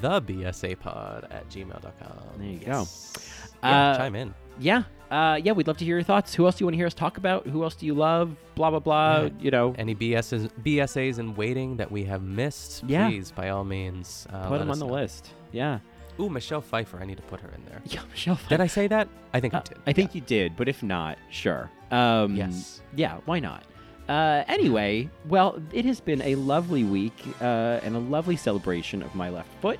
[0.02, 2.18] The BSA pod at gmail.com.
[2.38, 3.50] There you Yes.
[3.62, 3.68] go.
[3.68, 4.34] Yeah, Uh, chime in.
[4.60, 4.84] Yeah.
[5.12, 6.34] Uh, yeah, we'd love to hear your thoughts.
[6.34, 7.46] Who else do you want to hear us talk about?
[7.48, 8.36] Who else do you love?
[8.56, 9.22] Blah, blah, blah.
[9.24, 9.30] Yeah.
[9.40, 13.08] You know, Any BSs, BSAs in waiting that we have missed, Yeah.
[13.10, 14.94] please, by all means, uh, put them on us the know.
[14.94, 15.30] list.
[15.52, 15.80] Yeah.
[16.20, 17.00] Ooh, Michelle Pfeiffer.
[17.00, 17.82] I need to put her in there.
[17.86, 18.36] Yeah, Michelle.
[18.36, 18.50] Pfeiffer.
[18.50, 19.08] Did I say that?
[19.34, 19.78] I think I Uh, did.
[19.86, 21.70] I think you did, but if not, sure.
[21.92, 22.82] Um, Yes.
[22.96, 23.64] Yeah, why not?
[24.10, 29.14] Uh, anyway, well, it has been a lovely week uh, and a lovely celebration of
[29.16, 29.80] my left foot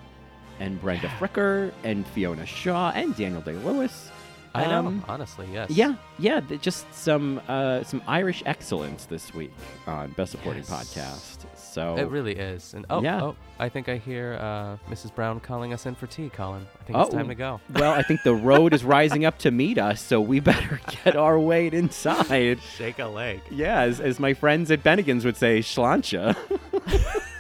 [0.60, 4.10] and Brenda Fricker and Fiona Shaw and Daniel Day Lewis.
[4.56, 4.88] I know.
[4.88, 5.70] Um, honestly, yes.
[5.70, 9.52] Yeah, yeah, just some uh, some Irish excellence this week
[9.88, 10.72] on Best Supporting Yes.
[10.72, 11.58] Podcast.
[11.58, 12.74] So It really is.
[12.74, 13.22] And oh, Yeah.
[13.22, 15.14] oh, I think I hear uh, Mrs.
[15.14, 16.66] Brown calling us in for tea, Colin.
[16.80, 17.18] I think it's Oh.
[17.18, 17.60] time to go.
[17.74, 21.16] well, I think the road is rising up to meet us, so we better get
[21.18, 22.60] our weight inside.
[22.78, 23.42] Shake a leg.
[23.52, 26.36] Yeah, as, as my friends at Bennigan's would say, sláinte.